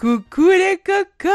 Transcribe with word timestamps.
Coucou 0.00 0.48
les 0.48 0.78
cocos! 0.82 1.30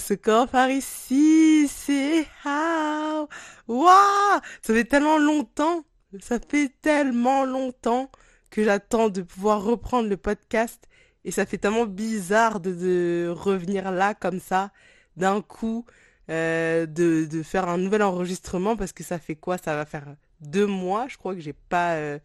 Ce 0.00 0.14
corps 0.14 0.48
par 0.48 0.70
ici, 0.70 1.68
c'est 1.68 2.26
how? 2.44 3.28
Waouh! 3.68 4.40
Ça 4.60 4.74
fait 4.74 4.82
tellement 4.82 5.18
longtemps, 5.18 5.84
ça 6.18 6.40
fait 6.40 6.72
tellement 6.82 7.44
longtemps 7.44 8.10
que 8.50 8.64
j'attends 8.64 9.08
de 9.08 9.22
pouvoir 9.22 9.62
reprendre 9.62 10.08
le 10.08 10.16
podcast 10.16 10.88
et 11.24 11.30
ça 11.30 11.46
fait 11.46 11.58
tellement 11.58 11.86
bizarre 11.86 12.58
de, 12.58 12.72
de 12.72 13.28
revenir 13.28 13.92
là 13.92 14.14
comme 14.14 14.40
ça 14.40 14.72
d'un 15.16 15.40
coup, 15.40 15.86
euh, 16.30 16.86
de, 16.86 17.24
de 17.24 17.44
faire 17.44 17.68
un 17.68 17.78
nouvel 17.78 18.02
enregistrement 18.02 18.74
parce 18.74 18.92
que 18.92 19.04
ça 19.04 19.20
fait 19.20 19.36
quoi? 19.36 19.58
Ça 19.58 19.76
va 19.76 19.86
faire 19.86 20.16
deux 20.40 20.66
mois, 20.66 21.06
je 21.06 21.16
crois 21.16 21.36
que 21.36 21.40
j'ai 21.40 21.52
pas 21.52 21.92
euh, 21.92 22.18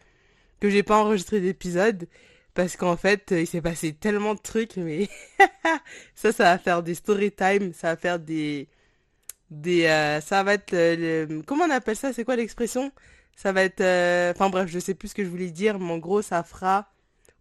que 0.60 0.72
j'ai 0.72 0.82
pas 0.82 0.98
enregistré 0.98 1.40
d'épisode 1.40 2.08
parce 2.54 2.78
qu'en 2.78 2.98
fait, 2.98 3.32
il 3.32 3.48
s'est 3.48 3.62
passé 3.62 3.94
tellement 3.94 4.36
de 4.36 4.40
trucs, 4.40 4.78
mais 4.78 5.10
ça, 6.16 6.32
ça 6.32 6.44
va 6.44 6.58
faire 6.58 6.84
des 6.84 6.96
story 6.96 7.32
time, 7.32 7.74
ça 7.74 7.90
va 7.90 7.96
faire 7.98 8.20
des, 8.20 8.68
des, 9.50 9.86
euh, 9.86 10.22
ça 10.22 10.44
va 10.44 10.56
être, 10.56 10.72
le... 10.72 11.42
comment 11.46 11.66
on 11.66 11.72
appelle 11.72 11.96
ça? 11.96 12.14
C'est 12.14 12.26
quoi 12.26 12.36
l'expression? 12.36 12.92
Ça 13.36 13.52
va 13.52 13.64
être, 13.64 13.82
euh, 13.82 14.32
enfin 14.32 14.50
bref, 14.50 14.70
je 14.70 14.80
sais 14.80 14.94
plus 14.94 15.10
ce 15.10 15.16
que 15.16 15.24
je 15.24 15.30
voulais 15.30 15.52
dire, 15.52 15.80
mais 15.80 15.92
en 15.94 15.98
gros, 15.98 16.22
ça 16.22 16.44
fera 16.44 16.90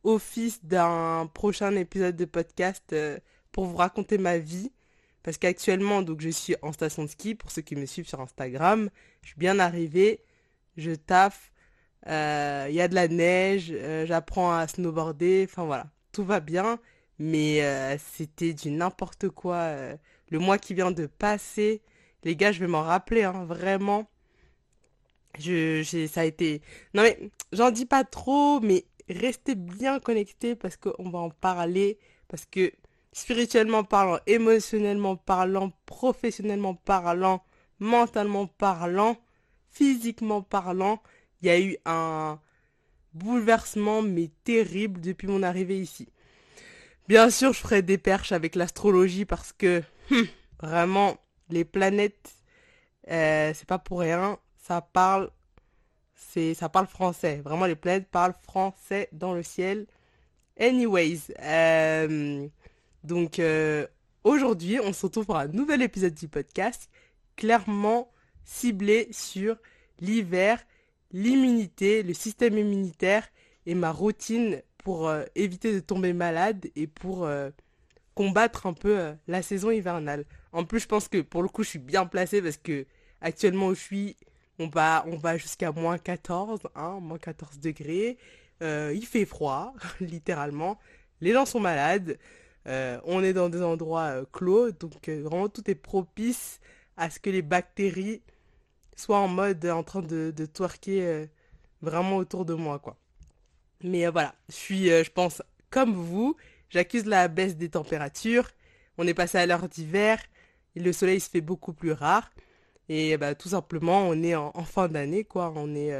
office 0.04 0.64
d'un 0.64 1.30
prochain 1.32 1.74
épisode 1.76 2.16
de 2.16 2.24
podcast 2.24 2.84
euh, 2.92 3.18
pour 3.52 3.66
vous 3.66 3.76
raconter 3.76 4.18
ma 4.18 4.38
vie, 4.38 4.72
parce 5.22 5.38
qu'actuellement, 5.38 6.02
donc, 6.02 6.20
je 6.20 6.30
suis 6.30 6.56
en 6.62 6.72
station 6.72 7.04
de 7.04 7.08
ski. 7.08 7.34
Pour 7.34 7.50
ceux 7.50 7.62
qui 7.62 7.76
me 7.76 7.86
suivent 7.86 8.08
sur 8.08 8.20
Instagram, 8.20 8.90
je 9.22 9.28
suis 9.28 9.38
bien 9.38 9.58
arrivée, 9.58 10.20
je 10.76 10.92
taffe 10.92 11.51
euh, 12.08 12.66
il 12.68 12.74
y 12.74 12.80
a 12.80 12.88
de 12.88 12.94
la 12.94 13.08
neige, 13.08 13.72
euh, 13.72 14.06
j'apprends 14.06 14.52
à 14.52 14.66
snowboarder, 14.66 15.46
enfin 15.48 15.64
voilà, 15.64 15.86
tout 16.12 16.24
va 16.24 16.40
bien, 16.40 16.78
mais 17.18 17.62
euh, 17.62 17.96
c'était 17.98 18.54
du 18.54 18.70
n'importe 18.70 19.28
quoi. 19.28 19.72
le 20.30 20.38
mois 20.38 20.58
qui 20.58 20.74
vient 20.74 20.90
de 20.90 21.06
passer, 21.06 21.82
les 22.24 22.36
gars, 22.36 22.52
je 22.52 22.60
vais 22.60 22.66
m'en 22.66 22.82
rappeler, 22.82 23.22
hein, 23.24 23.44
vraiment. 23.44 24.08
Je, 25.38 25.82
ça 26.10 26.22
a 26.22 26.24
été... 26.24 26.60
Non 26.94 27.02
mais, 27.02 27.18
j'en 27.52 27.70
dis 27.70 27.86
pas 27.86 28.04
trop, 28.04 28.60
mais 28.60 28.84
restez 29.08 29.54
bien 29.54 29.98
connectés 30.00 30.54
parce 30.54 30.76
qu'on 30.76 31.10
va 31.10 31.20
en 31.20 31.30
parler, 31.30 31.98
parce 32.28 32.44
que 32.46 32.72
spirituellement 33.12 33.84
parlant, 33.84 34.18
émotionnellement 34.26 35.16
parlant, 35.16 35.72
professionnellement 35.86 36.74
parlant, 36.74 37.44
mentalement 37.78 38.46
parlant, 38.46 39.16
physiquement 39.70 40.42
parlant, 40.42 41.02
il 41.42 41.46
y 41.46 41.50
a 41.50 41.60
eu 41.60 41.76
un 41.84 42.38
bouleversement 43.14 44.02
mais 44.02 44.30
terrible 44.44 45.00
depuis 45.00 45.26
mon 45.26 45.42
arrivée 45.42 45.78
ici. 45.80 46.08
Bien 47.08 47.30
sûr, 47.30 47.52
je 47.52 47.58
ferai 47.58 47.82
des 47.82 47.98
perches 47.98 48.32
avec 48.32 48.54
l'astrologie 48.54 49.24
parce 49.24 49.52
que 49.52 49.82
hum, 50.10 50.26
vraiment 50.60 51.16
les 51.50 51.64
planètes, 51.64 52.32
euh, 53.10 53.52
c'est 53.54 53.66
pas 53.66 53.78
pour 53.78 54.00
rien, 54.00 54.38
ça 54.56 54.80
parle, 54.80 55.30
c'est 56.14 56.54
ça 56.54 56.68
parle 56.68 56.86
français. 56.86 57.42
Vraiment, 57.44 57.66
les 57.66 57.76
planètes 57.76 58.08
parlent 58.08 58.34
français 58.40 59.08
dans 59.12 59.34
le 59.34 59.42
ciel. 59.42 59.86
Anyways, 60.58 61.34
euh, 61.40 62.46
donc 63.04 63.38
euh, 63.38 63.86
aujourd'hui, 64.22 64.78
on 64.80 64.92
se 64.92 65.06
retrouve 65.06 65.26
pour 65.26 65.36
un 65.36 65.48
nouvel 65.48 65.82
épisode 65.82 66.14
du 66.14 66.28
podcast, 66.28 66.88
clairement 67.36 68.10
ciblé 68.44 69.08
sur 69.10 69.56
l'hiver 70.00 70.62
l'immunité, 71.12 72.02
le 72.02 72.14
système 72.14 72.58
immunitaire 72.58 73.28
et 73.66 73.74
ma 73.74 73.92
routine 73.92 74.62
pour 74.78 75.08
euh, 75.08 75.24
éviter 75.34 75.72
de 75.72 75.80
tomber 75.80 76.12
malade 76.12 76.66
et 76.74 76.86
pour 76.86 77.24
euh, 77.24 77.50
combattre 78.14 78.66
un 78.66 78.72
peu 78.72 78.98
euh, 78.98 79.12
la 79.28 79.42
saison 79.42 79.70
hivernale. 79.70 80.24
En 80.52 80.64
plus, 80.64 80.80
je 80.80 80.88
pense 80.88 81.08
que 81.08 81.20
pour 81.20 81.42
le 81.42 81.48
coup, 81.48 81.62
je 81.62 81.70
suis 81.70 81.78
bien 81.78 82.06
placée 82.06 82.42
parce 82.42 82.56
que 82.56 82.86
actuellement 83.20 83.70
je 83.70 83.80
suis, 83.80 84.16
on 84.58 84.68
va, 84.68 85.04
on 85.06 85.16
va 85.16 85.36
jusqu'à 85.36 85.72
moins 85.72 85.98
14, 85.98 86.60
hein, 86.74 86.98
moins 87.00 87.18
14 87.18 87.58
degrés. 87.60 88.18
il 88.60 89.06
fait 89.06 89.24
froid, 89.24 89.74
littéralement. 90.00 90.78
Les 91.20 91.32
gens 91.32 91.46
sont 91.46 91.60
malades. 91.60 92.18
on 92.66 93.22
est 93.22 93.32
dans 93.32 93.48
des 93.48 93.62
endroits 93.62 94.24
clos, 94.32 94.72
donc 94.72 95.08
vraiment 95.08 95.48
tout 95.48 95.68
est 95.70 95.76
propice 95.76 96.60
à 96.96 97.10
ce 97.10 97.18
que 97.20 97.30
les 97.30 97.42
bactéries 97.42 98.22
soit 98.96 99.18
en 99.18 99.28
mode 99.28 99.64
en 99.66 99.82
train 99.82 100.02
de, 100.02 100.32
twerker 100.52 101.02
euh, 101.02 101.26
vraiment 101.80 102.16
autour 102.16 102.44
de 102.44 102.54
moi, 102.54 102.78
quoi. 102.78 102.96
Mais 103.82 104.06
euh, 104.06 104.10
voilà, 104.10 104.34
je 104.48 104.54
suis, 104.54 104.90
euh, 104.90 105.02
je 105.04 105.10
pense, 105.10 105.42
comme 105.70 105.94
vous, 105.94 106.36
j'accuse 106.70 107.06
la 107.06 107.28
baisse 107.28 107.56
des 107.56 107.70
températures. 107.70 108.48
On 108.98 109.06
est 109.06 109.14
passé 109.14 109.38
à 109.38 109.46
l'heure 109.46 109.68
d'hiver, 109.68 110.18
le 110.76 110.92
soleil 110.92 111.20
se 111.20 111.30
fait 111.30 111.40
beaucoup 111.40 111.72
plus 111.72 111.92
rare. 111.92 112.30
Et 112.88 113.16
bah, 113.16 113.34
tout 113.34 113.48
simplement, 113.50 114.08
on 114.08 114.22
est 114.22 114.34
en, 114.34 114.52
fin 114.64 114.88
d'année, 114.88 115.24
quoi. 115.24 115.52
On 115.56 115.74
est 115.74 115.92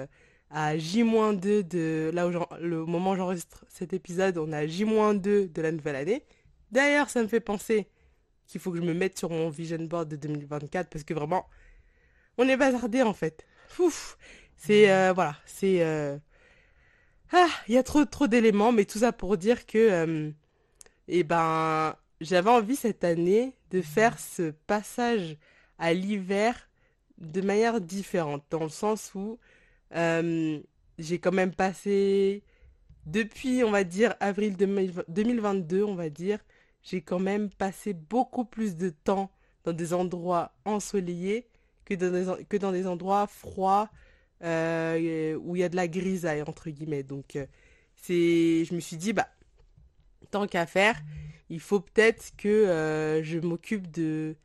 à 0.51 0.77
J-2 0.77 1.67
de... 1.67 2.11
Là 2.13 2.29
le 2.61 2.85
moment 2.85 3.13
où 3.13 3.17
j'enregistre 3.17 3.65
cet 3.69 3.93
épisode, 3.95 4.37
on 4.37 4.53
est 4.53 4.57
à 4.57 4.67
J-2 4.67 5.51
de 5.51 5.63
la 5.63 5.73
nouvelle 5.73 5.97
année. 5.97 6.25
D'ailleurs, 6.71 7.09
ça 7.09 7.23
me 7.23 7.29
fait 7.29 7.41
penser 7.41 7.89
qu'il 8.47 8.61
faut 8.61 8.71
que 8.71 8.79
je 8.79 8.83
me 8.83 8.95
mette 8.95 9.19
sur 9.19 9.31
mon 9.31 9.49
vision 9.49 9.79
board 9.79 10.09
de 10.09 10.17
2024 10.17 10.91
parce 10.91 11.05
que 11.05 11.15
vraiment, 11.15 11.47
on 12.38 12.48
est 12.48 12.56
bazardé 12.56 13.03
en 13.03 13.15
fait. 13.15 13.47
C'est 14.56 14.91
euh, 14.91 15.12
voilà, 15.12 15.37
c'est 15.44 15.82
euh, 15.82 16.16
ah, 17.32 17.48
il 17.69 17.75
y 17.75 17.78
a 17.78 17.82
trop 17.82 18.04
trop 18.04 18.28
d'éléments, 18.28 18.72
mais 18.72 18.84
tout 18.84 18.98
ça 18.98 19.12
pour 19.12 19.37
dire 19.37 19.66
que 19.66 19.78
euh, 19.78 20.31
eh 21.09 21.25
ben 21.25 21.97
j'avais 22.20 22.50
envie 22.50 22.76
cette 22.76 23.04
année 23.04 23.56
de 23.70 23.82
faire 23.82 24.19
ce 24.19 24.50
passage 24.50 25.37
à 25.78 25.93
l'hiver 25.93 26.70
de 27.19 27.41
manière 27.41 27.81
différente, 27.81 28.44
dans 28.50 28.62
le 28.62 28.69
sens 28.69 29.12
où 29.14 29.38
j'ai 29.93 31.19
quand 31.19 31.32
même 31.32 31.54
passé 31.54 32.44
depuis, 33.06 33.64
on 33.64 33.70
va 33.70 33.84
dire, 33.84 34.14
avril 34.20 34.56
2022, 34.56 35.82
on 35.82 35.94
va 35.97 36.09
dire, 36.09 36.38
j'ai 36.82 37.00
quand 37.03 37.19
même 37.19 37.50
passé 37.50 37.94
beaucoup 37.94 38.44
plus 38.44 38.76
de 38.76 38.91
temps 38.91 39.31
dans 39.64 39.72
des 39.72 39.93
endroits 39.93 40.53
ensoleillés 40.64 41.49
que 41.97 42.57
dans 42.57 42.73
des, 42.73 42.87
endroits 42.87 43.27
froids 43.27 43.91
euh, 44.43 45.37
où 45.37 45.57
il 45.57 45.61
y 45.61 45.63
a 45.63 45.69
de 45.69 45.77
la 45.77 45.89
grisaille, 45.89 46.43
entre 46.43 46.71
guillemets. 46.71 47.03
Donc, 47.03 47.37
euh, 47.37 47.47
c'est, 47.97 48.65
je 48.65 48.75
me 48.75 48.81
suis 48.81 48.97
dit, 48.97 49.13
bah, 49.13 49.29
tant 50.31 50.47
qu'à 50.47 50.67
faire, 50.67 51.01
il 51.49 51.61
faut 51.61 51.81
peut-être 51.81 52.33
que 52.37 52.49
euh, 52.49 53.23
je 53.23 53.39
m'occupe 53.39 53.91
de 53.91 54.37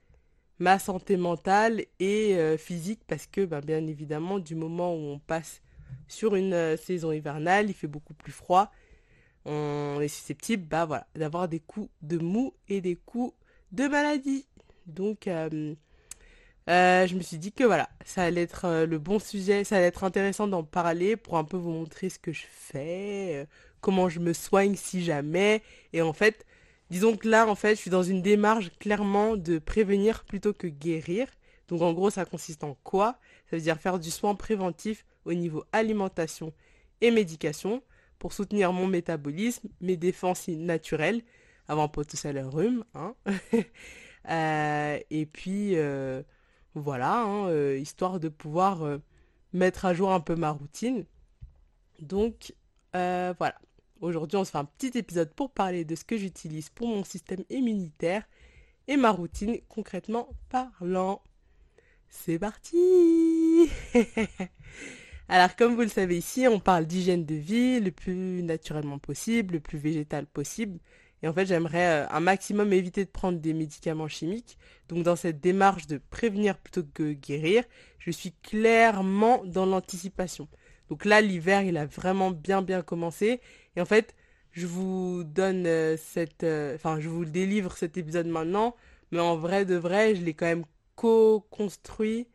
ma 0.59 0.80
santé 0.80 1.18
mentale 1.18 1.85
et 2.00 2.58
physique 2.58 3.02
parce 3.08 3.28
que, 3.28 3.46
bah, 3.46 3.62
bien 3.62 3.85
évidemment, 3.88 4.40
du 4.40 4.56
moment 4.56 4.94
où 4.94 5.00
on 5.00 5.19
passe 5.19 5.62
sur 6.08 6.35
une 6.35 6.78
saison 6.78 7.12
hivernale, 7.12 7.69
il 7.69 7.74
fait 7.74 7.88
beaucoup 7.88 8.14
plus 8.14 8.31
froid. 8.31 8.72
On 9.46 10.00
est 10.02 10.08
susceptible 10.08 10.66
bah, 10.66 10.85
voilà, 10.85 11.08
d'avoir 11.16 11.47
des 11.47 11.59
coups 11.59 11.90
de 12.02 12.18
mou 12.18 12.53
et 12.68 12.81
des 12.81 12.96
coups 12.96 13.34
de 13.72 13.88
maladie. 13.88 14.46
Donc, 14.85 15.28
je 16.67 17.16
me 17.16 17.22
suis 17.22 17.38
dit 17.38 17.51
que 17.51 17.63
voilà, 17.63 17.89
ça 18.05 18.23
allait 18.23 18.41
être 18.44 18.66
euh, 18.66 18.85
le 18.85 19.00
bon 19.00 19.19
sujet, 19.19 19.63
ça 19.63 19.78
allait 19.78 19.88
être 19.88 20.03
intéressant 20.03 20.47
d'en 20.47 20.63
parler 20.63 21.16
pour 21.16 21.38
un 21.38 21.44
peu 21.44 21.57
vous 21.57 21.72
montrer 21.72 22.09
ce 22.09 22.19
que 22.19 22.33
je 22.33 22.45
fais, 22.50 23.35
euh, 23.35 23.45
comment 23.81 24.09
je 24.09 24.19
me 24.19 24.33
soigne 24.33 24.75
si 24.75 25.03
jamais. 25.03 25.61
Et 25.94 26.01
en 26.01 26.13
fait, 26.13 26.45
disons 26.89 27.16
que 27.16 27.28
là, 27.28 27.47
en 27.47 27.55
fait, 27.55 27.75
je 27.75 27.81
suis 27.81 27.89
dans 27.89 28.03
une 28.03 28.22
démarche 28.22 28.69
clairement 28.79 29.38
de 29.38 29.59
prévenir 29.59 30.25
plutôt 30.25 30.53
que 30.53 30.67
guérir. 30.67 31.28
Donc 31.69 31.81
en 31.81 31.94
gros, 31.94 32.09
ça 32.09 32.25
consiste 32.25 32.63
en 32.63 32.75
quoi? 32.84 33.17
Ça 33.49 33.55
veut 33.55 33.61
dire 33.61 33.78
faire 33.79 33.99
du 33.99 34.11
soin 34.11 34.35
préventif 34.35 35.05
au 35.25 35.34
niveau 35.34 35.64
alimentation 35.72 36.53
et 37.02 37.11
médication 37.11 37.81
pour 38.19 38.34
soutenir 38.34 38.73
mon 38.73 38.87
métabolisme, 38.87 39.69
mes 39.81 39.97
défenses 39.97 40.47
naturelles, 40.47 41.22
avant 41.67 41.87
pas 41.87 42.03
tout 42.03 42.17
ça 42.17 42.34
le 42.34 42.46
rhume. 42.47 42.84
Hein 42.96 43.16
et 45.09 45.25
puis 45.25 45.75
voilà, 46.79 47.22
hein, 47.22 47.47
euh, 47.50 47.78
histoire 47.78 48.20
de 48.20 48.29
pouvoir 48.29 48.84
euh, 48.84 48.97
mettre 49.53 49.85
à 49.85 49.94
jour 49.94 50.12
un 50.12 50.20
peu 50.20 50.35
ma 50.35 50.52
routine. 50.52 51.06
Donc 52.00 52.53
euh, 52.96 53.34
voilà, 53.38 53.56
aujourd'hui 54.02 54.38
on 54.38 54.46
se 54.46 54.52
fait 54.52 54.58
un 54.58 54.66
petit 54.66 54.97
épisode 54.97 55.34
pour 55.34 55.52
parler 55.52 55.85
de 55.85 55.96
ce 55.96 56.03
que 56.03 56.18
j'utilise 56.18 56.70
pour 56.70 56.88
mon 56.88 57.03
système 57.03 57.44
immunitaire 57.50 58.24
et 58.88 58.97
ma 58.97 59.12
routine 59.12 59.58
concrètement 59.70 60.29
parlant. 60.50 61.22
C'est 62.09 62.40
parti 62.40 63.70
Alors 65.29 65.56
comme 65.58 65.76
vous 65.76 65.82
le 65.82 65.90
savez 65.90 66.18
ici, 66.18 66.47
on 66.47 66.59
parle 66.59 66.85
d'hygiène 66.85 67.26
de 67.26 67.35
vie 67.35 67.82
le 67.82 67.91
plus 67.91 68.44
naturellement 68.44 68.97
possible, 68.97 69.56
le 69.56 69.59
plus 69.59 69.78
végétal 69.78 70.26
possible. 70.26 70.79
Et 71.23 71.28
en 71.28 71.34
fait, 71.34 71.46
j'aimerais 71.46 72.03
euh, 72.05 72.08
un 72.09 72.19
maximum 72.19 72.73
éviter 72.73 73.03
de 73.05 73.09
prendre 73.09 73.40
des 73.40 73.53
médicaments 73.53 74.08
chimiques. 74.08 74.58
Donc 74.90 75.03
dans 75.03 75.16
cette 75.16 75.40
démarche 75.40 75.87
de 75.87 75.99
prévenir 76.09 76.58
plutôt 76.58 76.84
que 76.93 77.14
guérir, 77.14 77.64
je 77.99 78.11
suis 78.11 78.34
clairement 78.43 79.43
dans 79.46 79.66
l'anticipation. 79.66 80.47
Donc 80.90 81.05
là, 81.05 81.22
l'hiver, 81.22 81.64
il 81.64 81.78
a 81.78 81.85
vraiment 81.85 82.31
bien 82.31 82.61
bien 82.61 82.81
commencé. 82.81 83.41
Et 83.75 83.81
en 83.81 83.85
fait, 83.85 84.16
je 84.52 84.67
vous 84.67 85.23
donne 85.25 85.66
euh, 85.67 85.97
cette... 85.97 86.43
euh, 86.43 86.75
Enfin, 86.75 86.99
je 86.99 87.09
vous 87.09 87.25
délivre 87.25 87.75
cet 87.78 87.97
épisode 87.97 88.28
maintenant, 88.28 88.75
mais 89.11 89.19
en 89.19 89.37
vrai 89.37 89.66
de 89.66 89.75
vrai, 89.75 90.16
je 90.16 90.23
l'ai 90.23 90.34
quand 90.34 90.46
même 90.46 90.66
co-construit 90.96 92.28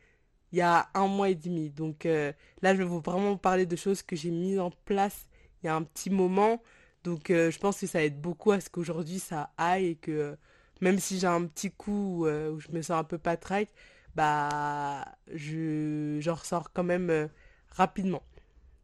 il 0.53 0.59
y 0.59 0.61
a 0.61 0.89
un 0.95 1.07
mois 1.07 1.31
et 1.31 1.35
demi. 1.35 1.71
Donc 1.71 2.05
là, 2.05 2.75
je 2.75 2.79
vais 2.79 2.85
vous 2.85 3.01
vraiment 3.01 3.37
parler 3.37 3.67
de 3.67 3.77
choses 3.77 4.03
que 4.03 4.17
j'ai 4.17 4.31
mises 4.31 4.59
en 4.61 4.71
place 4.85 5.27
il 5.63 5.67
y 5.67 5.69
a 5.71 5.75
un 5.75 5.83
petit 5.83 6.11
moment. 6.11 6.63
Donc 7.05 7.31
euh, 7.31 7.51
je 7.51 7.59
pense 7.59 7.81
que 7.81 7.87
ça 7.87 8.05
aide 8.05 8.21
beaucoup 8.21 8.53
à 8.53 8.61
ce 8.61 8.71
qu'aujourd'hui 8.71 9.19
ça 9.19 9.51
aille 9.59 9.87
et 9.89 9.95
que 9.97 10.11
euh, 10.11 10.37
même 10.81 10.99
si 10.99 11.19
j'ai 11.19 11.27
un 11.27 11.47
petit 11.47 11.71
coup 11.71 12.27
euh, 12.27 12.51
où 12.53 12.61
je 12.61 12.69
me 12.71 12.83
sens 12.83 12.99
un 12.99 13.05
peu 13.05 13.19
patraque, 13.19 13.69
bah 14.15 15.05
je 15.33 16.19
j'en 16.21 16.35
ressors 16.35 16.73
quand 16.73 16.85
même 16.85 17.29
rapidement. 17.71 18.23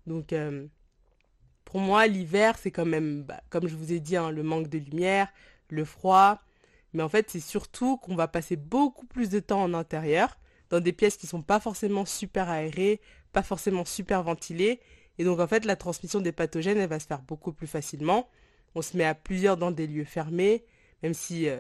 Donc 0.06 0.32
pour 1.68 1.80
moi, 1.80 2.06
l'hiver, 2.06 2.56
c'est 2.58 2.70
quand 2.70 2.86
même, 2.86 3.24
bah, 3.24 3.42
comme 3.50 3.68
je 3.68 3.76
vous 3.76 3.92
ai 3.92 4.00
dit, 4.00 4.16
hein, 4.16 4.30
le 4.30 4.42
manque 4.42 4.68
de 4.68 4.78
lumière, 4.78 5.28
le 5.68 5.84
froid. 5.84 6.40
Mais 6.94 7.02
en 7.02 7.10
fait, 7.10 7.28
c'est 7.28 7.40
surtout 7.40 7.98
qu'on 7.98 8.14
va 8.14 8.26
passer 8.26 8.56
beaucoup 8.56 9.04
plus 9.04 9.28
de 9.28 9.38
temps 9.38 9.62
en 9.62 9.74
intérieur, 9.74 10.38
dans 10.70 10.80
des 10.80 10.94
pièces 10.94 11.18
qui 11.18 11.26
sont 11.26 11.42
pas 11.42 11.60
forcément 11.60 12.06
super 12.06 12.48
aérées, 12.48 13.02
pas 13.34 13.42
forcément 13.42 13.84
super 13.84 14.22
ventilées. 14.22 14.80
Et 15.18 15.24
donc, 15.24 15.40
en 15.40 15.46
fait, 15.46 15.64
la 15.64 15.76
transmission 15.76 16.20
des 16.20 16.32
pathogènes, 16.32 16.78
elle 16.78 16.88
va 16.88 17.00
se 17.00 17.06
faire 17.06 17.22
beaucoup 17.22 17.52
plus 17.52 17.66
facilement. 17.66 18.28
On 18.74 18.82
se 18.82 18.96
met 18.96 19.04
à 19.04 19.14
plusieurs 19.14 19.56
dans 19.56 19.72
des 19.72 19.86
lieux 19.86 20.04
fermés, 20.04 20.64
même 21.02 21.14
si 21.14 21.48
euh, 21.48 21.58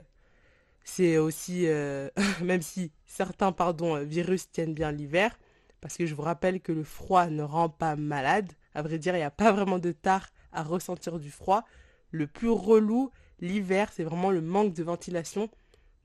c'est 0.84 1.18
aussi, 1.18 1.66
euh, 1.66 2.08
même 2.42 2.62
si 2.62 2.92
certains, 3.06 3.50
pardon, 3.50 3.96
euh, 3.96 4.04
virus 4.04 4.50
tiennent 4.50 4.74
bien 4.74 4.92
l'hiver, 4.92 5.36
parce 5.80 5.96
que 5.96 6.06
je 6.06 6.14
vous 6.14 6.22
rappelle 6.22 6.60
que 6.60 6.72
le 6.72 6.84
froid 6.84 7.26
ne 7.26 7.42
rend 7.42 7.68
pas 7.68 7.96
malade. 7.96 8.52
À 8.74 8.82
vrai 8.82 8.98
dire, 8.98 9.14
il 9.14 9.18
n'y 9.18 9.24
a 9.24 9.30
pas 9.30 9.50
vraiment 9.52 9.78
de 9.78 9.90
tard 9.90 10.28
à 10.52 10.62
ressentir 10.62 11.18
du 11.18 11.30
froid. 11.30 11.64
Le 12.12 12.28
plus 12.28 12.50
relou, 12.50 13.10
l'hiver, 13.40 13.90
c'est 13.92 14.04
vraiment 14.04 14.30
le 14.30 14.40
manque 14.40 14.72
de 14.72 14.82
ventilation 14.84 15.50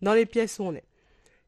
dans 0.01 0.13
les 0.13 0.25
pièces 0.25 0.57
où 0.59 0.63
on 0.63 0.73
est. 0.73 0.85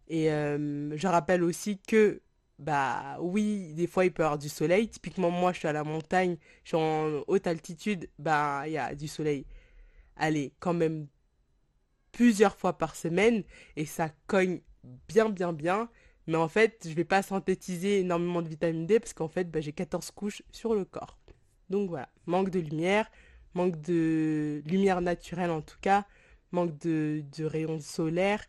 Et 0.08 0.28
je 0.28 1.08
rappelle 1.08 1.44
aussi 1.44 1.80
que, 1.80 2.22
bah 2.60 3.18
oui, 3.22 3.74
des 3.74 3.88
fois 3.88 4.06
il 4.06 4.12
peut 4.14 4.24
y 4.24 4.26
avoir 4.26 4.40
du 4.40 4.50
soleil. 4.50 4.88
Typiquement, 4.90 5.32
moi 5.32 5.54
je 5.54 5.60
suis 5.60 5.68
à 5.68 5.74
la 5.74 5.84
montagne, 5.84 6.38
je 6.64 6.70
suis 6.70 6.78
en 6.78 7.24
haute 7.28 7.48
altitude, 7.48 8.10
bah 8.20 8.64
il 8.68 8.74
y 8.74 8.78
a 8.78 8.96
du 8.96 9.08
soleil. 9.08 9.46
Allez, 10.18 10.54
quand 10.60 10.74
même 10.74 11.08
plusieurs 12.12 12.56
fois 12.58 12.78
par 12.78 12.96
semaine 12.96 13.44
et 13.76 13.86
ça 13.86 14.10
cogne 14.28 14.62
bien, 15.08 15.30
bien, 15.30 15.54
bien. 15.54 15.90
Mais 16.28 16.38
en 16.38 16.48
fait, 16.48 16.88
je 16.90 16.94
vais 16.94 17.04
pas 17.06 17.22
synthétiser 17.22 18.00
énormément 18.00 18.42
de 18.42 18.50
vitamine 18.50 18.86
D 18.88 19.00
parce 19.00 19.14
qu'en 19.14 19.28
fait, 19.28 19.50
bah, 19.52 19.62
j'ai 19.62 19.74
14 19.74 20.12
couches 20.12 20.42
sur 20.52 20.74
le 20.74 20.86
corps. 20.86 21.18
Donc 21.70 21.90
voilà, 21.90 22.10
manque 22.26 22.50
de 22.50 22.60
lumière, 22.60 23.10
manque 23.54 23.80
de 23.82 24.62
lumière 24.66 25.02
naturelle 25.02 25.52
en 25.52 25.62
tout 25.62 25.78
cas, 25.82 26.06
manque 26.52 26.78
de, 26.80 27.24
de 27.38 27.46
rayons 27.46 27.80
solaires, 27.80 28.44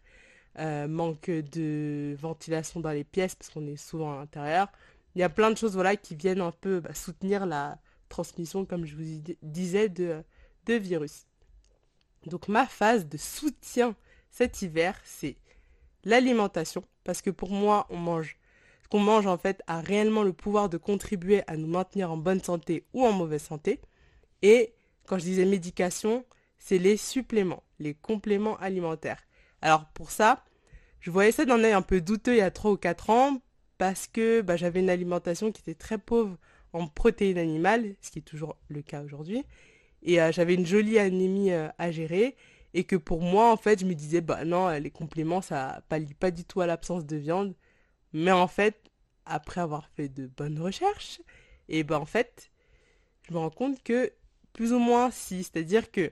euh, 0.59 0.89
manque 0.89 1.31
de 1.31 2.17
ventilation 2.19 2.81
dans 2.81 2.91
les 2.91 3.05
pièces 3.05 3.35
parce 3.35 3.51
qu'on 3.51 3.67
est 3.67 3.77
souvent 3.77 4.15
à 4.15 4.17
l'intérieur. 4.17 4.69
Il 5.15 5.21
y 5.21 5.23
a 5.23 5.29
plein 5.29 5.51
de 5.51 5.57
choses 5.57 5.75
voilà, 5.75 5.97
qui 5.97 6.15
viennent 6.15 6.41
un 6.41 6.53
peu 6.53 6.81
bah, 6.81 6.95
soutenir 6.95 7.47
la 7.47 7.79
transmission, 8.09 8.65
comme 8.65 8.85
je 8.85 8.97
vous 8.97 9.03
di- 9.03 9.39
disais, 9.43 9.89
de, 9.89 10.23
de 10.67 10.75
virus. 10.75 11.27
Donc 12.27 12.49
ma 12.49 12.67
phase 12.67 13.09
de 13.09 13.17
soutien 13.17 13.95
cet 14.31 14.61
hiver, 14.63 15.01
c'est 15.05 15.37
l'alimentation, 16.05 16.85
parce 17.05 17.23
que 17.23 17.31
pour 17.31 17.51
moi, 17.51 17.87
on 17.89 17.97
mange, 17.97 18.37
ce 18.83 18.89
qu'on 18.89 19.01
mange 19.01 19.27
en 19.27 19.39
fait 19.39 19.63
a 19.67 19.81
réellement 19.81 20.23
le 20.23 20.33
pouvoir 20.33 20.69
de 20.69 20.77
contribuer 20.77 21.43
à 21.47 21.57
nous 21.57 21.67
maintenir 21.67 22.13
en 22.13 22.17
bonne 22.17 22.43
santé 22.43 22.85
ou 22.93 23.05
en 23.07 23.13
mauvaise 23.13 23.43
santé. 23.43 23.81
Et 24.43 24.75
quand 25.07 25.19
je 25.19 25.25
disais 25.25 25.45
médication, 25.45 26.25
c'est 26.59 26.79
les 26.79 26.97
suppléments, 26.97 27.63
les 27.79 27.95
compléments 27.95 28.59
alimentaires. 28.59 29.23
Alors 29.63 29.87
pour 29.95 30.11
ça, 30.11 30.45
je 31.07 31.13
voyais 31.13 31.31
ça 31.31 31.45
d'un 31.45 31.63
œil 31.63 31.71
un 31.71 31.83
peu 31.83 32.01
douteux 32.01 32.35
il 32.35 32.39
y 32.39 32.41
a 32.41 32.51
3 32.51 32.73
ou 32.73 32.77
4 32.77 33.11
ans, 33.11 33.41
parce 33.79 34.09
que 34.09 34.41
bah, 34.41 34.57
j'avais 34.57 34.81
une 34.81 34.91
alimentation 34.91 35.53
qui 35.53 35.61
était 35.61 35.77
très 35.77 35.99
pauvre 35.99 36.37
en 36.73 36.89
protéines 36.89 37.39
animales, 37.39 37.95
ce 38.01 38.11
qui 38.11 38.19
est 38.19 38.23
toujours 38.23 38.57
le 38.67 38.83
cas 38.83 39.05
aujourd'hui. 39.05 39.45
Et 40.03 40.21
euh, 40.21 40.33
j'avais 40.33 40.55
une 40.55 40.67
jolie 40.67 40.99
anémie 40.99 41.53
euh, 41.53 41.69
à 41.79 41.93
gérer. 41.93 42.35
Et 42.75 42.83
que 42.83 42.97
pour 42.97 43.23
moi, 43.23 43.53
en 43.53 43.57
fait, 43.57 43.79
je 43.79 43.87
me 43.87 43.95
disais, 43.95 44.21
bah 44.21 44.45
non, 44.45 44.67
euh, 44.67 44.81
les 44.81 44.91
compléments, 44.91 45.43
ça 45.43 45.81
pallie 45.89 46.13
pas 46.13 46.33
du 46.33 46.45
tout 46.45 46.61
à 46.61 46.67
l'absence 46.67 47.07
de 47.07 47.17
viande. 47.17 47.55
Mais 48.13 48.33
en 48.33 48.49
fait, 48.49 48.91
après 49.27 49.61
avoir 49.61 49.89
fait 49.91 50.09
de 50.09 50.27
bonnes 50.27 50.59
recherches, 50.59 51.21
et 51.69 51.85
ben 51.85 51.99
en 51.99 52.05
fait, 52.05 52.51
je 53.29 53.33
me 53.33 53.39
rends 53.39 53.51
compte 53.51 53.81
que 53.85 54.13
plus 54.53 54.73
ou 54.73 54.81
moins 54.81 55.13
si. 55.13 55.45
C'est-à-dire 55.45 55.93
que 55.93 56.11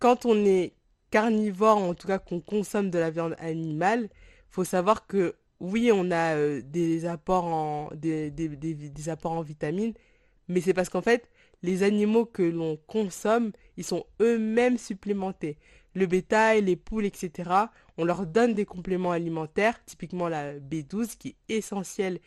quand 0.00 0.26
on 0.26 0.44
est 0.44 0.75
carnivore, 1.16 1.78
en 1.78 1.94
tout 1.94 2.06
cas 2.06 2.18
qu'on 2.18 2.40
consomme 2.40 2.90
de 2.90 2.98
la 2.98 3.08
viande 3.08 3.36
animale, 3.38 4.10
faut 4.50 4.64
savoir 4.64 5.06
que 5.06 5.34
oui, 5.60 5.90
on 5.90 6.10
a 6.10 6.36
euh, 6.36 6.60
des 6.62 7.06
apports 7.06 7.46
en, 7.46 7.88
des, 7.94 9.08
apports 9.08 9.32
en 9.32 9.40
vitamines, 9.40 9.94
mais 10.48 10.60
c'est 10.60 10.74
parce 10.74 10.90
qu'en 10.90 11.00
fait, 11.00 11.30
les 11.62 11.82
animaux 11.82 12.26
que 12.26 12.42
l'on 12.42 12.76
consomme, 12.86 13.52
ils 13.78 13.84
sont 13.84 14.04
eux-mêmes 14.20 14.76
supplémentés. 14.76 15.56
Le 15.94 16.04
bétail, 16.04 16.60
les 16.60 16.76
poules, 16.76 17.06
etc., 17.06 17.50
on 17.96 18.04
leur 18.04 18.26
donne 18.26 18.52
des 18.52 18.66
compléments 18.66 19.12
alimentaires, 19.12 19.82
typiquement 19.86 20.28
la 20.28 20.58
B12, 20.58 21.16
qui 21.16 21.34
est 21.48 21.56
essentielle, 21.56 22.20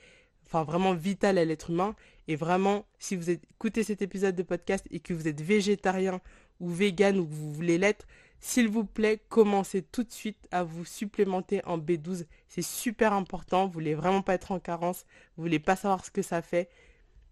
enfin 0.47 0.63
vraiment 0.63 0.95
vitale 0.95 1.37
à 1.37 1.45
l'être 1.45 1.69
humain. 1.69 1.95
Et 2.27 2.35
vraiment, 2.35 2.87
si 2.97 3.15
vous 3.15 3.29
écoutez 3.29 3.83
cet 3.83 4.01
épisode 4.01 4.35
de 4.35 4.41
podcast 4.41 4.83
et 4.89 4.99
que 4.99 5.13
vous 5.13 5.27
êtes 5.27 5.41
végétarien 5.41 6.21
ou 6.59 6.69
vegan 6.71 7.19
ou 7.19 7.27
que 7.27 7.33
vous 7.33 7.53
voulez 7.53 7.77
l'être, 7.77 8.07
s'il 8.39 8.69
vous 8.69 8.85
plaît, 8.85 9.19
commencez 9.29 9.81
tout 9.81 10.03
de 10.03 10.11
suite 10.11 10.47
à 10.51 10.63
vous 10.63 10.85
supplémenter 10.85 11.63
en 11.65 11.77
B12. 11.77 12.25
C'est 12.47 12.61
super 12.61 13.13
important. 13.13 13.67
Vous 13.67 13.73
voulez 13.73 13.95
vraiment 13.95 14.21
pas 14.21 14.33
être 14.35 14.51
en 14.51 14.59
carence. 14.59 15.05
Vous 15.35 15.43
voulez 15.43 15.59
pas 15.59 15.75
savoir 15.75 16.05
ce 16.05 16.11
que 16.11 16.21
ça 16.21 16.41
fait. 16.41 16.69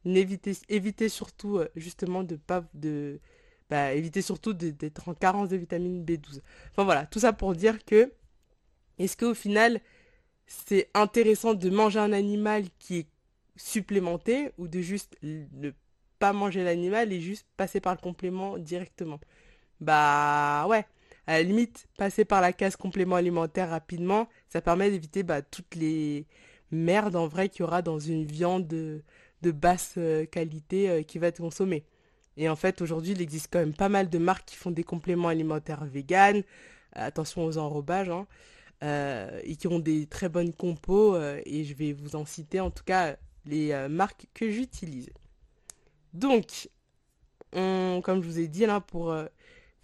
Évitez 0.05 1.09
surtout 1.09 1.57
euh, 1.57 1.67
justement 1.75 2.23
de 2.23 2.35
pas 2.35 2.63
bah, 3.69 3.89
surtout 4.21 4.53
d'être 4.53 5.09
en 5.09 5.13
carence 5.13 5.49
de 5.49 5.57
vitamine 5.57 6.03
B12. 6.03 6.41
Enfin 6.71 6.83
voilà, 6.85 7.05
tout 7.05 7.19
ça 7.19 7.33
pour 7.33 7.53
dire 7.55 7.83
que 7.85 8.11
est-ce 8.99 9.17
qu'au 9.17 9.33
final 9.33 9.81
c'est 10.47 10.89
intéressant 10.93 11.53
de 11.53 11.69
manger 11.69 11.99
un 11.99 12.13
animal 12.13 12.63
qui 12.79 12.99
est 12.99 13.07
supplémenté 13.57 14.51
ou 14.57 14.67
de 14.67 14.81
juste 14.81 15.17
ne 15.23 15.71
pas 16.19 16.33
manger 16.33 16.63
l'animal 16.63 17.11
et 17.11 17.19
juste 17.21 17.45
passer 17.57 17.81
par 17.81 17.93
le 17.95 17.99
complément 18.01 18.57
directement? 18.57 19.19
Bah 19.81 20.65
ouais, 20.69 20.85
à 21.27 21.33
la 21.33 21.43
limite, 21.43 21.87
passer 21.97 22.23
par 22.23 22.41
la 22.41 22.53
case 22.53 22.77
complément 22.77 23.17
alimentaire 23.17 23.69
rapidement, 23.69 24.29
ça 24.47 24.61
permet 24.61 24.89
d'éviter 24.89 25.23
bah, 25.23 25.41
toutes 25.41 25.75
les 25.75 26.25
merdes 26.71 27.17
en 27.17 27.27
vrai 27.27 27.49
qu'il 27.49 27.61
y 27.61 27.63
aura 27.63 27.81
dans 27.81 27.99
une 27.99 28.25
viande 28.25 28.65
de, 28.65 29.03
basse 29.43 29.95
euh, 29.97 30.25
qualité 30.25 30.89
euh, 30.89 31.03
qui 31.03 31.19
va 31.19 31.27
être 31.27 31.39
consommée. 31.39 31.83
Et 32.37 32.47
en 32.49 32.55
fait, 32.55 32.81
aujourd'hui, 32.81 33.11
il 33.11 33.21
existe 33.21 33.49
quand 33.51 33.59
même 33.59 33.73
pas 33.73 33.89
mal 33.89 34.09
de 34.09 34.17
marques 34.17 34.45
qui 34.45 34.55
font 34.55 34.71
des 34.71 34.83
compléments 34.83 35.27
alimentaires 35.27 35.83
vegan, 35.85 36.43
attention 36.93 37.43
aux 37.45 37.57
enrobages, 37.57 38.09
hein, 38.09 38.25
euh, 38.83 39.41
et 39.43 39.55
qui 39.57 39.67
ont 39.67 39.79
des 39.79 40.05
très 40.05 40.29
bonnes 40.29 40.53
compos, 40.53 41.17
et 41.45 41.63
je 41.63 41.73
vais 41.73 41.93
vous 41.93 42.15
en 42.15 42.25
citer 42.25 42.59
en 42.59 42.69
tout 42.69 42.83
cas 42.83 43.17
les 43.45 43.87
marques 43.89 44.27
que 44.35 44.51
j'utilise. 44.51 45.09
Donc, 46.13 46.69
on, 47.53 48.01
comme 48.03 48.21
je 48.21 48.27
vous 48.27 48.39
ai 48.39 48.47
dit 48.47 48.67
là, 48.67 48.81
pour 48.81 49.15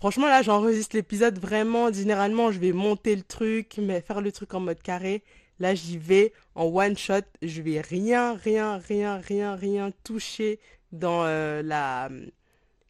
Franchement, 0.04 0.28
là, 0.28 0.42
j'enregistre 0.42 0.98
l'épisode 0.98 1.40
vraiment. 1.40 1.90
Généralement, 1.90 2.52
je 2.52 2.60
vais 2.60 2.74
monter 2.74 3.16
le 3.16 3.22
truc, 3.22 3.80
mais 3.82 4.02
faire 4.02 4.20
le 4.20 4.34
truc 4.34 4.54
en 4.54 4.60
mode 4.60 4.82
carré. 4.82 5.24
Là, 5.60 5.76
j'y 5.76 5.98
vais 5.98 6.34
en 6.56 6.66
one 6.66 6.98
shot. 6.98 7.22
Je 7.42 7.62
vais 7.62 7.80
rien, 7.80 8.36
rien, 8.36 8.80
rien, 8.80 9.16
rien, 9.20 9.56
rien 9.56 9.92
toucher 10.04 10.60
dans 10.92 11.24
euh, 11.24 11.62
la, 11.62 12.10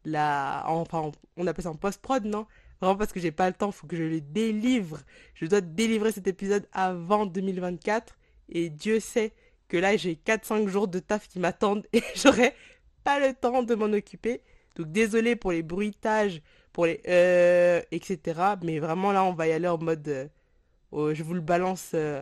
la, 0.06 0.64
enfin, 0.66 1.12
on 1.38 1.46
appelle 1.46 1.64
ça 1.64 1.70
en 1.70 1.76
post-prod, 1.76 2.26
non? 2.26 2.48
Vraiment 2.82 2.98
parce 2.98 3.14
que 3.14 3.20
j'ai 3.20 3.32
pas 3.32 3.48
le 3.48 3.54
temps, 3.54 3.72
faut 3.72 3.86
que 3.86 3.96
je 3.96 4.02
le 4.02 4.20
délivre. 4.20 4.98
Je 5.36 5.46
dois 5.46 5.62
délivrer 5.62 6.12
cet 6.12 6.26
épisode 6.26 6.68
avant 6.74 7.28
2024. 7.28 8.18
Et 8.50 8.72
Dieu 8.72 9.00
sait 9.00 9.34
que 9.68 9.78
là, 9.78 9.96
j'ai 9.98 10.16
quatre 10.16 10.46
cinq 10.46 10.68
jours 10.68 10.88
de 10.88 10.98
taf 10.98 11.28
qui 11.28 11.38
m'attendent 11.38 11.86
et 11.94 12.02
j'aurai 12.16 12.56
pas 13.04 13.20
le 13.20 13.36
temps 13.36 13.62
de 13.62 13.76
m'en 13.76 13.94
occuper. 13.94 14.42
Donc, 14.78 14.92
désolé 14.92 15.36
pour 15.36 15.52
les 15.52 15.62
bruitages 15.62 16.42
pour 16.74 16.86
les 16.86 17.02
euh, 17.08 17.82
etc. 17.92 18.42
Mais 18.64 18.80
vraiment 18.80 19.12
là, 19.12 19.24
on 19.24 19.34
va 19.34 19.48
y 19.48 19.52
aller 19.52 19.68
en 19.68 19.78
mode, 19.78 20.08
euh, 20.08 20.28
oh, 20.92 21.14
je 21.14 21.24
vous 21.24 21.34
le 21.34 21.42
balance 21.42 21.92
euh, 21.94 22.22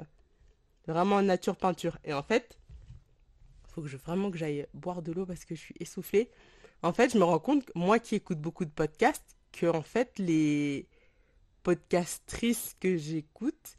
vraiment 0.87 1.15
en 1.15 1.21
nature 1.23 1.55
peinture. 1.55 1.97
Et 2.03 2.13
en 2.13 2.23
fait, 2.23 2.59
faut 3.69 3.81
que 3.81 3.87
je 3.87 3.97
vraiment 3.97 4.29
que 4.29 4.37
j'aille 4.37 4.67
boire 4.73 5.01
de 5.01 5.11
l'eau 5.11 5.25
parce 5.25 5.45
que 5.45 5.55
je 5.55 5.61
suis 5.61 5.75
essoufflée. 5.79 6.29
En 6.83 6.93
fait, 6.93 7.13
je 7.13 7.17
me 7.17 7.23
rends 7.23 7.39
compte, 7.39 7.71
moi 7.75 7.99
qui 7.99 8.15
écoute 8.15 8.39
beaucoup 8.39 8.65
de 8.65 8.71
podcasts, 8.71 9.37
que 9.51 9.65
en 9.65 9.81
fait 9.81 10.17
les 10.19 10.87
podcastrices 11.63 12.75
que 12.79 12.97
j'écoute, 12.97 13.77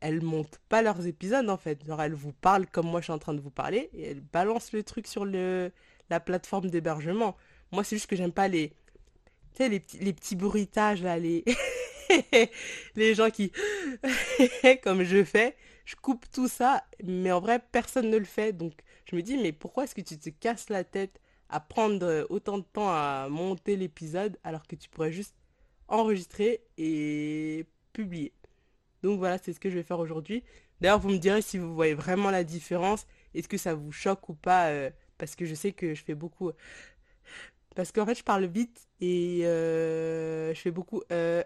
elles 0.00 0.22
montent 0.22 0.60
pas 0.68 0.82
leurs 0.82 1.06
épisodes 1.06 1.48
en 1.48 1.56
fait. 1.56 1.84
Genre 1.84 2.00
elles 2.00 2.14
vous 2.14 2.32
parlent 2.32 2.66
comme 2.66 2.86
moi 2.86 3.00
je 3.00 3.04
suis 3.04 3.12
en 3.12 3.18
train 3.18 3.34
de 3.34 3.40
vous 3.40 3.50
parler 3.50 3.90
et 3.92 4.10
elles 4.10 4.20
balancent 4.20 4.72
le 4.72 4.82
truc 4.82 5.06
sur 5.06 5.24
le 5.24 5.72
la 6.10 6.20
plateforme 6.20 6.70
d'hébergement. 6.70 7.36
Moi, 7.72 7.84
c'est 7.84 7.96
juste 7.96 8.08
que 8.08 8.16
j'aime 8.16 8.32
pas 8.32 8.48
les 8.48 8.72
sais, 9.58 9.68
les 9.68 9.80
petits, 9.80 9.98
les 9.98 10.36
bruitages, 10.36 11.02
là, 11.02 11.18
les, 11.18 11.44
les 12.96 13.14
gens 13.14 13.30
qui, 13.30 13.52
comme 14.82 15.02
je 15.02 15.24
fais, 15.24 15.56
je 15.84 15.96
coupe 15.96 16.26
tout 16.32 16.48
ça, 16.48 16.84
mais 17.02 17.32
en 17.32 17.40
vrai, 17.40 17.60
personne 17.72 18.10
ne 18.10 18.16
le 18.16 18.24
fait. 18.24 18.52
Donc, 18.52 18.72
je 19.10 19.16
me 19.16 19.22
dis, 19.22 19.36
mais 19.36 19.52
pourquoi 19.52 19.84
est-ce 19.84 19.94
que 19.94 20.00
tu 20.00 20.18
te 20.18 20.30
casses 20.30 20.70
la 20.70 20.84
tête 20.84 21.20
à 21.48 21.60
prendre 21.60 22.26
autant 22.30 22.58
de 22.58 22.64
temps 22.64 22.90
à 22.90 23.28
monter 23.28 23.76
l'épisode 23.76 24.38
alors 24.44 24.66
que 24.66 24.76
tu 24.76 24.88
pourrais 24.88 25.12
juste 25.12 25.34
enregistrer 25.88 26.62
et 26.78 27.66
publier? 27.92 28.32
Donc 29.02 29.18
voilà, 29.18 29.36
c'est 29.38 29.52
ce 29.52 29.60
que 29.60 29.68
je 29.68 29.76
vais 29.76 29.82
faire 29.82 29.98
aujourd'hui. 29.98 30.42
D'ailleurs, 30.80 30.98
vous 30.98 31.10
me 31.10 31.18
direz 31.18 31.42
si 31.42 31.58
vous 31.58 31.74
voyez 31.74 31.94
vraiment 31.94 32.30
la 32.30 32.44
différence. 32.44 33.06
Est-ce 33.34 33.48
que 33.48 33.58
ça 33.58 33.74
vous 33.74 33.92
choque 33.92 34.28
ou 34.30 34.34
pas 34.34 34.68
euh, 34.68 34.90
Parce 35.18 35.36
que 35.36 35.44
je 35.44 35.54
sais 35.54 35.72
que 35.72 35.94
je 35.94 36.02
fais 36.02 36.14
beaucoup. 36.14 36.50
Parce 37.74 37.92
qu'en 37.92 38.06
fait, 38.06 38.14
je 38.14 38.24
parle 38.24 38.44
vite 38.44 38.88
et 39.00 39.40
euh, 39.44 40.54
je 40.54 40.60
fais 40.60 40.70
beaucoup. 40.70 41.02
Euh, 41.12 41.42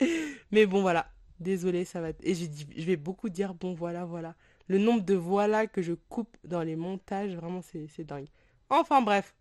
mais 0.50 0.66
bon, 0.66 0.82
voilà. 0.82 1.10
Désolé, 1.40 1.84
ça 1.84 2.00
va. 2.00 2.08
Et 2.22 2.34
je, 2.34 2.46
je 2.76 2.84
vais 2.84 2.96
beaucoup 2.96 3.28
dire 3.28 3.54
bon, 3.54 3.74
voilà, 3.74 4.04
voilà. 4.04 4.34
Le 4.68 4.78
nombre 4.78 5.02
de 5.02 5.14
voilà 5.14 5.66
que 5.66 5.80
je 5.82 5.94
coupe 5.94 6.36
dans 6.44 6.62
les 6.62 6.76
montages, 6.76 7.34
vraiment, 7.34 7.62
c'est 7.62 8.04
dingue. 8.04 8.28
Enfin, 8.68 9.00
bref. 9.00 9.34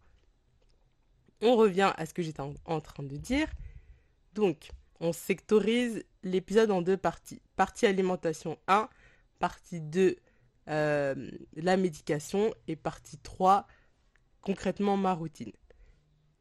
On 1.42 1.56
revient 1.56 1.94
à 1.98 2.06
ce 2.06 2.14
que 2.14 2.22
j'étais 2.22 2.42
en, 2.42 2.82
train 2.82 3.04
de 3.04 3.18
dire. 3.18 3.48
Donc, 4.34 4.72
on 5.00 5.14
sectorise 5.14 6.04
l'épisode 6.24 6.72
en 6.72 6.82
deux 6.82 6.98
parties. 6.98 7.42
Partie 7.56 7.86
alimentation 7.86 8.58
1, 8.68 8.90
partie 9.38 9.82
2, 9.82 10.16
euh, 10.70 11.32
la 11.56 11.78
médication, 11.78 12.52
et 12.68 12.76
partie 12.76 13.18
3, 13.18 13.68
concrètement 14.48 14.96
ma 14.96 15.14
routine. 15.14 15.52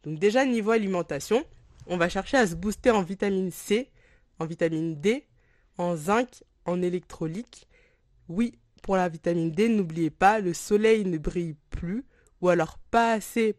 Donc 0.05 0.21
déjà, 0.21 0.47
niveau 0.47 0.71
alimentation, 0.71 1.45
on 1.89 1.97
va 1.97 2.09
chercher 2.09 2.37
à 2.37 2.47
se 2.47 2.55
booster 2.55 2.93
en 2.93 3.03
vitamine 3.03 3.51
C, 3.51 3.91
en 4.39 4.47
vitamine 4.47 4.95
D, 5.01 5.27
en 5.77 5.97
zinc, 5.97 6.45
en 6.67 6.83
électrolyte. 6.83 7.67
Oui, 8.29 8.59
pour 8.83 8.95
la 8.95 9.09
vitamine 9.09 9.51
D, 9.51 9.69
n'oubliez 9.69 10.11
pas, 10.11 10.39
le 10.39 10.55
soleil 10.55 11.05
ne 11.05 11.19
brille 11.19 11.57
plus, 11.71 12.05
ou 12.41 12.49
alors 12.49 12.79
pas 12.79 13.13
assez 13.15 13.57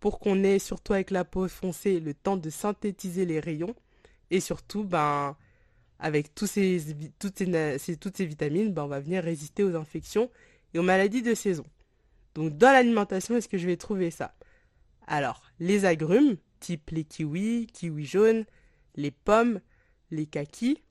pour 0.00 0.18
qu'on 0.18 0.42
ait, 0.42 0.58
surtout 0.58 0.94
avec 0.94 1.12
la 1.12 1.24
peau 1.24 1.46
foncée, 1.46 2.00
le 2.00 2.14
temps 2.14 2.36
de 2.36 2.50
synthétiser 2.50 3.26
les 3.26 3.38
rayons. 3.38 3.76
Et 4.32 4.40
surtout, 4.40 4.82
ben, 4.82 5.36
avec 6.00 6.34
toutes 6.34 6.48
ces 6.48 6.78
vitamines, 8.26 8.72
ben, 8.72 8.82
on 8.82 8.88
va 8.88 8.98
venir 8.98 9.22
résister 9.22 9.62
aux 9.62 9.76
infections 9.76 10.30
et 10.74 10.80
aux 10.80 10.82
maladies 10.82 11.22
de 11.22 11.34
saison. 11.34 11.64
Donc 12.36 12.58
dans 12.58 12.70
l'alimentation, 12.70 13.34
est-ce 13.34 13.48
que 13.48 13.56
je 13.56 13.66
vais 13.66 13.78
trouver 13.78 14.10
ça? 14.10 14.34
Alors, 15.06 15.40
les 15.58 15.86
agrumes, 15.86 16.36
type 16.60 16.90
les 16.90 17.04
kiwis, 17.04 17.66
kiwis 17.66 18.04
jaunes, 18.04 18.44
les 18.94 19.10
pommes, 19.10 19.62
les 20.10 20.26
kakis. 20.26 20.82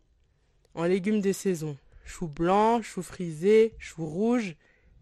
En 0.73 0.85
légumes 0.85 1.21
de 1.21 1.31
saison, 1.31 1.77
choux 2.03 2.27
blancs, 2.27 2.81
choux 2.81 3.03
frisés, 3.03 3.75
choux 3.77 4.07
rouges, 4.07 4.55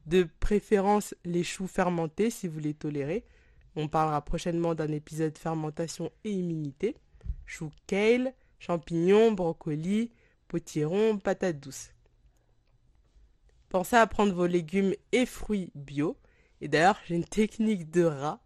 de 0.05 0.27
préférence 0.41 1.15
les 1.23 1.45
choux 1.45 1.65
fermentés 1.65 2.29
si 2.29 2.49
vous 2.49 2.59
les 2.59 2.73
tolérez. 2.73 3.23
On 3.77 3.87
parlera 3.87 4.21
prochainement 4.21 4.75
d'un 4.75 4.91
épisode 4.91 5.37
fermentation 5.37 6.11
et 6.25 6.31
immunité. 6.31 6.97
Chou 7.45 7.71
kale, 7.87 8.33
champignons, 8.59 9.31
brocolis, 9.31 10.11
potiron, 10.49 11.19
patates 11.19 11.61
douces. 11.61 11.91
Pensez 13.69 13.95
à 13.95 14.07
prendre 14.07 14.33
vos 14.33 14.45
légumes 14.45 14.93
et 15.13 15.25
fruits 15.25 15.71
bio. 15.73 16.17
Et 16.63 16.69
d'ailleurs, 16.69 16.97
j'ai 17.05 17.15
une 17.15 17.25
technique 17.25 17.91
de 17.91 18.05
rat. 18.05 18.39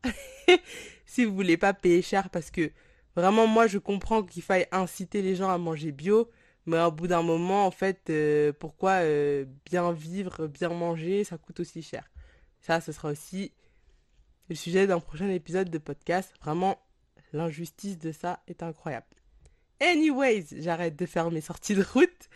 si 1.05 1.23
vous 1.23 1.35
voulez 1.35 1.55
pas 1.55 1.75
payer 1.75 2.01
cher 2.01 2.31
parce 2.31 2.49
que 2.49 2.71
vraiment 3.15 3.45
moi 3.45 3.67
je 3.67 3.77
comprends 3.77 4.23
qu'il 4.23 4.41
faille 4.41 4.65
inciter 4.71 5.21
les 5.21 5.35
gens 5.35 5.51
à 5.51 5.59
manger 5.59 5.91
bio, 5.91 6.27
mais 6.65 6.81
au 6.81 6.89
bout 6.89 7.05
d'un 7.05 7.21
moment 7.21 7.67
en 7.67 7.69
fait 7.69 8.09
euh, 8.09 8.51
pourquoi 8.53 9.03
euh, 9.03 9.45
bien 9.67 9.91
vivre, 9.91 10.47
bien 10.47 10.69
manger, 10.69 11.25
ça 11.25 11.37
coûte 11.37 11.59
aussi 11.59 11.83
cher. 11.83 12.09
Ça 12.59 12.81
ce 12.81 12.91
sera 12.91 13.09
aussi 13.09 13.51
le 14.49 14.55
sujet 14.55 14.87
d'un 14.87 14.99
prochain 14.99 15.29
épisode 15.29 15.69
de 15.69 15.77
podcast. 15.77 16.33
Vraiment, 16.41 16.81
l'injustice 17.33 17.99
de 17.99 18.11
ça 18.11 18.41
est 18.47 18.63
incroyable. 18.63 19.05
Anyways, 19.79 20.45
j'arrête 20.53 20.95
de 20.95 21.05
faire 21.05 21.29
mes 21.29 21.41
sorties 21.41 21.75
de 21.75 21.83
route. 21.93 22.29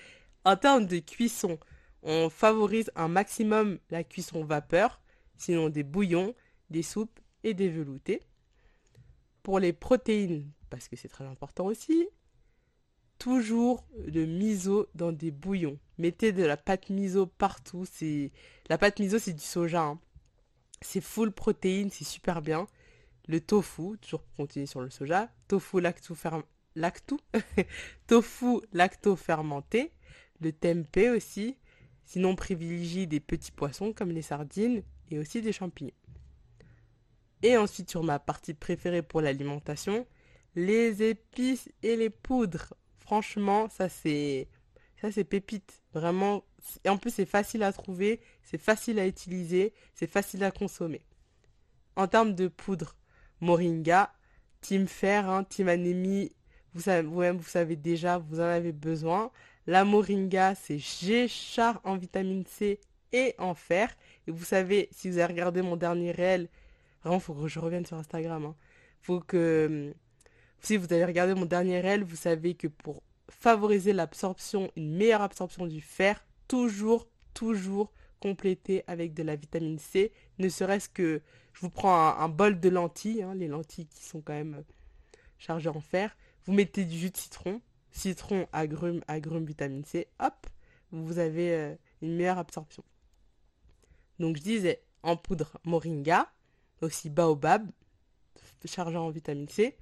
En 0.45 0.55
termes 0.55 0.85
de 0.85 0.99
cuisson, 0.99 1.57
on 2.03 2.29
favorise 2.29 2.91
un 2.95 3.07
maximum 3.07 3.79
la 3.89 4.03
cuisson 4.03 4.43
vapeur, 4.43 5.01
sinon 5.41 5.69
des 5.69 5.83
bouillons, 5.83 6.35
des 6.69 6.83
soupes 6.83 7.19
et 7.43 7.53
des 7.53 7.69
veloutés. 7.69 8.21
Pour 9.43 9.59
les 9.59 9.73
protéines, 9.73 10.49
parce 10.69 10.87
que 10.87 10.95
c'est 10.95 11.07
très 11.07 11.25
important 11.25 11.65
aussi, 11.65 12.07
toujours 13.17 13.83
de 14.07 14.23
miso 14.25 14.87
dans 14.93 15.11
des 15.11 15.31
bouillons. 15.31 15.79
Mettez 15.97 16.31
de 16.31 16.43
la 16.43 16.57
pâte 16.57 16.89
miso 16.89 17.25
partout. 17.25 17.85
C'est 17.91 18.31
la 18.69 18.77
pâte 18.77 18.99
miso, 18.99 19.17
c'est 19.17 19.33
du 19.33 19.43
soja. 19.43 19.81
Hein. 19.81 19.99
C'est 20.81 21.01
full 21.01 21.31
protéines, 21.31 21.89
c'est 21.89 22.05
super 22.05 22.41
bien. 22.41 22.67
Le 23.27 23.41
tofu, 23.41 23.97
toujours 23.99 24.21
pour 24.21 24.35
continuer 24.35 24.67
sur 24.67 24.81
le 24.81 24.89
soja. 24.89 25.29
Tofu 25.47 25.81
lacto 25.81 26.15
lacto 26.75 27.19
tofu 28.07 28.61
lacto 28.73 29.15
fermenté. 29.15 29.91
Le 30.39 30.51
tempeh 30.51 31.09
aussi. 31.09 31.57
Sinon, 32.05 32.35
privilégie 32.35 33.07
des 33.07 33.19
petits 33.19 33.51
poissons 33.51 33.93
comme 33.93 34.11
les 34.11 34.21
sardines 34.21 34.83
et 35.11 35.19
aussi 35.19 35.41
des 35.41 35.53
champignons. 35.53 35.91
Et 37.43 37.57
ensuite, 37.57 37.89
sur 37.89 38.03
ma 38.03 38.19
partie 38.19 38.53
préférée 38.53 39.01
pour 39.01 39.21
l'alimentation, 39.21 40.05
les 40.55 41.03
épices 41.03 41.69
et 41.81 41.95
les 41.95 42.09
poudres. 42.09 42.73
Franchement, 42.99 43.67
ça 43.69 43.89
c'est 43.89 44.47
ça 45.01 45.11
c'est 45.11 45.23
pépite. 45.23 45.81
Vraiment, 45.93 46.43
et 46.85 46.89
en 46.89 46.97
plus, 46.97 47.11
c'est 47.11 47.25
facile 47.25 47.63
à 47.63 47.73
trouver, 47.73 48.21
c'est 48.43 48.59
facile 48.59 48.99
à 48.99 49.07
utiliser, 49.07 49.73
c'est 49.93 50.07
facile 50.07 50.43
à 50.43 50.51
consommer. 50.51 51.01
En 51.95 52.07
termes 52.07 52.33
de 52.33 52.47
poudre, 52.47 52.95
Moringa, 53.41 54.13
Team 54.61 54.87
Fer, 54.87 55.27
hein, 55.29 55.43
Team 55.43 55.67
Anémie, 55.67 56.31
vous 56.73 56.81
savez, 56.81 57.05
vous-même, 57.05 57.37
vous 57.37 57.49
savez 57.49 57.75
déjà, 57.75 58.19
vous 58.19 58.39
en 58.39 58.43
avez 58.43 58.71
besoin. 58.71 59.31
La 59.67 59.83
Moringa, 59.83 60.55
c'est 60.55 60.77
G-Char 60.79 61.81
en 61.83 61.97
vitamine 61.97 62.45
C 62.45 62.79
et 63.13 63.35
en 63.37 63.53
fer. 63.53 63.95
Et 64.27 64.31
vous 64.31 64.43
savez, 64.43 64.89
si 64.91 65.09
vous 65.09 65.17
avez 65.17 65.33
regardé 65.33 65.61
mon 65.61 65.75
dernier 65.75 66.11
réel, 66.11 66.49
vraiment, 67.03 67.19
faut 67.19 67.33
que 67.33 67.47
je 67.47 67.59
revienne 67.59 67.85
sur 67.85 67.97
Instagram. 67.97 68.45
Hein. 68.45 68.55
Faut 69.01 69.19
que, 69.19 69.93
si 70.59 70.77
vous 70.77 70.91
avez 70.93 71.05
regardé 71.05 71.33
mon 71.33 71.45
dernier 71.45 71.79
réel, 71.79 72.03
vous 72.03 72.15
savez 72.15 72.55
que 72.55 72.67
pour 72.67 73.01
favoriser 73.29 73.93
l'absorption, 73.93 74.71
une 74.75 74.95
meilleure 74.95 75.21
absorption 75.21 75.65
du 75.65 75.81
fer, 75.81 76.25
toujours, 76.47 77.07
toujours 77.33 77.91
compléter 78.19 78.83
avec 78.87 79.13
de 79.13 79.23
la 79.23 79.35
vitamine 79.35 79.79
C. 79.79 80.11
Ne 80.37 80.49
serait-ce 80.49 80.89
que, 80.89 81.21
je 81.53 81.61
vous 81.61 81.69
prends 81.69 82.15
un, 82.17 82.29
bol 82.29 82.59
de 82.59 82.69
lentilles, 82.69 83.23
hein, 83.23 83.33
les 83.33 83.47
lentilles 83.47 83.87
qui 83.87 84.03
sont 84.03 84.21
quand 84.21 84.33
même 84.33 84.63
chargées 85.39 85.69
en 85.69 85.81
fer. 85.81 86.15
Vous 86.45 86.53
mettez 86.53 86.85
du 86.85 86.97
jus 86.97 87.09
de 87.09 87.17
citron, 87.17 87.61
citron, 87.91 88.47
agrumes, 88.53 89.01
agrumes, 89.07 89.45
vitamine 89.45 89.83
C, 89.83 90.07
hop, 90.19 90.47
vous 90.91 91.19
avez 91.19 91.53
euh, 91.53 91.75
une 92.01 92.15
meilleure 92.15 92.37
absorption. 92.37 92.83
Donc 94.21 94.37
je 94.37 94.43
disais, 94.43 94.83
en 95.01 95.17
poudre 95.17 95.57
moringa, 95.63 96.31
aussi 96.81 97.09
baobab, 97.09 97.67
chargeant 98.65 99.07
en 99.07 99.09
vitamine 99.09 99.49
C. 99.49 99.75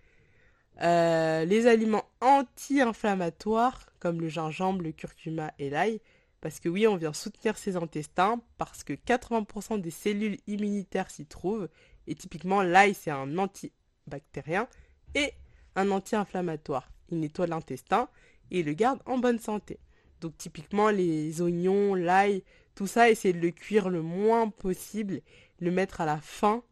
Euh, 0.81 1.43
les 1.43 1.67
aliments 1.67 2.05
anti-inflammatoires 2.21 3.87
comme 3.99 4.21
le 4.21 4.29
gingembre, 4.29 4.81
le 4.81 4.93
curcuma 4.93 5.51
et 5.59 5.69
l'ail. 5.69 5.99
Parce 6.39 6.61
que 6.61 6.69
oui, 6.69 6.87
on 6.87 6.95
vient 6.95 7.11
soutenir 7.11 7.57
ses 7.57 7.75
intestins 7.75 8.41
parce 8.57 8.85
que 8.85 8.93
80% 8.93 9.81
des 9.81 9.91
cellules 9.91 10.37
immunitaires 10.47 11.11
s'y 11.11 11.25
trouvent. 11.25 11.67
Et 12.07 12.15
typiquement, 12.15 12.61
l'ail, 12.61 12.93
c'est 12.93 13.11
un 13.11 13.37
antibactérien 13.37 14.69
et 15.15 15.33
un 15.75 15.91
anti-inflammatoire. 15.91 16.89
Il 17.09 17.19
nettoie 17.19 17.47
l'intestin 17.47 18.07
et 18.51 18.63
le 18.63 18.71
garde 18.71 19.01
en 19.05 19.17
bonne 19.17 19.39
santé. 19.39 19.79
Donc 20.21 20.37
typiquement, 20.37 20.89
les 20.91 21.41
oignons, 21.41 21.93
l'ail, 21.93 22.43
tout 22.79 22.87
ça, 22.87 23.09
essayez 23.09 23.33
de 23.33 23.41
le 23.41 23.51
cuire 23.51 23.89
le 23.89 24.01
moins 24.01 24.49
possible, 24.49 25.19
le 25.59 25.69
mettre 25.69 25.99
à 25.99 26.05
la 26.05 26.21
fin 26.21 26.63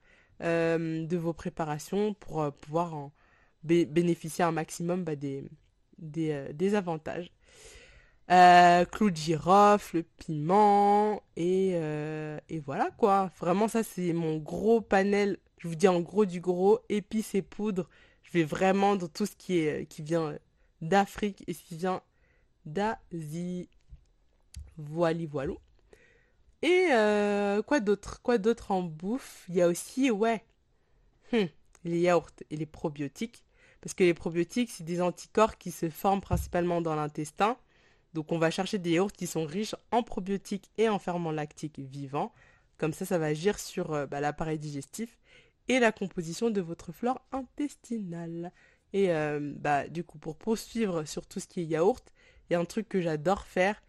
euh, 0.41 1.05
de 1.05 1.17
vos 1.17 1.33
préparations 1.33 2.13
pour 2.13 2.41
euh, 2.41 2.49
pouvoir 2.49 3.09
bénéficier 3.63 4.45
un 4.45 4.53
maximum 4.53 5.03
bah, 5.03 5.17
des, 5.17 5.43
des, 5.97 6.75
avantages. 6.75 7.29
Euh, 8.31 8.85
clou 8.85 9.11
de 9.11 9.17
girofle, 9.17 10.03
piment, 10.03 11.21
et, 11.35 11.71
et 12.47 12.59
voilà 12.59 12.89
quoi. 12.91 13.29
Vraiment, 13.37 13.67
ça 13.67 13.83
c'est 13.83 14.13
mon 14.13 14.37
gros 14.37 14.79
panel. 14.79 15.37
Je 15.57 15.67
vous 15.67 15.75
dis 15.75 15.89
en 15.89 15.99
gros 15.99 16.23
du 16.23 16.39
gros, 16.39 16.79
épices 16.87 17.35
et 17.35 17.41
poudres. 17.41 17.89
Je 18.23 18.31
vais 18.31 18.45
vraiment 18.45 18.95
dans 18.95 19.09
tout 19.09 19.25
ce 19.25 19.35
qui, 19.35 19.57
est, 19.57 19.85
qui 19.87 20.03
vient 20.03 20.37
d'Afrique 20.79 21.43
et 21.47 21.53
ce 21.53 21.63
qui 21.65 21.75
vient 21.75 22.01
d'Asie. 22.65 23.67
Voili 24.77 25.25
voilou. 25.25 25.57
Et 26.67 27.61
quoi 27.65 27.79
d'autre? 27.79 28.21
Quoi 28.21 28.37
d'autre 28.37 28.71
en 28.71 28.81
bouffe? 28.83 29.45
Il 29.47 29.55
y 29.55 29.61
a 29.61 29.67
aussi, 29.67 30.11
ouais, 30.11 30.43
hmm, 31.31 31.45
les 31.85 31.99
yaourts 31.99 32.31
et 32.49 32.57
les 32.57 32.65
probiotiques. 32.65 33.45
Parce 33.81 33.93
que 33.93 34.03
les 34.03 34.13
probiotiques, 34.13 34.71
c'est 34.71 34.83
des 34.83 35.01
anticorps 35.01 35.57
qui 35.57 35.71
se 35.71 35.89
forment 35.89 36.19
principalement 36.19 36.81
dans 36.81 36.95
l'intestin. 36.95 37.57
Donc 38.13 38.31
on 38.31 38.37
va 38.37 38.51
chercher 38.51 38.79
des 38.79 38.91
yaourts 38.91 39.11
qui 39.13 39.27
sont 39.27 39.45
riches 39.45 39.75
en 39.91 40.03
probiotiques 40.03 40.69
et 40.77 40.89
en 40.89 40.99
ferments 40.99 41.31
lactiques 41.31 41.79
vivants. 41.79 42.33
Comme 42.77 42.91
ça, 42.91 43.05
ça 43.05 43.17
va 43.17 43.27
agir 43.27 43.59
sur 43.59 43.93
euh, 43.93 44.05
bah, 44.05 44.19
l'appareil 44.19 44.59
digestif 44.59 45.17
et 45.67 45.79
la 45.79 45.91
composition 45.91 46.49
de 46.49 46.61
votre 46.61 46.91
flore 46.91 47.21
intestinale. 47.31 48.51
Et 48.93 49.11
euh, 49.11 49.53
bah, 49.57 49.87
du 49.87 50.03
coup, 50.03 50.17
pour 50.17 50.35
poursuivre 50.35 51.05
sur 51.05 51.25
tout 51.27 51.39
ce 51.39 51.47
qui 51.47 51.61
est 51.61 51.65
yaourt, 51.65 52.11
il 52.49 52.53
y 52.53 52.55
a 52.55 52.59
un 52.59 52.65
truc 52.65 52.89
que 52.89 53.01
j'adore 53.01 53.45
faire. 53.45 53.81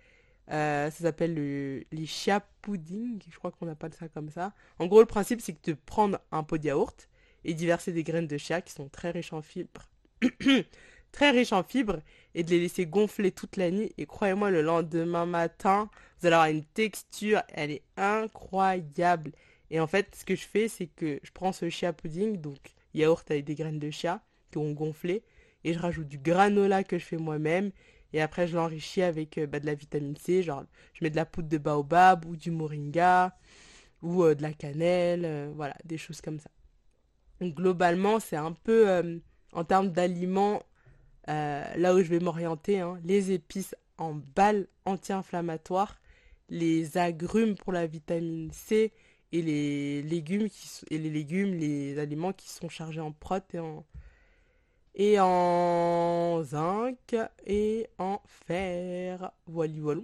Euh, 0.50 0.90
ça 0.90 1.04
s'appelle 1.04 1.34
le, 1.34 1.84
les 1.92 2.06
chia 2.06 2.40
pudding. 2.62 3.20
Je 3.30 3.36
crois 3.38 3.50
qu'on 3.50 3.68
appelle 3.68 3.92
ça 3.94 4.08
comme 4.08 4.30
ça. 4.30 4.52
En 4.78 4.86
gros, 4.86 5.00
le 5.00 5.06
principe, 5.06 5.40
c'est 5.40 5.52
que 5.52 5.70
de 5.70 5.76
prendre 5.86 6.18
un 6.32 6.42
pot 6.42 6.58
de 6.58 6.66
yaourt 6.66 7.08
et 7.44 7.54
d'y 7.54 7.66
verser 7.66 7.92
des 7.92 8.02
graines 8.02 8.26
de 8.26 8.38
chia 8.38 8.60
qui 8.62 8.72
sont 8.72 8.88
très 8.88 9.10
riches 9.10 9.32
en 9.32 9.42
fibres. 9.42 9.88
très 11.12 11.30
riches 11.30 11.52
en 11.52 11.62
fibres 11.62 12.00
et 12.34 12.42
de 12.42 12.50
les 12.50 12.60
laisser 12.60 12.86
gonfler 12.86 13.32
toute 13.32 13.56
la 13.56 13.70
nuit. 13.70 13.92
Et 13.98 14.06
croyez-moi, 14.06 14.50
le 14.50 14.62
lendemain 14.62 15.26
matin, 15.26 15.90
vous 16.18 16.26
allez 16.26 16.34
avoir 16.34 16.50
une 16.50 16.64
texture, 16.64 17.42
elle 17.48 17.70
est 17.70 17.82
incroyable. 17.96 19.32
Et 19.70 19.80
en 19.80 19.86
fait, 19.86 20.14
ce 20.14 20.24
que 20.24 20.34
je 20.34 20.46
fais, 20.46 20.68
c'est 20.68 20.86
que 20.86 21.20
je 21.22 21.30
prends 21.32 21.52
ce 21.52 21.68
chia 21.68 21.92
pudding, 21.92 22.38
donc 22.38 22.58
yaourt 22.94 23.30
avec 23.30 23.44
des 23.44 23.54
graines 23.54 23.78
de 23.78 23.90
chia 23.90 24.22
qui 24.50 24.58
ont 24.58 24.72
gonflé, 24.72 25.22
et 25.64 25.74
je 25.74 25.78
rajoute 25.78 26.08
du 26.08 26.18
granola 26.18 26.84
que 26.84 26.98
je 26.98 27.04
fais 27.04 27.18
moi-même. 27.18 27.70
Et 28.12 28.20
après, 28.20 28.46
je 28.48 28.56
l'enrichis 28.56 29.02
avec 29.02 29.38
euh, 29.38 29.46
bah, 29.46 29.60
de 29.60 29.66
la 29.66 29.74
vitamine 29.74 30.16
C, 30.16 30.42
genre 30.42 30.64
je 30.94 31.04
mets 31.04 31.10
de 31.10 31.16
la 31.16 31.26
poudre 31.26 31.48
de 31.48 31.58
baobab 31.58 32.24
ou 32.24 32.36
du 32.36 32.50
moringa 32.50 33.36
ou 34.02 34.24
euh, 34.24 34.34
de 34.34 34.42
la 34.42 34.52
cannelle, 34.52 35.24
euh, 35.24 35.52
voilà, 35.54 35.76
des 35.84 35.98
choses 35.98 36.20
comme 36.20 36.38
ça. 36.38 36.50
Donc 37.40 37.54
globalement, 37.54 38.20
c'est 38.20 38.36
un 38.36 38.52
peu 38.52 39.20
en 39.52 39.64
termes 39.64 39.90
d'aliments 39.90 40.60
là 41.28 41.94
où 41.94 41.98
je 41.98 42.08
vais 42.08 42.18
m'orienter, 42.18 42.80
hein, 42.80 42.98
les 43.04 43.30
épices 43.30 43.76
en 43.96 44.14
balles 44.14 44.66
anti-inflammatoires, 44.86 46.00
les 46.48 46.98
agrumes 46.98 47.54
pour 47.54 47.72
la 47.72 47.86
vitamine 47.86 48.50
C, 48.50 48.92
et 49.32 49.42
les 49.42 50.02
légumes 50.02 50.48
qui 50.48 50.68
et 50.90 50.98
les 50.98 51.10
légumes, 51.10 51.54
les 51.54 51.98
aliments 51.98 52.32
qui 52.32 52.48
sont 52.48 52.68
chargés 52.68 53.00
en 53.00 53.12
prot 53.12 53.36
et 53.52 53.58
en 53.58 53.84
et 54.98 55.18
en 55.20 56.42
zinc 56.42 57.16
et 57.46 57.88
en 57.98 58.20
fer. 58.26 59.30
Voilà, 59.46 59.72
voilà. 59.78 60.02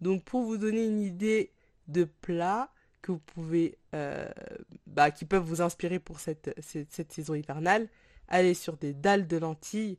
Donc 0.00 0.22
pour 0.24 0.42
vous 0.44 0.58
donner 0.58 0.84
une 0.84 1.00
idée 1.00 1.50
de 1.88 2.04
plats 2.04 2.70
que 3.00 3.12
vous 3.12 3.18
pouvez 3.18 3.78
euh, 3.94 4.28
bah, 4.86 5.10
qui 5.10 5.24
peuvent 5.24 5.42
vous 5.42 5.62
inspirer 5.62 5.98
pour 5.98 6.20
cette, 6.20 6.54
saison 7.10 7.34
hivernale, 7.34 7.88
allez 8.28 8.54
sur 8.54 8.76
des 8.76 8.92
dalles 8.92 9.26
de 9.26 9.36
lentilles, 9.38 9.98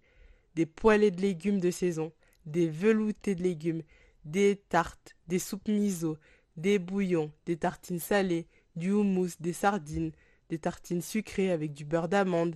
des 0.56 0.66
poêlés 0.66 1.12
de 1.12 1.22
légumes 1.22 1.60
de 1.60 1.72
saison, 1.72 2.12
des 2.46 2.68
veloutés 2.68 3.36
de 3.36 3.44
légumes, 3.44 3.82
des 4.25 4.62
tartes, 4.70 5.16
des 5.28 5.40
soupes 5.40 5.68
miso, 5.68 6.18
des 6.56 6.80
bouillons, 6.80 7.32
des 7.46 7.58
tartines 7.58 8.00
salées, 8.00 8.48
du 8.75 8.92
houmous, 8.92 9.32
des 9.40 9.54
sardines, 9.54 10.12
des 10.50 10.60
tartines 10.60 11.02
sucrées 11.02 11.52
avec 11.52 11.74
du 11.74 11.86
beurre 11.86 12.08
d'amande, 12.08 12.56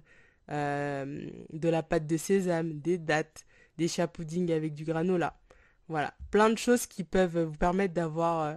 euh, 0.52 1.30
de 1.52 1.70
la 1.70 1.84
pâte 1.84 2.08
de 2.08 2.18
sésame, 2.18 2.80
des 2.80 2.98
dattes, 2.98 3.46
des 3.78 3.88
chapoudings 3.88 4.52
avec 4.52 4.74
du 4.74 4.84
granola. 4.84 5.40
Voilà, 5.88 6.14
plein 6.32 6.50
de 6.50 6.58
choses 6.58 6.86
qui 6.86 7.04
peuvent 7.04 7.40
vous 7.40 7.58
permettre 7.58 7.94
d'avoir 7.94 8.44
euh, 8.44 8.56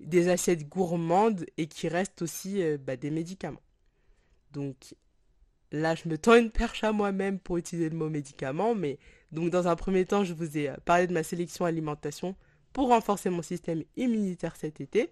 des 0.00 0.28
assiettes 0.28 0.68
gourmandes 0.68 1.46
et 1.56 1.66
qui 1.66 1.88
restent 1.88 2.22
aussi 2.22 2.62
euh, 2.62 2.78
bah, 2.78 2.96
des 2.96 3.10
médicaments. 3.10 3.62
Donc 4.52 4.94
là, 5.72 5.94
je 5.94 6.08
me 6.08 6.18
tends 6.18 6.34
une 6.34 6.50
perche 6.50 6.84
à 6.84 6.92
moi-même 6.92 7.38
pour 7.38 7.56
utiliser 7.58 7.88
le 7.88 7.96
mot 7.96 8.08
médicament, 8.08 8.74
mais 8.74 8.98
donc 9.32 9.50
dans 9.50 9.68
un 9.68 9.76
premier 9.76 10.04
temps, 10.04 10.24
je 10.24 10.34
vous 10.34 10.58
ai 10.58 10.72
parlé 10.84 11.06
de 11.06 11.12
ma 11.12 11.22
sélection 11.22 11.64
alimentation 11.64 12.36
pour 12.72 12.88
renforcer 12.88 13.30
mon 13.30 13.42
système 13.42 13.84
immunitaire 13.96 14.56
cet 14.56 14.80
été. 14.80 15.10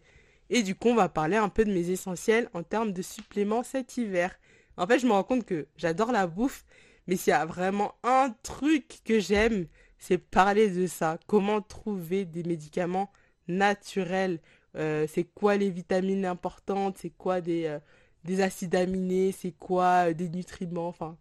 Et 0.49 0.63
du 0.63 0.75
coup, 0.75 0.89
on 0.89 0.95
va 0.95 1.09
parler 1.09 1.37
un 1.37 1.49
peu 1.49 1.65
de 1.65 1.73
mes 1.73 1.91
essentiels 1.91 2.49
en 2.55 2.63
termes 2.63 2.93
de 2.93 3.03
suppléments 3.03 3.63
cet 3.63 3.97
hiver. 3.97 4.39
En 4.77 4.87
fait, 4.87 4.99
je 4.99 5.07
me 5.07 5.13
rends 5.13 5.25
compte 5.25 5.45
que 5.45 5.69
j'adore 5.77 6.13
la 6.13 6.27
bouffe, 6.27 6.65
mais 7.07 7.17
s'il 7.17 7.31
y 7.31 7.35
a 7.35 7.47
vraiment 7.47 7.95
un 8.03 8.35
truc 8.43 9.01
que 9.05 9.21
j'aime, 9.21 9.67
c'est 9.99 10.19
parler 10.19 10.71
de 10.71 10.87
ça. 10.87 11.19
Comment 11.27 11.61
trouver 11.63 12.25
des 12.25 12.43
médicaments 12.45 13.11
naturels? 13.49 14.41
Euh, 14.77 15.07
C'est 15.09 15.25
quoi 15.25 15.57
les 15.57 15.71
vitamines 15.71 16.27
importantes? 16.27 16.99
C'est 16.99 17.11
quoi 17.11 17.41
des, 17.41 17.67
euh, 17.67 17.79
des 18.25 18.41
acides 18.43 18.75
aminés? 18.75 19.33
C'est 19.33 19.53
quoi 19.53 20.11
euh, 20.11 20.15
des 20.15 20.29
nutriments? 20.29 20.89
Enfin, 20.89 21.17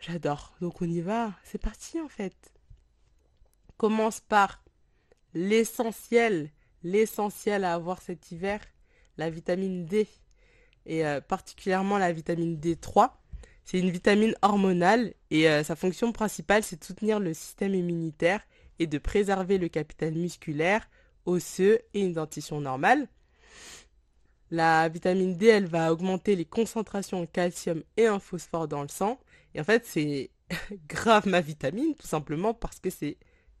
j'adore. 0.00 0.54
Donc 0.60 0.82
on 0.82 0.86
y 0.86 1.00
va. 1.00 1.32
C'est 1.44 1.58
parti 1.62 2.00
en 2.00 2.08
fait. 2.08 2.34
commence 3.76 4.20
par 4.20 4.62
l'essentiel 5.34 6.50
l'essentiel 6.82 7.64
à 7.64 7.74
avoir 7.74 8.00
cet 8.02 8.30
hiver, 8.32 8.60
la 9.16 9.28
vitamine 9.30 9.86
D, 9.86 10.06
et 10.86 11.04
euh, 11.04 11.20
particulièrement 11.20 11.98
la 11.98 12.12
vitamine 12.12 12.56
D3. 12.56 13.10
C'est 13.64 13.78
une 13.80 13.90
vitamine 13.90 14.34
hormonale 14.42 15.12
et 15.30 15.48
euh, 15.48 15.64
sa 15.64 15.74
fonction 15.74 16.12
principale, 16.12 16.62
c'est 16.62 16.78
de 16.80 16.84
soutenir 16.84 17.18
le 17.18 17.34
système 17.34 17.74
immunitaire 17.74 18.40
et 18.78 18.86
de 18.86 18.98
préserver 18.98 19.58
le 19.58 19.68
capital 19.68 20.14
musculaire, 20.14 20.88
osseux 21.24 21.80
et 21.92 22.02
une 22.02 22.12
dentition 22.12 22.60
normale. 22.60 23.08
La 24.52 24.88
vitamine 24.88 25.36
D, 25.36 25.46
elle 25.46 25.66
va 25.66 25.92
augmenter 25.92 26.36
les 26.36 26.44
concentrations 26.44 27.22
en 27.22 27.26
calcium 27.26 27.82
et 27.96 28.08
en 28.08 28.20
phosphore 28.20 28.68
dans 28.68 28.82
le 28.82 28.88
sang. 28.88 29.18
Et 29.54 29.60
en 29.60 29.64
fait, 29.64 29.84
c'est 29.84 30.30
grave 30.88 31.26
ma 31.26 31.40
vitamine, 31.40 31.96
tout 31.96 32.06
simplement 32.06 32.54
parce 32.54 32.78
que 32.78 32.90
c'est 32.90 33.16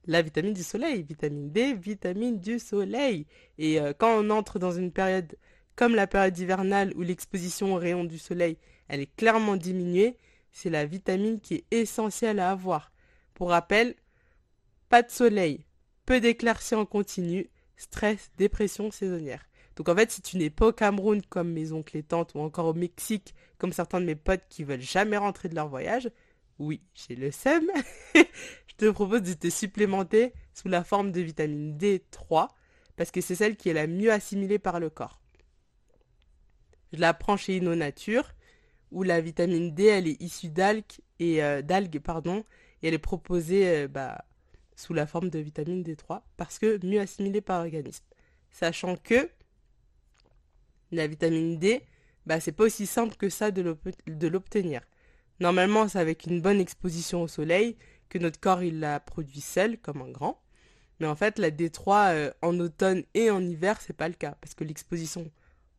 la 0.06 0.22
vitamine 0.22 0.52
du 0.54 0.62
soleil, 0.62 1.02
vitamine 1.02 1.50
D, 1.50 1.74
vitamine 1.74 2.38
du 2.38 2.60
soleil. 2.60 3.26
Et 3.58 3.80
euh, 3.80 3.92
quand 3.98 4.16
on 4.16 4.30
entre 4.30 4.60
dans 4.60 4.70
une 4.70 4.92
période 4.92 5.36
comme 5.76 5.94
la 5.94 6.06
période 6.06 6.36
hivernale 6.38 6.92
où 6.96 7.02
l'exposition 7.02 7.74
aux 7.74 7.78
rayons 7.78 8.04
du 8.04 8.18
soleil, 8.18 8.58
elle 8.88 9.00
est 9.00 9.14
clairement 9.14 9.56
diminuée, 9.56 10.16
c'est 10.50 10.70
la 10.70 10.86
vitamine 10.86 11.38
qui 11.38 11.54
est 11.54 11.64
essentielle 11.70 12.40
à 12.40 12.50
avoir. 12.50 12.90
Pour 13.34 13.50
rappel, 13.50 13.94
pas 14.88 15.02
de 15.02 15.10
soleil, 15.10 15.66
peu 16.06 16.18
d'éclaircies 16.18 16.74
en 16.74 16.86
continu, 16.86 17.50
stress, 17.76 18.30
dépression 18.38 18.90
saisonnière. 18.90 19.46
Donc 19.76 19.90
en 19.90 19.94
fait, 19.94 20.10
si 20.10 20.22
tu 20.22 20.38
n'es 20.38 20.48
pas 20.48 20.68
au 20.68 20.72
Cameroun 20.72 21.20
comme 21.28 21.52
mes 21.52 21.72
oncles 21.72 21.98
et 21.98 22.02
tantes 22.02 22.32
ou 22.34 22.40
encore 22.40 22.66
au 22.66 22.74
Mexique 22.74 23.34
comme 23.58 23.74
certains 23.74 24.00
de 24.00 24.06
mes 24.06 24.14
potes 24.14 24.44
qui 24.48 24.64
veulent 24.64 24.80
jamais 24.80 25.18
rentrer 25.18 25.50
de 25.50 25.54
leur 25.54 25.68
voyage, 25.68 26.10
oui, 26.58 26.80
j'ai 26.94 27.16
le 27.16 27.30
SEM, 27.30 27.70
je 28.14 28.74
te 28.78 28.90
propose 28.90 29.22
de 29.22 29.34
te 29.34 29.50
supplémenter 29.50 30.32
sous 30.54 30.68
la 30.68 30.82
forme 30.82 31.12
de 31.12 31.20
vitamine 31.20 31.76
D3 31.76 32.48
parce 32.96 33.10
que 33.10 33.20
c'est 33.20 33.34
celle 33.34 33.56
qui 33.56 33.68
est 33.68 33.74
la 33.74 33.86
mieux 33.86 34.10
assimilée 34.10 34.58
par 34.58 34.80
le 34.80 34.88
corps. 34.88 35.20
Je 36.96 37.00
la 37.00 37.14
prends 37.14 37.36
chez 37.36 37.58
InnoNature 37.58 38.34
où 38.90 39.02
la 39.02 39.20
vitamine 39.20 39.74
D 39.74 39.84
elle 39.84 40.08
est 40.08 40.20
issue 40.20 40.48
d'algues 40.48 40.84
et 41.18 41.42
euh, 41.42 41.62
d'algues 41.62 42.00
pardon 42.00 42.44
elle 42.82 42.94
est 42.94 42.98
proposée 42.98 43.68
euh, 43.68 43.88
bah, 43.88 44.24
sous 44.76 44.94
la 44.94 45.06
forme 45.06 45.28
de 45.28 45.38
vitamine 45.38 45.82
D3 45.82 46.22
parce 46.36 46.58
que 46.58 46.84
mieux 46.86 47.00
assimilée 47.00 47.40
par 47.40 47.62
l'organisme. 47.62 48.04
Sachant 48.50 48.96
que 48.96 49.28
la 50.92 51.06
vitamine 51.06 51.58
D, 51.58 51.82
bah, 52.26 52.40
c'est 52.40 52.52
pas 52.52 52.64
aussi 52.64 52.86
simple 52.86 53.16
que 53.16 53.28
ça 53.28 53.50
de 53.50 54.28
l'obtenir. 54.28 54.80
Normalement, 55.40 55.88
c'est 55.88 55.98
avec 55.98 56.26
une 56.26 56.40
bonne 56.40 56.60
exposition 56.60 57.22
au 57.22 57.28
soleil 57.28 57.76
que 58.08 58.18
notre 58.18 58.40
corps 58.40 58.62
il 58.62 58.80
la 58.80 59.00
produit 59.00 59.40
seul, 59.40 59.78
comme 59.78 60.00
un 60.00 60.10
grand. 60.10 60.40
Mais 61.00 61.06
en 61.06 61.16
fait, 61.16 61.38
la 61.38 61.50
D3 61.50 62.14
euh, 62.14 62.30
en 62.40 62.58
automne 62.60 63.02
et 63.14 63.30
en 63.30 63.44
hiver, 63.44 63.80
c'est 63.80 63.92
pas 63.92 64.08
le 64.08 64.14
cas. 64.14 64.36
Parce 64.40 64.54
que 64.54 64.64
l'exposition, 64.64 65.30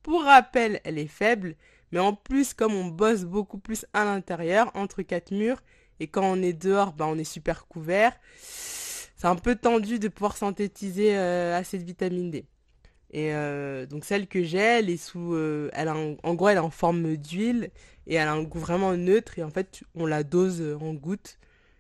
pour 0.07 0.23
rappel, 0.23 0.79
elle 0.85 0.97
est 0.99 1.05
faible. 1.05 1.55
Mais 1.91 1.99
en 1.99 2.13
plus, 2.13 2.53
comme 2.53 2.73
on 2.73 2.85
bosse 2.85 3.25
beaucoup 3.25 3.57
plus 3.57 3.85
à 3.91 4.05
l'intérieur, 4.05 4.71
entre 4.73 5.01
quatre 5.01 5.31
murs, 5.31 5.61
et 5.99 6.07
quand 6.07 6.23
on 6.23 6.41
est 6.41 6.53
dehors, 6.53 6.93
bah, 6.93 7.07
on 7.09 7.17
est 7.17 7.25
super 7.25 7.67
couvert, 7.67 8.17
c'est 8.39 9.27
un 9.27 9.35
peu 9.35 9.55
tendu 9.55 9.99
de 9.99 10.07
pouvoir 10.07 10.37
synthétiser 10.37 11.17
euh, 11.17 11.57
assez 11.57 11.77
de 11.77 11.83
vitamine 11.83 12.31
D. 12.31 12.45
Et 13.11 13.33
euh, 13.33 13.85
donc 13.85 14.05
celle 14.05 14.27
que 14.27 14.43
j'ai, 14.43 14.59
elle 14.59 14.89
est 14.89 14.95
sous, 14.95 15.33
euh, 15.33 15.69
en 16.23 16.35
gros 16.35 16.47
elle 16.47 16.57
est 16.57 16.61
en 16.61 16.69
forme 16.69 17.17
d'huile 17.17 17.69
et 18.05 18.15
elle 18.15 18.29
a 18.29 18.31
un 18.31 18.43
goût 18.43 18.59
vraiment 18.59 18.95
neutre 18.95 19.37
et 19.39 19.43
en 19.43 19.49
fait 19.49 19.83
on 19.93 20.05
la 20.05 20.23
dose 20.23 20.61
en 20.81 20.93
gouttes 20.93 21.37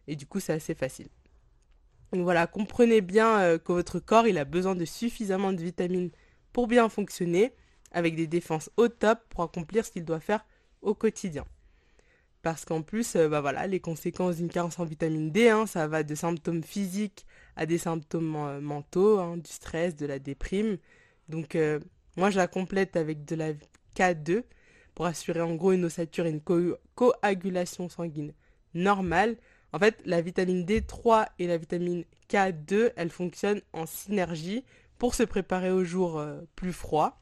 et 0.07 0.17
du 0.17 0.25
coup 0.25 0.41
c'est 0.41 0.53
assez 0.53 0.73
facile. 0.73 1.07
Donc 2.11 2.23
voilà, 2.23 2.47
comprenez 2.47 2.99
bien 3.01 3.57
que 3.57 3.71
votre 3.73 3.99
corps 3.99 4.27
il 4.27 4.37
a 4.37 4.45
besoin 4.45 4.75
de 4.75 4.85
suffisamment 4.85 5.51
de 5.51 5.61
vitamines 5.61 6.11
pour 6.53 6.67
bien 6.67 6.87
fonctionner 6.87 7.53
avec 7.97 8.15
des 8.15 8.27
défenses 8.27 8.69
au 8.77 8.87
top 8.87 9.19
pour 9.29 9.43
accomplir 9.43 9.85
ce 9.85 9.91
qu'il 9.91 10.05
doit 10.05 10.19
faire 10.19 10.45
au 10.81 10.93
quotidien. 10.93 11.45
Parce 12.43 12.63
qu'en 12.63 12.83
plus, 12.83 13.15
bah 13.15 13.41
voilà, 13.41 13.65
les 13.65 13.79
conséquences 13.79 14.37
d'une 14.37 14.49
carence 14.49 14.79
en 14.79 14.85
vitamine 14.85 15.31
D, 15.31 15.49
hein, 15.49 15.65
ça 15.65 15.87
va 15.87 16.03
de 16.03 16.15
symptômes 16.15 16.63
physiques 16.63 17.25
à 17.55 17.65
des 17.65 17.79
symptômes 17.79 18.59
mentaux, 18.61 19.19
hein, 19.19 19.37
du 19.37 19.51
stress, 19.51 19.95
de 19.95 20.05
la 20.05 20.19
déprime, 20.19 20.77
donc 21.29 21.55
euh, 21.55 21.79
moi 22.15 22.29
je 22.29 22.37
la 22.37 22.47
complète 22.47 22.95
avec 22.95 23.25
de 23.25 23.35
la 23.35 23.53
K2 23.95 24.43
pour 24.95 25.05
assurer 25.05 25.41
en 25.41 25.55
gros 25.55 25.73
une 25.73 25.85
ossature 25.85 26.25
et 26.25 26.29
une 26.29 26.41
coagulation 26.95 27.89
sanguine 27.89 28.33
normale. 28.73 29.37
En 29.73 29.79
fait, 29.79 30.01
la 30.05 30.21
vitamine 30.21 30.65
D3 30.65 31.27
et 31.39 31.47
la 31.47 31.57
vitamine 31.57 32.05
K2, 32.29 32.93
elles 32.95 33.09
fonctionnent 33.09 33.61
en 33.73 33.85
synergie 33.85 34.63
pour 34.97 35.13
se 35.13 35.23
préparer 35.23 35.71
au 35.71 35.83
jour 35.83 36.17
euh, 36.17 36.41
plus 36.55 36.73
froid. 36.73 37.19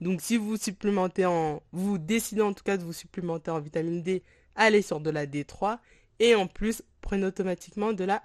Donc 0.00 0.20
si 0.20 0.36
vous 0.36 0.56
supplémentez 0.56 1.26
en 1.26 1.62
vous 1.72 1.98
décidez 1.98 2.42
en 2.42 2.52
tout 2.52 2.64
cas 2.64 2.76
de 2.76 2.84
vous 2.84 2.92
supplémenter 2.92 3.50
en 3.50 3.60
vitamine 3.60 4.02
D, 4.02 4.22
allez 4.54 4.82
sur 4.82 5.00
de 5.00 5.10
la 5.10 5.26
D3 5.26 5.78
et 6.20 6.34
en 6.34 6.46
plus 6.46 6.82
prenez 7.00 7.26
automatiquement 7.26 7.92
de 7.92 8.04
la 8.04 8.22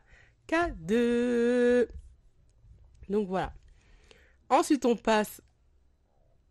K2. 0.48 1.88
Donc 3.10 3.28
voilà. 3.28 3.54
Ensuite, 4.50 4.86
on 4.86 4.96
passe 4.96 5.42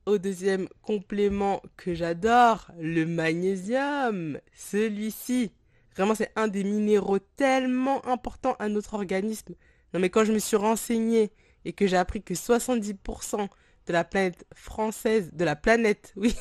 au 0.07 0.19
deuxième 0.19 0.69
complément 0.83 1.63
que 1.77 1.95
j'adore, 1.95 2.71
le 2.79 3.05
magnésium. 3.05 4.41
Celui-ci, 4.55 5.53
vraiment, 5.95 6.15
c'est 6.15 6.33
un 6.35 6.49
des 6.49 6.65
minéraux 6.65 7.21
tellement 7.21 8.05
importants 8.07 8.57
à 8.59 8.69
notre 8.69 8.95
organisme. 8.95 9.55
Non, 9.95 10.01
mais 10.01 10.11
quand 10.11 10.25
je 10.25 10.33
me 10.33 10.39
suis 10.39 10.57
renseignée 10.57 11.31
et 11.65 11.73
que 11.73 11.87
j'ai 11.87 11.97
appris 11.97 12.23
que 12.23 12.35
70% 12.35 13.49
de 13.87 13.93
la 13.93 14.05
planète 14.05 14.47
française, 14.55 15.31
de 15.33 15.45
la 15.45 15.57
planète, 15.57 16.13
oui, 16.17 16.35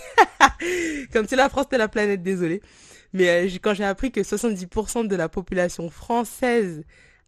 comme 1.14 1.28
si 1.28 1.36
la 1.36 1.50
France 1.50 1.66
était 1.66 1.78
la 1.78 1.88
planète, 1.88 2.24
désolé. 2.24 2.62
Mais 3.14 3.30
euh, 3.30 3.50
quand 3.62 3.74
j'ai 3.74 3.84
appris 3.84 4.12
que 4.12 4.22
70% 4.22 5.08
de 5.08 5.16
la 5.16 5.30
population 5.30 5.90
française 5.90 6.84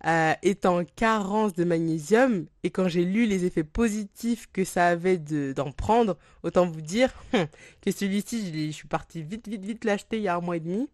euh, 0.06 0.34
est 0.41 0.65
en 0.65 0.84
carence 0.84 1.54
de 1.54 1.63
magnésium 1.63 2.45
et 2.63 2.71
quand 2.71 2.88
j'ai 2.88 3.06
lu 3.06 3.26
les 3.26 3.45
effets 3.45 3.63
positifs 3.63 4.47
que 4.52 4.63
ça 4.63 4.88
avait 4.88 5.17
d'en 5.17 5.71
prendre, 5.71 6.17
autant 6.43 6.65
vous 6.65 6.82
dire 6.82 7.13
hum, 7.34 7.45
que 7.82 7.91
celui-ci, 7.91 8.67
je, 8.67 8.71
suis 8.71 8.88
partie 8.88 9.23
vite, 9.23 9.47
vite, 9.47 9.63
vite 9.63 9.86
l'acheter 9.86 10.17
il 10.17 10.23
y 10.23 10.28
a 10.28 10.36
un 10.36 10.41
mois 10.41 10.58
et 10.58 10.62
demi 10.62 10.89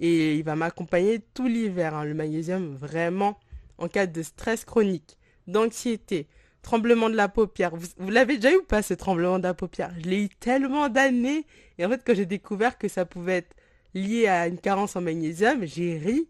et 0.00 0.36
il 0.36 0.44
va 0.44 0.56
m'accompagner 0.56 1.20
tout 1.34 1.46
l'hiver. 1.46 1.94
Hein, 1.94 2.04
le 2.04 2.14
magnésium, 2.14 2.74
vraiment, 2.74 3.38
en 3.78 3.88
cas 3.88 4.06
de 4.06 4.22
stress 4.22 4.64
chronique, 4.64 5.16
d'anxiété, 5.46 6.26
tremblement 6.62 7.10
de 7.10 7.16
la 7.16 7.28
paupière. 7.28 7.72
Vous, 7.74 8.10
l'avez 8.10 8.36
déjà 8.36 8.54
eu 8.54 8.58
ou 8.58 8.62
pas 8.62 8.82
ce 8.82 8.94
tremblement 8.94 9.38
de 9.38 9.44
la 9.44 9.54
paupière? 9.54 9.92
Je 9.98 10.08
l'ai 10.08 10.24
eu 10.24 10.28
tellement 10.28 10.88
d'années 10.88 11.44
et 11.78 11.84
en 11.84 11.90
fait 11.90 12.02
quand 12.04 12.14
j'ai 12.14 12.26
découvert 12.26 12.78
que 12.78 12.88
ça 12.88 13.04
pouvait 13.04 13.38
être 13.38 13.54
lié 13.94 14.26
à 14.28 14.46
une 14.46 14.58
carence 14.58 14.96
en 14.96 15.00
magnésium, 15.00 15.64
j'ai 15.64 15.98
ri. 15.98 16.28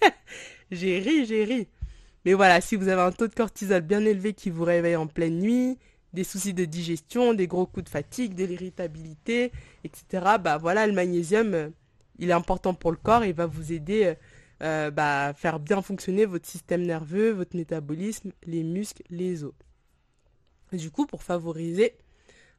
J'ai 0.70 0.98
ri, 0.98 1.24
j'ai 1.24 1.44
ri. 1.44 1.66
Mais 2.26 2.34
voilà, 2.34 2.60
si 2.60 2.76
vous 2.76 2.88
avez 2.88 3.00
un 3.00 3.10
taux 3.10 3.26
de 3.26 3.34
cortisol 3.34 3.80
bien 3.80 4.04
élevé 4.04 4.34
qui 4.34 4.50
vous 4.50 4.64
réveille 4.64 4.96
en 4.96 5.06
pleine 5.06 5.38
nuit, 5.38 5.78
des 6.12 6.24
soucis 6.24 6.52
de 6.52 6.66
digestion, 6.66 7.32
des 7.32 7.46
gros 7.46 7.64
coups 7.64 7.84
de 7.84 7.88
fatigue, 7.88 8.34
de 8.34 8.44
l'irritabilité, 8.44 9.50
etc., 9.84 10.36
bah 10.38 10.58
voilà, 10.58 10.86
le 10.86 10.92
magnésium, 10.92 11.54
euh, 11.54 11.68
il 12.18 12.28
est 12.28 12.34
important 12.34 12.74
pour 12.74 12.90
le 12.90 12.98
corps 12.98 13.24
et 13.24 13.30
il 13.30 13.34
va 13.34 13.46
vous 13.46 13.72
aider 13.72 14.14
euh, 14.62 14.90
bah, 14.90 15.32
faire 15.34 15.60
bien 15.60 15.82
fonctionner 15.82 16.26
votre 16.26 16.48
système 16.48 16.82
nerveux, 16.82 17.30
votre 17.30 17.56
métabolisme, 17.56 18.32
les 18.44 18.62
muscles, 18.62 19.02
les 19.10 19.44
os. 19.44 19.52
du 20.72 20.90
coup, 20.90 21.06
pour 21.06 21.22
favoriser 21.22 21.96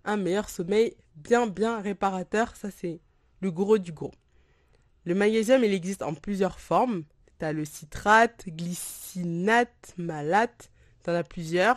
un 0.05 0.17
meilleur 0.17 0.49
sommeil 0.49 0.95
bien, 1.15 1.47
bien 1.47 1.81
réparateur, 1.81 2.55
ça 2.55 2.71
c'est 2.71 3.01
le 3.41 3.51
gros 3.51 3.77
du 3.77 3.91
gros. 3.91 4.11
Le 5.05 5.15
magnésium, 5.15 5.63
il 5.63 5.73
existe 5.73 6.01
en 6.01 6.13
plusieurs 6.13 6.59
formes. 6.59 7.03
T'as 7.37 7.53
le 7.53 7.65
citrate, 7.65 8.45
glycinate, 8.47 9.93
malate, 9.97 10.71
t'en 11.03 11.13
as 11.13 11.23
plusieurs. 11.23 11.75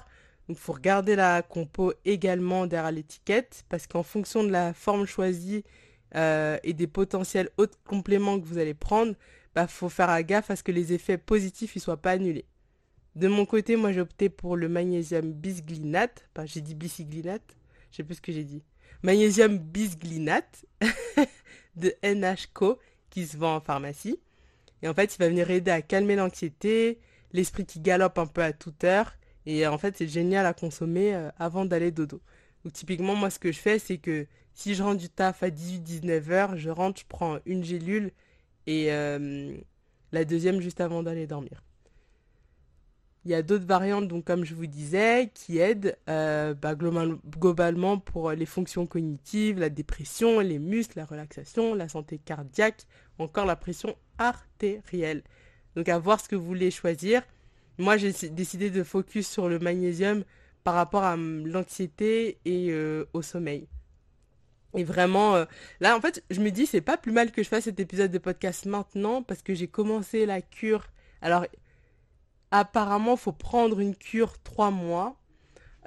Donc 0.48 0.56
il 0.56 0.60
faut 0.60 0.72
regarder 0.72 1.14
la 1.14 1.42
compo 1.42 1.92
également 2.04 2.66
derrière 2.66 2.90
l'étiquette 2.90 3.64
parce 3.68 3.86
qu'en 3.86 4.02
fonction 4.02 4.42
de 4.42 4.50
la 4.50 4.74
forme 4.74 5.06
choisie 5.06 5.64
euh, 6.16 6.58
et 6.64 6.72
des 6.72 6.88
potentiels 6.88 7.48
autres 7.58 7.78
compléments 7.84 8.40
que 8.40 8.44
vous 8.44 8.58
allez 8.58 8.74
prendre, 8.74 9.14
bah 9.54 9.66
faut 9.66 9.88
faire 9.88 10.22
gaffe 10.22 10.50
à 10.50 10.56
ce 10.56 10.62
que 10.62 10.72
les 10.72 10.92
effets 10.92 11.18
positifs 11.18 11.74
ne 11.76 11.80
soient 11.80 11.96
pas 11.96 12.12
annulés. 12.12 12.46
De 13.14 13.28
mon 13.28 13.44
côté, 13.44 13.76
moi 13.76 13.92
j'ai 13.92 14.00
opté 14.00 14.28
pour 14.28 14.56
le 14.56 14.68
magnésium 14.68 15.32
bisglinate. 15.32 16.28
J'ai 16.44 16.62
dit 16.62 16.74
bisiglinate. 16.74 17.56
Je 17.90 17.98
sais 17.98 18.04
plus 18.04 18.14
ce 18.16 18.22
que 18.22 18.32
j'ai 18.32 18.44
dit. 18.44 18.62
Magnésium 19.02 19.58
bisglinate 19.58 20.64
de 21.76 21.94
NHCO 22.02 22.78
qui 23.10 23.26
se 23.26 23.36
vend 23.36 23.56
en 23.56 23.60
pharmacie. 23.60 24.18
Et 24.82 24.88
en 24.88 24.94
fait, 24.94 25.14
il 25.14 25.18
va 25.18 25.28
venir 25.28 25.50
aider 25.50 25.70
à 25.70 25.82
calmer 25.82 26.16
l'anxiété, 26.16 26.98
l'esprit 27.32 27.66
qui 27.66 27.80
galope 27.80 28.18
un 28.18 28.26
peu 28.26 28.42
à 28.42 28.52
toute 28.52 28.82
heure. 28.84 29.12
Et 29.44 29.66
en 29.66 29.76
fait, 29.76 29.96
c'est 29.96 30.08
génial 30.08 30.46
à 30.46 30.54
consommer 30.54 31.14
euh, 31.14 31.30
avant 31.38 31.64
d'aller 31.64 31.90
dodo. 31.90 32.20
Donc 32.64 32.72
typiquement, 32.72 33.14
moi, 33.14 33.28
ce 33.30 33.38
que 33.38 33.52
je 33.52 33.58
fais, 33.58 33.78
c'est 33.78 33.98
que 33.98 34.26
si 34.54 34.74
je 34.74 34.82
rentre 34.82 34.98
du 34.98 35.08
taf 35.08 35.42
à 35.42 35.50
18-19 35.50 36.30
heures, 36.30 36.56
je 36.56 36.70
rentre, 36.70 37.00
je 37.00 37.06
prends 37.06 37.38
une 37.44 37.64
gélule 37.64 38.12
et 38.66 38.92
euh, 38.92 39.56
la 40.12 40.24
deuxième 40.24 40.60
juste 40.60 40.80
avant 40.80 41.02
d'aller 41.02 41.26
dormir. 41.26 41.62
Il 43.24 43.30
y 43.30 43.34
a 43.34 43.42
d'autres 43.42 43.66
variantes, 43.66 44.08
donc 44.08 44.24
comme 44.24 44.44
je 44.44 44.54
vous 44.54 44.66
disais, 44.66 45.30
qui 45.32 45.58
aident 45.58 45.96
euh, 46.08 46.54
bah, 46.54 46.74
globalement 46.74 47.98
pour 47.98 48.32
les 48.32 48.46
fonctions 48.46 48.84
cognitives, 48.84 49.60
la 49.60 49.68
dépression, 49.68 50.40
les 50.40 50.58
muscles, 50.58 50.98
la 50.98 51.04
relaxation, 51.04 51.74
la 51.74 51.88
santé 51.88 52.18
cardiaque, 52.18 52.84
encore 53.18 53.46
la 53.46 53.54
pression 53.54 53.94
artérielle. 54.18 55.22
Donc 55.76 55.88
à 55.88 55.98
voir 56.00 56.20
ce 56.20 56.28
que 56.28 56.34
vous 56.34 56.44
voulez 56.44 56.72
choisir. 56.72 57.22
Moi 57.78 57.96
j'ai 57.96 58.12
décidé 58.30 58.70
de 58.70 58.82
focus 58.82 59.28
sur 59.28 59.48
le 59.48 59.60
magnésium 59.60 60.24
par 60.64 60.74
rapport 60.74 61.04
à 61.04 61.16
l'anxiété 61.16 62.38
et 62.44 62.70
euh, 62.70 63.04
au 63.12 63.22
sommeil. 63.22 63.68
Et 64.74 64.84
vraiment, 64.84 65.34
euh, 65.36 65.44
là 65.80 65.96
en 65.96 66.00
fait, 66.00 66.24
je 66.30 66.40
me 66.40 66.50
dis 66.50 66.66
c'est 66.66 66.80
pas 66.80 66.96
plus 66.96 67.12
mal 67.12 67.30
que 67.30 67.42
je 67.42 67.48
fasse 67.48 67.64
cet 67.64 67.80
épisode 67.80 68.10
de 68.10 68.18
podcast 68.18 68.66
maintenant 68.66 69.22
parce 69.22 69.42
que 69.42 69.54
j'ai 69.54 69.68
commencé 69.68 70.26
la 70.26 70.40
cure. 70.40 70.86
Alors 71.20 71.46
apparemment, 72.50 73.16
faut 73.16 73.32
prendre 73.32 73.80
une 73.80 73.94
cure 73.94 74.38
trois 74.42 74.70
mois. 74.70 75.16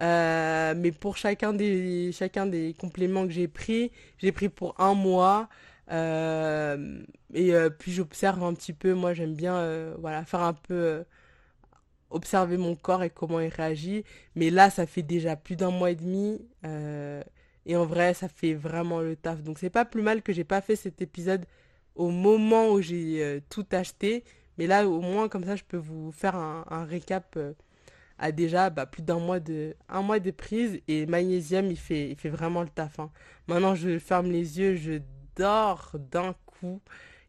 Euh, 0.02 0.74
mais 0.78 0.92
pour 0.92 1.18
chacun 1.18 1.54
des, 1.54 2.12
chacun 2.12 2.46
des 2.46 2.76
compléments 2.78 3.26
que 3.26 3.32
j'ai 3.32 3.48
pris, 3.48 3.92
j'ai 4.18 4.32
pris 4.32 4.50
pour 4.50 4.80
un 4.80 4.94
mois. 4.94 5.50
Euh, 5.92 7.02
et 7.34 7.54
puis 7.80 7.92
j'observe 7.92 8.44
un 8.44 8.54
petit 8.54 8.74
peu. 8.74 8.94
Moi, 8.94 9.14
j'aime 9.14 9.36
bien 9.36 9.94
voilà, 10.00 10.26
faire 10.26 10.42
un 10.42 10.54
peu 10.54 11.04
observer 12.12 12.58
mon 12.58 12.76
corps 12.76 13.04
et 13.04 13.10
comment 13.10 13.40
il 13.40 13.50
réagit. 13.50 14.04
Mais 14.36 14.50
là, 14.50 14.70
ça 14.70 14.86
fait 14.86 15.04
déjà 15.04 15.36
plus 15.36 15.56
d'un 15.56 15.72
mois 15.72 15.92
et 15.92 15.96
demi. 15.96 16.40
Et 17.66 17.76
en 17.76 17.86
vrai, 17.86 18.14
ça 18.14 18.28
fait 18.28 18.54
vraiment 18.54 19.00
le 19.02 19.16
taf. 19.16 19.42
Donc, 19.42 19.60
c'est 19.60 19.70
pas 19.70 19.86
plus 19.86 20.02
mal 20.02 20.22
que 20.22 20.34
j'ai 20.34 20.44
pas 20.44 20.62
fait 20.62 20.76
cet 20.76 21.02
épisode 21.02 21.46
au 21.96 22.10
moment 22.10 22.70
où 22.72 22.82
j'ai 22.82 23.42
tout 23.50 23.66
acheté 23.72 24.24
mais 24.58 24.68
là, 24.68 24.88
au 24.88 25.02
moins, 25.02 25.28
comme 25.30 25.44
ça, 25.44 25.56
je 25.56 25.64
peux 25.64 25.78
vous 25.78 26.12
faire 26.12 26.36
un, 26.36 26.86
récap 26.86 27.36
euh, 27.38 27.54
à 28.18 28.32
déjà 28.32 28.70
bah, 28.70 28.86
plus 28.86 29.02
d'un 29.04 29.20
mois 29.20 29.40
de 29.40 29.76
un 29.90 30.02
mois 30.02 30.20
de 30.20 30.32
prise. 30.32 30.80
Et 30.88 31.06
magnésium, 31.06 31.66
il 31.68 31.78
fait, 31.78 32.10
il 32.10 32.16
fait 32.16 32.30
vraiment 32.30 32.62
le 32.64 32.70
taf. 32.70 33.00
Hein. 33.00 33.12
Maintenant, 33.48 33.76
je 33.76 34.00
ferme 34.00 34.32
les 34.32 34.60
yeux, 34.60 34.76
je 34.76 35.02
dors 35.36 35.96
d'un 36.12 36.36
coup. 36.46 36.82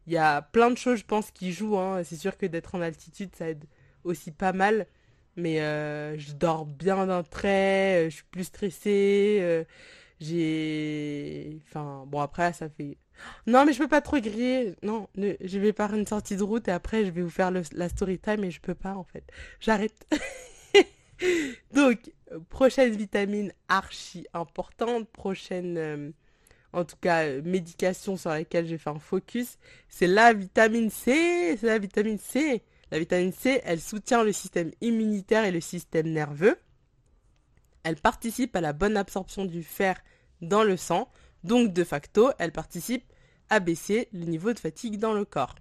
Il 0.07 0.13
y 0.13 0.17
a 0.17 0.41
plein 0.41 0.71
de 0.71 0.77
choses, 0.77 0.99
je 0.99 1.05
pense, 1.05 1.31
qui 1.31 1.51
jouent. 1.51 1.77
Hein. 1.77 2.03
C'est 2.03 2.15
sûr 2.15 2.37
que 2.37 2.45
d'être 2.45 2.75
en 2.75 2.81
altitude, 2.81 3.35
ça 3.35 3.49
aide 3.49 3.65
aussi 4.03 4.31
pas 4.31 4.53
mal. 4.53 4.87
Mais 5.35 5.61
euh, 5.61 6.17
je 6.17 6.33
dors 6.33 6.65
bien 6.65 7.05
d'un 7.07 7.23
trait, 7.23 8.07
euh, 8.07 8.09
je 8.09 8.15
suis 8.15 8.23
plus 8.31 8.45
stressée. 8.45 9.65
J'ai... 10.19 11.59
Enfin, 11.67 12.05
bon, 12.07 12.19
après, 12.19 12.53
ça 12.53 12.69
fait 12.69 12.97
non, 13.45 13.65
mais 13.65 13.73
je 13.73 13.79
peux 13.79 13.87
pas 13.87 14.01
trop 14.01 14.19
griller. 14.19 14.75
Non, 14.83 15.07
je 15.15 15.59
vais 15.59 15.73
par 15.73 15.93
une 15.93 16.05
sortie 16.05 16.35
de 16.35 16.43
route 16.43 16.67
et 16.67 16.71
après 16.71 17.05
je 17.05 17.11
vais 17.11 17.21
vous 17.21 17.29
faire 17.29 17.51
la 17.51 17.89
story 17.89 18.19
time 18.19 18.43
et 18.43 18.51
je 18.51 18.61
peux 18.61 18.75
pas 18.75 18.93
en 18.93 19.03
fait. 19.03 19.23
J'arrête. 19.59 20.07
Donc, 21.73 22.11
prochaine 22.49 22.91
vitamine 22.91 23.51
archi 23.67 24.27
importante, 24.33 25.09
prochaine, 25.09 25.77
euh, 25.77 26.11
en 26.73 26.85
tout 26.85 26.97
cas, 26.97 27.25
euh, 27.25 27.41
médication 27.43 28.17
sur 28.17 28.29
laquelle 28.29 28.65
je 28.65 28.71
vais 28.71 28.77
faire 28.77 28.95
un 28.95 28.99
focus, 28.99 29.57
c'est 29.89 30.07
la 30.07 30.33
vitamine 30.33 30.89
C. 30.89 31.57
C'est 31.59 31.67
la 31.67 31.79
vitamine 31.79 32.19
C. 32.19 32.61
La 32.91 32.99
vitamine 32.99 33.33
C, 33.33 33.61
elle 33.65 33.81
soutient 33.81 34.23
le 34.23 34.31
système 34.31 34.71
immunitaire 34.79 35.43
et 35.45 35.51
le 35.51 35.59
système 35.59 36.09
nerveux. 36.09 36.57
Elle 37.87 37.95
participe 37.95 38.53
à 38.57 38.59
la 38.59 38.73
bonne 38.73 38.97
absorption 38.97 39.45
du 39.45 39.63
fer 39.63 39.95
dans 40.41 40.65
le 40.65 40.75
sang. 40.75 41.07
Donc, 41.45 41.71
de 41.71 41.85
facto, 41.85 42.31
elle 42.37 42.51
participe 42.51 43.05
à 43.49 43.61
baisser 43.61 44.09
le 44.11 44.25
niveau 44.25 44.51
de 44.51 44.59
fatigue 44.59 44.99
dans 44.99 45.13
le 45.13 45.23
corps. 45.23 45.55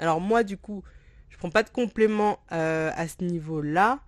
Alors 0.00 0.20
moi, 0.20 0.42
du 0.42 0.56
coup, 0.56 0.82
je 1.28 1.36
prends 1.36 1.50
pas 1.50 1.62
de 1.62 1.70
complément 1.70 2.40
euh, 2.50 2.90
à 2.96 3.06
ce 3.06 3.22
niveau-là. 3.22 4.00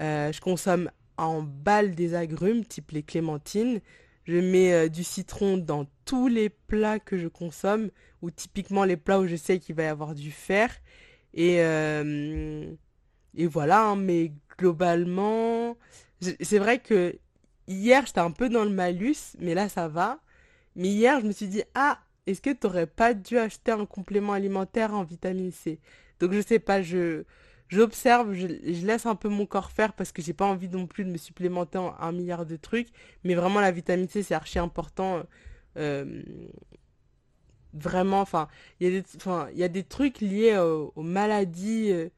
Euh, 0.00 0.32
je 0.32 0.40
consomme 0.40 0.90
en 1.16 1.42
balle 1.42 1.94
des 1.94 2.16
agrumes, 2.16 2.64
type 2.64 2.90
les 2.90 3.04
clémentines. 3.04 3.80
Je 4.24 4.38
mets 4.38 4.72
euh, 4.72 4.88
du 4.88 5.04
citron 5.04 5.58
dans 5.58 5.86
tous 6.04 6.26
les 6.26 6.48
plats 6.48 6.98
que 6.98 7.18
je 7.18 7.28
consomme, 7.28 7.90
ou 8.20 8.32
typiquement 8.32 8.82
les 8.82 8.96
plats 8.96 9.20
où 9.20 9.28
je 9.28 9.36
sais 9.36 9.60
qu'il 9.60 9.76
va 9.76 9.84
y 9.84 9.86
avoir 9.86 10.16
du 10.16 10.32
fer. 10.32 10.74
Et, 11.34 11.58
et 11.58 13.46
voilà, 13.46 13.84
hein, 13.84 13.96
mais 13.96 14.32
globalement, 14.58 15.76
c'est 16.40 16.58
vrai 16.58 16.78
que 16.78 17.18
hier 17.68 18.06
j'étais 18.06 18.20
un 18.20 18.30
peu 18.30 18.48
dans 18.48 18.64
le 18.64 18.70
malus, 18.70 19.36
mais 19.38 19.54
là 19.54 19.68
ça 19.68 19.88
va. 19.88 20.20
Mais 20.76 20.88
hier, 20.88 21.20
je 21.20 21.26
me 21.26 21.32
suis 21.32 21.48
dit, 21.48 21.62
ah, 21.74 21.98
est-ce 22.26 22.40
que 22.40 22.50
tu 22.50 22.66
n'aurais 22.66 22.86
pas 22.86 23.14
dû 23.14 23.38
acheter 23.38 23.72
un 23.72 23.84
complément 23.86 24.32
alimentaire 24.32 24.94
en 24.94 25.04
vitamine 25.04 25.52
C? 25.52 25.80
Donc 26.20 26.32
je 26.32 26.40
sais 26.40 26.58
pas, 26.58 26.82
je 26.82 27.24
j'observe, 27.68 28.34
je, 28.34 28.46
laisse 28.86 29.06
un 29.06 29.14
peu 29.14 29.28
mon 29.28 29.46
corps 29.46 29.72
faire 29.72 29.94
parce 29.94 30.12
que 30.12 30.22
j'ai 30.22 30.34
pas 30.34 30.46
envie 30.46 30.68
non 30.68 30.86
plus 30.86 31.04
de 31.04 31.10
me 31.10 31.16
supplémenter 31.18 31.78
en 31.78 31.94
un 31.98 32.12
milliard 32.12 32.46
de 32.46 32.56
trucs. 32.56 32.88
Mais 33.24 33.34
vraiment, 33.34 33.60
la 33.60 33.72
vitamine 33.72 34.08
C, 34.08 34.22
c'est 34.22 34.34
archi 34.34 34.58
important. 34.58 35.22
Euh, 35.78 36.22
vraiment, 37.72 38.20
enfin, 38.20 38.48
il 38.80 38.92
y, 38.92 38.96
a 38.96 39.00
des, 39.00 39.58
y 39.58 39.64
a 39.64 39.68
des 39.68 39.84
trucs 39.84 40.20
liés 40.20 40.56
aux, 40.58 41.02
maladies 41.02 41.92
euh, 41.92 42.08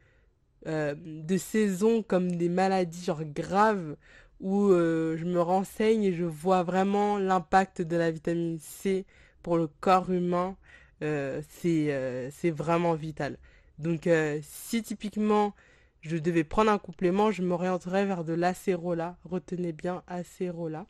euh, 0.67 0.95
de 0.97 1.37
saison 1.37 2.03
comme 2.03 2.37
des 2.37 2.49
maladies 2.49 3.05
genre 3.05 3.25
graves 3.25 3.97
où 4.41 4.71
je 4.71 5.25
me 5.25 5.41
renseigne 5.41 6.05
et 6.05 6.13
je 6.13 6.25
vois 6.25 6.63
vraiment 6.65 7.19
l'impact 7.19 7.81
de 7.83 7.97
la 7.97 8.11
vitamine 8.11 8.59
C 8.59 9.07
pour 9.43 9.57
le 9.57 9.69
corps 9.69 10.11
humain. 10.11 10.57
c'est 11.01 12.31
c'est 12.31 12.51
vraiment 12.51 12.95
vital. 12.95 13.39
Donc 13.79 14.09
si 14.43 14.83
typiquement 14.83 15.55
je 16.03 16.19
devais 16.19 16.45
prendre 16.45 16.71
un 16.71 16.79
complément, 16.79 17.31
je 17.31 17.43
m'orienterais 17.43 18.05
vers 18.05 18.25
de 18.25 18.35
l'acérola. 18.35 19.17
Retenez 19.25 19.73
bien 19.73 20.03
acérola. 20.09 20.87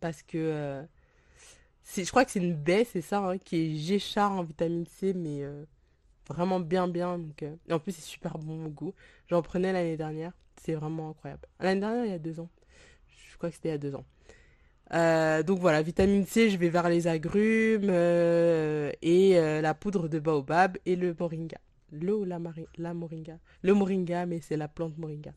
Parce 0.00 0.22
que 0.22 0.86
je 1.96 2.10
crois 2.10 2.24
que 2.24 2.30
c'est 2.30 2.40
une 2.40 2.54
baie, 2.54 2.84
c'est 2.84 3.00
ça, 3.00 3.18
hein, 3.18 3.38
qui 3.38 3.56
est 3.56 3.76
Géchard 3.76 4.32
en 4.32 4.42
vitamine 4.42 4.86
C, 4.86 5.14
mais 5.14 5.42
euh, 5.42 5.64
vraiment 6.28 6.60
bien, 6.60 6.88
bien. 6.88 7.18
Donc, 7.18 7.42
euh, 7.42 7.56
en 7.70 7.78
plus, 7.78 7.92
c'est 7.92 8.02
super 8.02 8.38
bon 8.38 8.68
goût. 8.68 8.94
J'en 9.28 9.42
prenais 9.42 9.72
l'année 9.72 9.96
dernière. 9.96 10.32
C'est 10.60 10.74
vraiment 10.74 11.10
incroyable. 11.10 11.46
L'année 11.60 11.80
dernière, 11.80 12.04
il 12.04 12.10
y 12.10 12.14
a 12.14 12.18
deux 12.18 12.40
ans. 12.40 12.48
Je 13.08 13.36
crois 13.36 13.50
que 13.50 13.54
c'était 13.54 13.68
il 13.68 13.72
y 13.72 13.74
a 13.74 13.78
deux 13.78 13.94
ans. 13.94 14.04
Euh, 14.94 15.42
donc 15.42 15.58
voilà, 15.58 15.82
vitamine 15.82 16.24
C, 16.26 16.50
je 16.50 16.56
vais 16.56 16.70
vers 16.70 16.88
les 16.88 17.06
agrumes 17.06 17.90
et 17.90 19.60
la 19.60 19.74
poudre 19.74 20.08
de 20.08 20.18
baobab 20.18 20.78
et 20.86 20.96
le 20.96 21.14
moringa. 21.18 21.58
Le 21.92 22.24
la, 22.24 22.38
la 22.76 22.94
moringa. 22.94 23.38
Le 23.62 23.74
moringa, 23.74 24.26
mais 24.26 24.40
c'est 24.40 24.56
la 24.56 24.68
plante 24.68 24.98
moringa. 24.98 25.32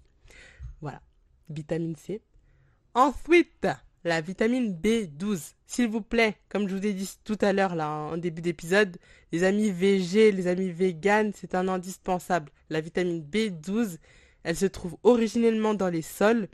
Voilà, 0.82 1.02
vitamine 1.50 1.96
C. 1.96 2.22
Ensuite, 2.94 3.68
la 4.04 4.22
vitamine 4.22 4.74
B12. 4.74 5.54
S'il 5.68 5.88
vous 5.88 6.02
plaît, 6.02 6.36
comme 6.50 6.68
je 6.68 6.76
vous 6.76 6.86
ai 6.86 6.94
dit 6.94 7.10
tout 7.24 7.38
à 7.42 7.54
l'heure 7.54 7.76
là 7.76 7.90
en 7.90 8.18
début 8.18 8.42
d'épisode, 8.42 8.98
les 9.32 9.44
amis 9.44 9.72
VG, 9.72 10.32
les 10.32 10.48
amis 10.48 10.72
vegan, 10.72 11.32
c'est 11.36 11.56
un 11.56 11.68
indispensable. 11.68 12.52
La 12.70 12.82
vitamine 12.82 13.24
B12, 13.24 13.98
elle 14.44 14.56
se 14.56 14.66
trouve 14.66 14.98
originellement 15.04 15.74
dans 15.74 15.90
les 15.90 16.02
sols 16.02 16.48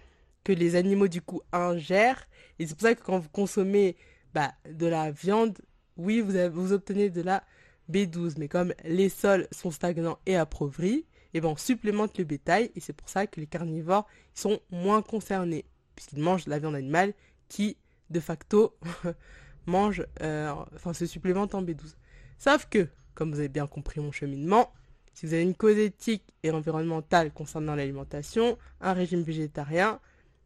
que 0.44 0.52
les 0.52 0.76
animaux 0.76 1.08
du 1.08 1.22
coup 1.22 1.42
ingèrent 1.52 2.28
et 2.60 2.68
c'est 2.68 2.76
pour 2.76 2.88
ça 2.88 2.96
que 2.96 3.04
quand 3.04 3.20
vous 3.20 3.30
consommez 3.30 3.96
bah, 4.34 4.54
de 4.70 4.88
la 4.88 5.12
viande, 5.12 5.58
oui, 5.96 6.22
vous, 6.22 6.74
obtenez 6.74 7.10
de 7.10 7.22
la 7.22 7.44
B12, 7.92 8.36
mais 8.38 8.48
comme 8.48 8.74
les 8.84 9.10
sols 9.10 9.48
sont 9.52 9.72
stagnants 9.72 10.20
et 10.26 10.36
appauvris, 10.36 11.06
et 11.34 11.40
eh 11.40 11.42
ben 11.42 11.50
on 11.50 11.58
supplémente 11.58 12.18
le 12.18 12.24
bétail 12.24 12.72
et 12.76 12.80
c'est 12.80 12.94
pour 12.94 13.10
ça 13.10 13.28
que 13.28 13.40
les 13.40 13.48
carnivores 13.48 14.08
sont 14.34 14.60
moins 14.72 15.02
concernés 15.02 15.66
puisqu'ils 15.94 16.22
mangent 16.22 16.48
la 16.48 16.58
viande 16.58 16.76
animale 16.76 17.14
qui, 17.50 17.78
de 18.10 18.20
facto, 18.20 18.78
mange, 19.66 20.06
euh, 20.22 20.54
se 20.94 21.06
supplémente 21.06 21.56
en 21.56 21.64
B12. 21.64 21.96
Sauf 22.38 22.68
que, 22.70 22.88
comme 23.16 23.32
vous 23.32 23.40
avez 23.40 23.50
bien 23.50 23.68
compris 23.68 24.00
mon 24.00 24.12
cheminement, 24.12 24.72
si 25.14 25.26
vous 25.26 25.34
avez 25.34 25.42
une 25.42 25.56
cause 25.56 25.78
éthique 25.78 26.24
et 26.44 26.52
environnementale 26.52 27.32
concernant 27.32 27.74
l'alimentation, 27.74 28.58
un 28.82 28.94
régime 28.94 29.24
végétarien, 29.24 30.00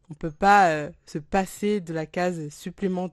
on 0.08 0.14
ne 0.14 0.16
peut 0.16 0.30
pas 0.30 0.70
euh, 0.70 0.90
se 1.04 1.18
passer 1.18 1.80
de 1.80 1.92
la 1.92 2.06
case 2.06 2.48
supplément, 2.48 3.10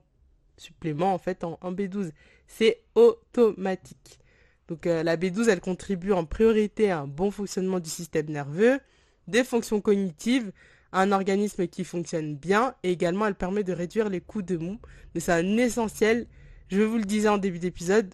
supplément 0.56 1.12
en 1.12 1.18
fait 1.18 1.44
en, 1.44 1.58
B12. 1.62 2.12
C'est 2.46 2.82
automatique. 2.94 4.20
Donc 4.68 4.86
euh, 4.86 5.02
la 5.02 5.16
B12, 5.16 5.50
elle 5.50 5.60
contribue 5.60 6.12
en 6.12 6.24
priorité 6.24 6.90
à 6.90 7.00
un 7.00 7.06
bon 7.06 7.30
fonctionnement 7.30 7.78
du 7.78 7.90
système 7.90 8.30
nerveux, 8.30 8.80
des 9.28 9.44
fonctions 9.44 9.80
cognitives, 9.80 10.52
un 10.92 11.12
organisme 11.12 11.66
qui 11.66 11.84
fonctionne 11.84 12.36
bien 12.36 12.74
et 12.82 12.90
également 12.90 13.26
elle 13.26 13.34
permet 13.34 13.64
de 13.64 13.72
réduire 13.72 14.08
les 14.08 14.20
coups 14.20 14.44
de 14.44 14.56
mou. 14.56 14.78
Mais 15.14 15.20
c'est 15.20 15.32
un 15.32 15.56
essentiel, 15.56 16.26
je 16.68 16.82
vous 16.82 16.98
le 16.98 17.04
disais 17.04 17.28
en 17.28 17.38
début 17.38 17.58
d'épisode, 17.58 18.12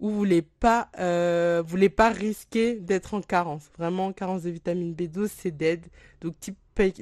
où 0.00 0.10
vous 0.10 0.16
voulez 0.16 0.42
pas, 0.42 0.88
euh, 0.98 1.62
voulez 1.66 1.90
pas 1.90 2.10
risquer 2.10 2.76
d'être 2.76 3.14
en 3.14 3.20
carence. 3.20 3.70
Vraiment, 3.78 4.12
carence 4.12 4.42
de 4.42 4.50
vitamine 4.50 4.94
B12, 4.94 5.28
c'est 5.28 5.50
dead. 5.50 5.86
Donc 6.20 6.34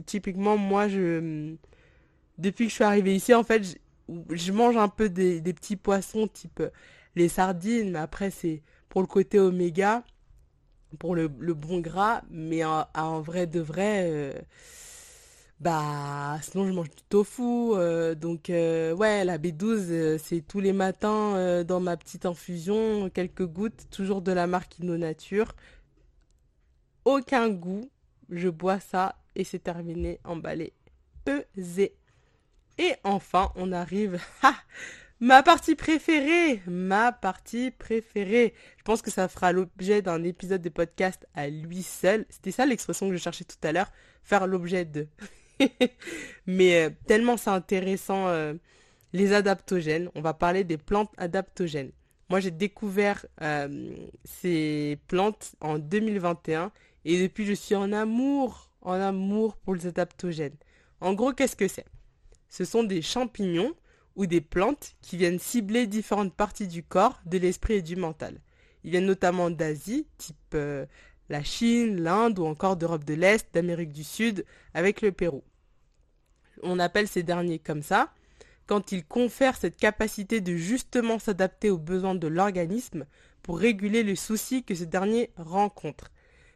typiquement, 0.04 0.56
moi, 0.56 0.88
je, 0.88 1.54
depuis 2.38 2.64
que 2.64 2.70
je 2.70 2.74
suis 2.74 2.84
arrivée 2.84 3.14
ici, 3.14 3.34
en 3.34 3.44
fait, 3.44 3.78
je, 4.30 4.52
mange 4.52 4.76
un 4.76 4.88
peu 4.88 5.08
des, 5.08 5.40
petits 5.40 5.76
poissons 5.76 6.26
type 6.26 6.62
les 7.14 7.28
sardines, 7.28 7.92
mais 7.92 7.98
après 7.98 8.30
c'est 8.30 8.62
pour 8.88 9.00
le 9.00 9.06
côté 9.06 9.38
oméga, 9.38 10.02
pour 10.98 11.14
le, 11.14 11.28
bon 11.28 11.80
gras, 11.80 12.22
mais 12.30 12.64
en, 12.64 13.20
vrai 13.20 13.46
de 13.46 13.60
vrai. 13.60 14.08
Euh, 14.10 14.32
bah, 15.60 16.38
sinon 16.42 16.66
je 16.66 16.72
mange 16.72 16.90
du 16.90 17.02
tofu. 17.08 17.42
Euh, 17.42 18.14
donc, 18.14 18.50
euh, 18.50 18.94
ouais, 18.94 19.24
la 19.24 19.38
B12, 19.38 19.86
euh, 19.90 20.18
c'est 20.18 20.40
tous 20.40 20.60
les 20.60 20.72
matins 20.72 21.64
dans 21.64 21.80
ma 21.80 21.96
petite 21.96 22.26
infusion, 22.26 23.10
quelques 23.10 23.46
gouttes, 23.46 23.88
toujours 23.90 24.22
de 24.22 24.32
la 24.32 24.46
marque 24.46 24.78
Inno 24.78 24.96
Nature. 24.96 25.54
Aucun 27.04 27.48
goût, 27.48 27.90
je 28.30 28.48
bois 28.48 28.80
ça 28.80 29.16
et 29.34 29.44
c'est 29.44 29.58
terminé, 29.58 30.20
emballé, 30.24 30.74
pesé. 31.24 31.96
Et 32.78 32.94
enfin, 33.02 33.50
on 33.56 33.72
arrive 33.72 34.20
à 34.42 34.54
ma 35.20 35.42
partie 35.42 35.74
préférée, 35.74 36.62
ma 36.66 37.10
partie 37.10 37.72
préférée. 37.72 38.54
Je 38.76 38.82
pense 38.84 39.02
que 39.02 39.10
ça 39.10 39.26
fera 39.26 39.50
l'objet 39.50 40.02
d'un 40.02 40.22
épisode 40.22 40.62
de 40.62 40.68
podcast 40.68 41.26
à 41.34 41.48
lui 41.48 41.82
seul. 41.82 42.26
C'était 42.30 42.52
ça 42.52 42.66
l'expression 42.66 43.08
que 43.08 43.16
je 43.16 43.22
cherchais 43.22 43.44
tout 43.44 43.56
à 43.64 43.72
l'heure, 43.72 43.90
faire 44.22 44.46
l'objet 44.46 44.84
de. 44.84 45.08
Mais 46.46 46.86
euh, 46.86 46.90
tellement 47.06 47.36
c'est 47.36 47.50
intéressant, 47.50 48.28
euh, 48.28 48.54
les 49.12 49.32
adaptogènes. 49.32 50.10
On 50.14 50.20
va 50.20 50.34
parler 50.34 50.64
des 50.64 50.78
plantes 50.78 51.10
adaptogènes. 51.16 51.92
Moi, 52.30 52.40
j'ai 52.40 52.50
découvert 52.50 53.24
euh, 53.40 53.94
ces 54.24 54.98
plantes 55.06 55.52
en 55.60 55.78
2021 55.78 56.72
et 57.04 57.22
depuis, 57.22 57.46
je 57.46 57.54
suis 57.54 57.74
en 57.74 57.92
amour, 57.92 58.70
en 58.82 58.92
amour 58.92 59.56
pour 59.56 59.74
les 59.74 59.86
adaptogènes. 59.86 60.56
En 61.00 61.14
gros, 61.14 61.32
qu'est-ce 61.32 61.56
que 61.56 61.68
c'est? 61.68 61.86
Ce 62.50 62.64
sont 62.64 62.82
des 62.82 63.00
champignons 63.00 63.72
ou 64.14 64.26
des 64.26 64.40
plantes 64.40 64.94
qui 65.00 65.16
viennent 65.16 65.38
cibler 65.38 65.86
différentes 65.86 66.34
parties 66.34 66.66
du 66.66 66.82
corps, 66.82 67.20
de 67.24 67.38
l'esprit 67.38 67.74
et 67.74 67.82
du 67.82 67.96
mental. 67.96 68.38
Ils 68.84 68.90
viennent 68.90 69.06
notamment 69.06 69.50
d'Asie, 69.50 70.06
type 70.18 70.56
la 71.28 71.42
Chine, 71.42 72.00
l'Inde 72.02 72.38
ou 72.38 72.46
encore 72.46 72.76
d'Europe 72.76 73.04
de 73.04 73.14
l'Est, 73.14 73.46
d'Amérique 73.52 73.92
du 73.92 74.04
Sud, 74.04 74.44
avec 74.74 75.02
le 75.02 75.12
Pérou. 75.12 75.42
On 76.62 76.78
appelle 76.78 77.08
ces 77.08 77.22
derniers 77.22 77.58
comme 77.58 77.82
ça 77.82 78.12
quand 78.66 78.92
ils 78.92 79.04
confèrent 79.04 79.56
cette 79.56 79.78
capacité 79.78 80.40
de 80.40 80.54
justement 80.54 81.18
s'adapter 81.18 81.70
aux 81.70 81.78
besoins 81.78 82.14
de 82.14 82.28
l'organisme 82.28 83.06
pour 83.42 83.58
réguler 83.58 84.02
les 84.02 84.16
soucis 84.16 84.62
que 84.62 84.74
ce 84.74 84.84
dernier 84.84 85.30
rencontre. 85.36 86.10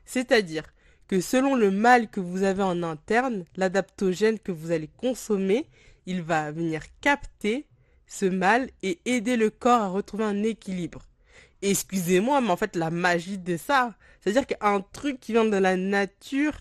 C'est-à-dire 0.05 0.65
que 1.09 1.21
selon 1.21 1.55
le 1.55 1.71
mal 1.71 2.11
que 2.11 2.21
vous 2.21 2.43
avez 2.43 2.63
en 2.63 2.83
interne, 2.83 3.45
l'adaptogène 3.57 4.39
que 4.39 4.53
vous 4.53 4.73
allez 4.73 4.89
consommer, 4.89 5.69
il 6.07 6.23
va 6.23 6.53
venir 6.53 6.83
capter 7.01 7.67
ce 8.07 8.27
mal 8.27 8.69
et 8.83 9.01
aider 9.07 9.39
le 9.39 9.49
corps 9.49 9.81
à 9.81 9.89
retrouver 9.89 10.25
un 10.25 10.43
équilibre. 10.43 11.03
Excusez-moi, 11.63 12.41
mais 12.41 12.51
en 12.51 12.57
fait, 12.57 12.77
la 12.77 12.91
magie 12.91 13.39
de 13.39 13.57
ça, 13.57 13.95
c'est-à-dire 14.23 14.47
qu'un 14.47 14.81
truc 14.81 15.19
qui 15.21 15.33
vient 15.33 15.45
de 15.45 15.57
la 15.57 15.77
nature, 15.77 16.61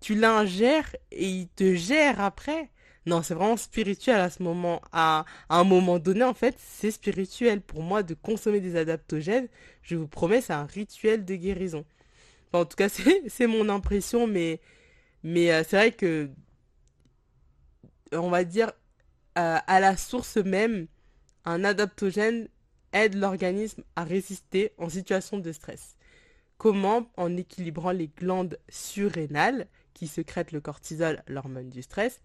tu 0.00 0.14
l'ingères 0.14 0.94
et 1.10 1.26
il 1.26 1.48
te 1.48 1.74
gère 1.74 2.20
après. 2.20 2.70
Non, 3.06 3.22
c'est 3.22 3.34
vraiment 3.34 3.56
spirituel 3.56 4.20
à 4.20 4.28
ce 4.30 4.42
moment. 4.42 4.82
À, 4.92 5.24
un 5.48 5.64
moment 5.64 5.98
donné, 5.98 6.22
en 6.22 6.34
fait, 6.34 6.54
c'est 6.58 6.90
spirituel 6.90 7.62
pour 7.62 7.82
moi 7.82 8.02
de 8.02 8.14
consommer 8.14 8.60
des 8.60 8.76
adaptogènes. 8.76 9.48
Je 9.82 9.96
vous 9.96 10.06
promets, 10.06 10.42
c'est 10.42 10.52
un 10.52 10.66
rituel 10.66 11.24
de 11.24 11.34
guérison. 11.34 11.84
en 12.52 12.64
tout 12.66 12.76
cas, 12.76 12.88
c'est 13.28 13.46
mon 13.46 13.68
impression, 13.70 14.26
mais, 14.26 14.60
mais 15.22 15.50
euh, 15.50 15.64
c'est 15.66 15.76
vrai 15.76 15.92
que, 15.92 16.30
on 18.12 18.28
va 18.28 18.44
dire, 18.44 18.70
euh, 19.38 19.58
à 19.66 19.80
la 19.80 19.96
source 19.96 20.36
même, 20.36 20.86
un 21.46 21.64
adaptogène 21.64 22.48
aide 22.92 23.14
l'organisme 23.14 23.82
à 23.96 24.04
résister 24.04 24.72
en 24.78 24.90
situation 24.90 25.38
de 25.38 25.52
stress. 25.52 25.96
Comment 26.62 27.10
En 27.16 27.36
équilibrant 27.36 27.90
les 27.90 28.06
glandes 28.06 28.56
surrénales 28.68 29.66
qui 29.94 30.06
sécrètent 30.06 30.52
le 30.52 30.60
cortisol, 30.60 31.24
l'hormone 31.26 31.70
du 31.70 31.82
stress. 31.82 32.20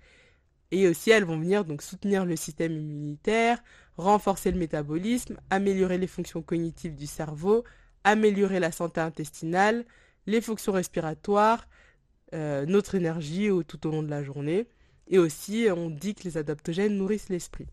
Et 0.69 0.87
aussi, 0.87 1.09
elles 1.09 1.23
vont 1.23 1.39
venir 1.39 1.65
donc 1.65 1.81
soutenir 1.81 2.23
le 2.23 2.35
système 2.35 2.73
immunitaire, 2.73 3.63
renforcer 3.97 4.51
le 4.51 4.59
métabolisme, 4.59 5.39
améliorer 5.49 5.97
les 5.97 6.05
fonctions 6.05 6.43
cognitives 6.43 6.93
du 6.93 7.07
cerveau, 7.07 7.63
améliorer 8.03 8.59
la 8.59 8.71
santé 8.71 9.01
intestinale, 9.01 9.85
les 10.27 10.39
fonctions 10.39 10.71
respiratoires, 10.71 11.67
euh, 12.35 12.63
notre 12.67 12.93
énergie 12.93 13.49
tout 13.67 13.87
au 13.87 13.91
long 13.91 14.03
de 14.03 14.11
la 14.11 14.21
journée. 14.21 14.67
Et 15.07 15.17
aussi, 15.17 15.65
on 15.75 15.89
dit 15.89 16.13
que 16.13 16.25
les 16.25 16.37
adaptogènes 16.37 16.95
nourrissent 16.95 17.29
l'esprit. 17.29 17.65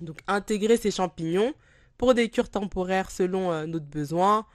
Donc 0.00 0.20
intégrer 0.28 0.78
ces 0.78 0.90
champignons 0.90 1.52
pour 1.98 2.14
des 2.14 2.30
cures 2.30 2.48
temporaires 2.48 3.10
selon 3.10 3.52
euh, 3.52 3.66
notre 3.66 3.84
besoin, 3.84 4.46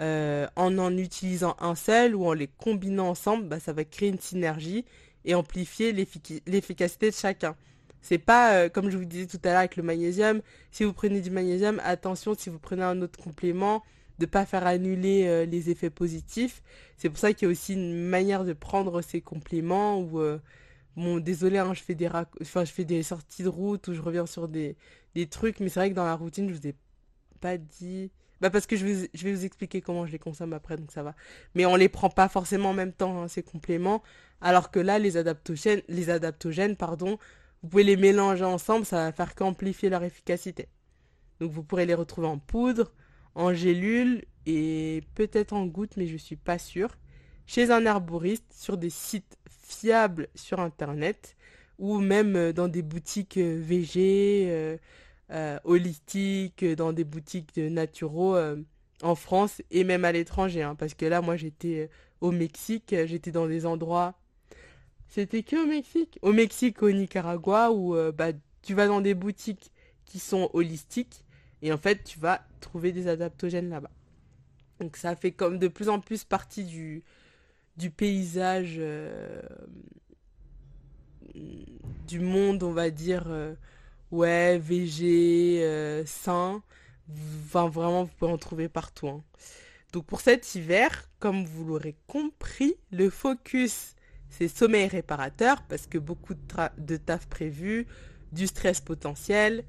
euh, 0.00 0.46
en 0.56 0.78
en 0.78 0.96
utilisant 0.96 1.56
un 1.60 1.74
seul 1.74 2.14
ou 2.14 2.26
en 2.26 2.32
les 2.32 2.48
combinant 2.48 3.08
ensemble, 3.08 3.46
bah, 3.48 3.60
ça 3.60 3.72
va 3.72 3.84
créer 3.84 4.08
une 4.08 4.18
synergie 4.18 4.84
et 5.24 5.34
amplifier 5.34 5.92
l'efficacité 5.92 7.10
de 7.10 7.14
chacun. 7.14 7.56
C'est 8.02 8.18
pas 8.18 8.54
euh, 8.54 8.68
comme 8.70 8.90
je 8.90 8.96
vous 8.96 9.04
disais 9.04 9.26
tout 9.26 9.38
à 9.44 9.48
l'heure 9.48 9.58
avec 9.58 9.76
le 9.76 9.82
magnésium. 9.82 10.40
Si 10.70 10.84
vous 10.84 10.92
prenez 10.92 11.20
du 11.20 11.30
magnésium, 11.30 11.80
attention 11.84 12.34
si 12.34 12.50
vous 12.50 12.58
prenez 12.58 12.82
un 12.82 13.02
autre 13.02 13.18
complément, 13.22 13.82
de 14.18 14.26
pas 14.26 14.46
faire 14.46 14.66
annuler 14.66 15.46
les 15.46 15.70
effets 15.70 15.88
positifs. 15.90 16.62
C'est 16.98 17.08
pour 17.08 17.18
ça 17.18 17.32
qu'il 17.32 17.46
y 17.46 17.48
a 17.48 17.52
aussi 17.52 17.72
une 17.72 18.06
manière 18.06 18.44
de 18.44 18.52
prendre 18.52 19.00
ces 19.02 19.20
compléments 19.22 19.98
ou 20.00 20.20
bon 20.96 21.18
désolé 21.20 21.58
hein, 21.58 21.72
je 21.74 21.82
fais 21.82 21.94
des 21.94 22.08
enfin 22.08 22.64
je 22.64 22.72
fais 22.72 22.84
des 22.84 23.02
sorties 23.02 23.42
de 23.44 23.48
route 23.48 23.88
ou 23.88 23.94
je 23.94 24.02
reviens 24.02 24.26
sur 24.26 24.48
des, 24.48 24.76
des 25.14 25.26
trucs 25.26 25.60
mais 25.60 25.68
c'est 25.68 25.80
vrai 25.80 25.90
que 25.90 25.94
dans 25.94 26.04
la 26.04 26.16
routine 26.16 26.48
je 26.48 26.54
vous 26.54 26.66
ai 26.66 26.74
pas 27.40 27.56
dit. 27.56 28.10
Bah 28.40 28.50
parce 28.50 28.66
que 28.66 28.76
je 28.76 28.86
vais, 28.86 29.32
vous 29.32 29.44
expliquer 29.44 29.82
comment 29.82 30.06
je 30.06 30.12
les 30.12 30.18
consomme 30.18 30.52
après, 30.52 30.76
donc 30.76 30.90
ça 30.92 31.02
va. 31.02 31.14
Mais 31.54 31.66
on 31.66 31.76
les 31.76 31.88
prend 31.88 32.08
pas 32.08 32.28
forcément 32.28 32.70
en 32.70 32.74
même 32.74 32.92
temps, 32.92 33.22
hein, 33.22 33.28
ces 33.28 33.42
compléments. 33.42 34.02
Alors 34.40 34.70
que 34.70 34.80
là, 34.80 34.98
les 34.98 35.16
adaptogènes, 35.18 35.82
les 35.88 36.08
adaptogènes, 36.08 36.76
pardon, 36.76 37.18
vous 37.62 37.68
pouvez 37.68 37.84
les 37.84 37.96
mélanger 37.96 38.44
ensemble, 38.44 38.86
ça 38.86 39.04
va 39.04 39.12
faire 39.12 39.34
qu'amplifier 39.34 39.90
leur 39.90 40.02
efficacité. 40.02 40.68
Donc 41.40 41.50
vous 41.50 41.62
pourrez 41.62 41.84
les 41.86 41.94
retrouver 41.94 42.28
en 42.28 42.38
poudre, 42.38 42.92
en 43.34 43.52
gélule 43.52 44.24
et 44.46 45.02
peut-être 45.14 45.52
en 45.52 45.66
gouttes, 45.66 45.96
mais 45.96 46.06
je 46.06 46.16
suis 46.16 46.36
pas 46.36 46.58
sûre. 46.58 46.96
Chez 47.46 47.70
un 47.70 47.84
herboriste, 47.84 48.52
sur 48.52 48.78
des 48.78 48.90
sites 48.90 49.36
fiables 49.48 50.28
sur 50.34 50.60
internet, 50.60 51.36
ou 51.78 51.98
même 51.98 52.36
euh, 52.36 52.52
dans 52.52 52.68
des 52.68 52.82
boutiques 52.82 53.38
euh, 53.38 53.60
VG, 53.62 54.46
euh, 54.50 54.76
holistiques, 55.64 56.64
dans 56.64 56.92
des 56.92 57.04
boutiques 57.04 57.54
de 57.54 57.68
naturaux 57.68 58.36
euh, 58.36 58.56
en 59.02 59.14
France 59.14 59.62
et 59.70 59.84
même 59.84 60.04
à 60.04 60.12
l'étranger. 60.12 60.62
Hein, 60.62 60.74
parce 60.74 60.94
que 60.94 61.06
là, 61.06 61.20
moi, 61.20 61.36
j'étais 61.36 61.88
euh, 61.88 61.88
au 62.20 62.32
Mexique, 62.32 62.94
j'étais 63.06 63.30
dans 63.30 63.46
des 63.46 63.66
endroits... 63.66 64.14
C'était 65.08 65.42
que 65.42 65.56
au 65.56 65.66
Mexique 65.66 66.20
Au 66.22 66.32
Mexique, 66.32 66.82
au 66.82 66.90
Nicaragua, 66.92 67.72
où 67.72 67.96
bah, 68.12 68.28
tu 68.62 68.74
vas 68.74 68.86
dans 68.86 69.00
des 69.00 69.14
boutiques 69.14 69.72
qui 70.04 70.20
sont 70.20 70.48
holistiques 70.52 71.24
et 71.62 71.72
en 71.72 71.78
fait, 71.78 72.04
tu 72.04 72.20
vas 72.20 72.46
trouver 72.60 72.92
des 72.92 73.08
adaptogènes 73.08 73.70
là-bas. 73.70 73.90
Donc 74.78 74.96
ça 74.96 75.16
fait 75.16 75.32
comme 75.32 75.58
de 75.58 75.66
plus 75.66 75.88
en 75.88 75.98
plus 75.98 76.22
partie 76.22 76.62
du, 76.62 77.02
du 77.76 77.90
paysage 77.90 78.80
du 82.06 82.20
monde, 82.20 82.62
on 82.62 82.72
va 82.72 82.90
dire, 82.90 83.26
ouais, 84.10 84.58
VG, 84.58 85.62
euh, 85.62 86.04
sain. 86.06 86.62
Enfin, 87.44 87.68
vraiment, 87.68 88.04
vous 88.04 88.10
pouvez 88.18 88.32
en 88.32 88.38
trouver 88.38 88.68
partout. 88.68 89.08
Hein. 89.08 89.22
Donc 89.92 90.06
pour 90.06 90.20
cet 90.20 90.54
hiver, 90.54 91.08
comme 91.18 91.44
vous 91.44 91.64
l'aurez 91.64 91.96
compris, 92.06 92.76
le 92.92 93.10
focus, 93.10 93.94
c'est 94.28 94.48
sommeil 94.48 94.86
réparateur, 94.86 95.62
parce 95.62 95.86
que 95.86 95.98
beaucoup 95.98 96.34
de, 96.78 96.96
taf 96.96 97.26
prévu, 97.26 97.86
du 98.32 98.46
stress 98.46 98.80
potentiel. 98.80 99.64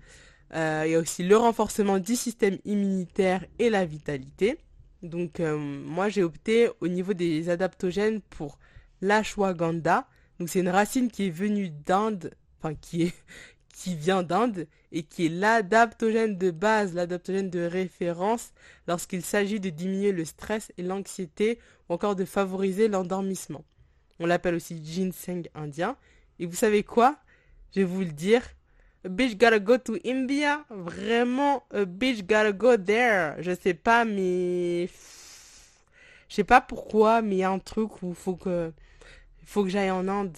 Euh, 0.54 0.84
il 0.86 0.91
y 0.91 0.95
a 0.95 0.99
aussi 0.99 1.23
le 1.23 1.38
renforcement 1.38 1.97
du 1.97 2.15
système 2.15 2.58
immunitaire 2.65 3.45
et 3.58 3.69
la 3.69 3.86
vitalité. 3.86 4.60
Donc 5.01 5.39
euh, 5.39 5.58
moi 5.58 6.10
j'ai 6.10 6.23
opté 6.23 6.69
au 6.80 6.88
niveau 6.88 7.13
des 7.13 7.49
adaptogènes 7.49 8.21
pour 8.21 8.60
l'ashwagandha. 9.01 10.08
Donc 10.39 10.49
c'est 10.49 10.60
une 10.60 10.69
racine 10.69 11.10
qui 11.10 11.27
est 11.27 11.32
venue 11.32 11.69
d'Inde, 11.69 12.36
enfin 12.60 12.75
qui 12.75 13.04
est 13.04 13.13
qui 13.82 13.96
vient 13.96 14.22
d'Inde 14.22 14.67
et 14.91 15.02
qui 15.02 15.26
est 15.26 15.30
l'adaptogène 15.30 16.38
de 16.38 16.52
base, 16.52 16.94
l'adaptogène 16.94 17.50
de 17.50 17.62
référence 17.62 18.54
lorsqu'il 18.88 19.26
s'agit 19.26 19.60
de 19.60 19.72
diminuer 19.72 20.12
le 20.12 20.24
stress 20.24 20.72
et 20.78 20.84
l'anxiété 20.84 21.58
ou 21.89 21.94
encore 21.94 22.15
de 22.15 22.26
favoriser 22.26 22.89
l'endormissement. 22.89 23.65
On 24.20 24.28
l'appelle 24.28 24.54
aussi 24.54 24.80
ginseng 24.86 25.50
indien. 25.56 25.98
Et 26.38 26.46
vous 26.46 26.56
savez 26.56 26.84
quoi? 26.84 27.17
Je 27.74 27.80
vais 27.80 27.86
vous 27.86 28.02
le 28.02 28.12
dire. 28.12 28.44
A 29.04 29.10
bitch 29.10 29.36
gotta 29.36 29.58
go 29.58 29.80
to 29.80 29.98
India. 30.06 30.63
Vraiment, 30.70 31.63
a 31.74 31.86
bitch 31.86 32.22
gotta 32.22 32.52
go 32.52 32.78
there. 32.78 33.34
Je 33.39 33.56
sais 33.60 33.74
pas, 33.74 34.06
mais... 34.06 34.89
Je 36.30 36.36
sais 36.36 36.44
pas 36.44 36.62
pourquoi, 36.62 37.24
mais 37.24 37.38
il 37.38 37.39
y 37.39 37.44
a 37.44 37.50
un 37.50 37.58
truc 37.58 38.04
où 38.04 38.13
faut 38.13 38.36
que... 38.36 38.72
Faut 39.44 39.63
que 39.63 39.70
j'aille 39.70 39.89
en 39.89 40.08
Inde. 40.08 40.38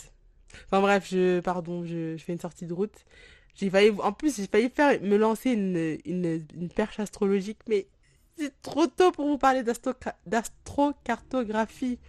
Enfin 0.66 0.82
bref, 0.82 1.08
je, 1.10 1.40
pardon, 1.40 1.86
je, 1.86 2.16
fais 2.18 2.34
une 2.34 2.40
sortie 2.40 2.66
de 2.66 2.74
route. 2.74 3.06
J'ai 3.56 3.70
failli, 3.70 3.92
en 4.00 4.12
plus, 4.14 4.38
j'ai 4.38 4.48
failli 4.48 4.70
faire, 4.70 5.00
me 5.02 5.18
lancer 5.18 5.52
une, 5.52 6.00
une, 6.06 6.70
perche 6.70 7.00
astrologique, 7.00 7.60
mais 7.68 7.88
c'est 8.38 8.60
trop 8.62 8.88
tôt 8.88 9.12
pour 9.12 9.28
vous 9.28 9.38
parler 9.38 9.64
d'astrocartographie. 10.26 12.00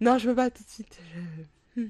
Non, 0.00 0.18
je 0.18 0.28
veux 0.28 0.34
pas 0.34 0.50
tout 0.50 0.64
de 0.64 0.68
suite. 0.68 0.98
Hmm. 1.76 1.86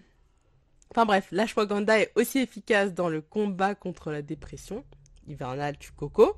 Enfin 0.91 1.07
bref, 1.07 1.29
l'ashwagandha 1.31 2.01
est 2.01 2.13
aussi 2.17 2.39
efficace 2.41 2.93
dans 2.93 3.09
le 3.09 3.23
combat 3.23 3.75
contre 3.75 4.11
la 4.11 4.21
dépression 4.21 4.85
hivernale 5.27 5.77
du 5.79 5.91
coco. 5.93 6.37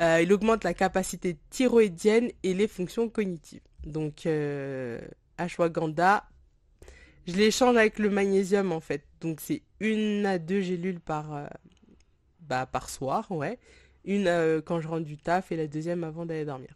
Euh, 0.00 0.22
il 0.22 0.32
augmente 0.32 0.64
la 0.64 0.72
capacité 0.72 1.36
thyroïdienne 1.50 2.30
et 2.42 2.54
les 2.54 2.68
fonctions 2.68 3.08
cognitives. 3.10 3.60
Donc, 3.84 4.24
euh, 4.24 5.00
ashwagandha, 5.36 6.29
je 7.26 7.34
l'échange 7.34 7.76
avec 7.76 7.98
le 7.98 8.10
magnésium 8.10 8.72
en 8.72 8.80
fait. 8.80 9.04
Donc 9.20 9.40
c'est 9.40 9.62
une 9.80 10.26
à 10.26 10.38
deux 10.38 10.60
gélules 10.60 11.00
par, 11.00 11.34
euh, 11.34 11.46
bah, 12.40 12.66
par 12.66 12.88
soir, 12.90 13.30
ouais. 13.30 13.58
Une 14.04 14.26
euh, 14.26 14.60
quand 14.62 14.80
je 14.80 14.88
rentre 14.88 15.04
du 15.04 15.16
taf 15.16 15.52
et 15.52 15.56
la 15.56 15.66
deuxième 15.66 16.04
avant 16.04 16.26
d'aller 16.26 16.44
dormir. 16.44 16.74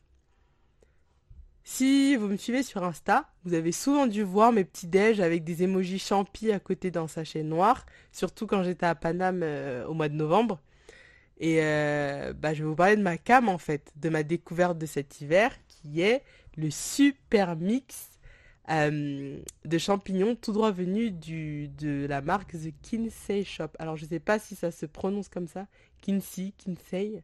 Si 1.66 2.14
vous 2.16 2.28
me 2.28 2.36
suivez 2.36 2.62
sur 2.62 2.84
Insta, 2.84 3.26
vous 3.44 3.54
avez 3.54 3.72
souvent 3.72 4.06
dû 4.06 4.22
voir 4.22 4.52
mes 4.52 4.64
petits 4.64 4.86
déj 4.86 5.20
avec 5.20 5.44
des 5.44 5.62
émojis 5.62 5.98
champi 5.98 6.52
à 6.52 6.60
côté 6.60 6.90
d'un 6.90 7.08
sachet 7.08 7.42
noir, 7.42 7.86
surtout 8.12 8.46
quand 8.46 8.62
j'étais 8.62 8.84
à 8.84 8.94
Paname 8.94 9.42
euh, 9.42 9.86
au 9.86 9.94
mois 9.94 10.10
de 10.10 10.14
novembre. 10.14 10.60
Et 11.40 11.56
bah, 11.56 12.54
je 12.54 12.62
vais 12.62 12.68
vous 12.68 12.76
parler 12.76 12.96
de 12.96 13.02
ma 13.02 13.18
cam 13.18 13.48
en 13.48 13.58
fait, 13.58 13.92
de 13.96 14.08
ma 14.08 14.22
découverte 14.22 14.78
de 14.78 14.86
cet 14.86 15.20
hiver, 15.20 15.52
qui 15.66 16.00
est 16.00 16.22
le 16.56 16.70
super 16.70 17.56
mix 17.56 18.13
euh, 18.70 19.38
de 19.66 19.78
champignons 19.78 20.34
tout 20.36 20.52
droit 20.52 20.70
venus 20.70 21.12
du, 21.12 21.68
de 21.68 22.06
la 22.06 22.22
marque 22.22 22.52
The 22.52 22.72
Kinsey 22.80 23.44
Shop. 23.44 23.68
Alors 23.78 23.96
je 23.96 24.04
ne 24.04 24.08
sais 24.08 24.20
pas 24.20 24.38
si 24.38 24.54
ça 24.56 24.70
se 24.70 24.86
prononce 24.86 25.28
comme 25.28 25.48
ça, 25.48 25.66
Kinsey, 26.00 26.54
Kinsey. 26.56 27.22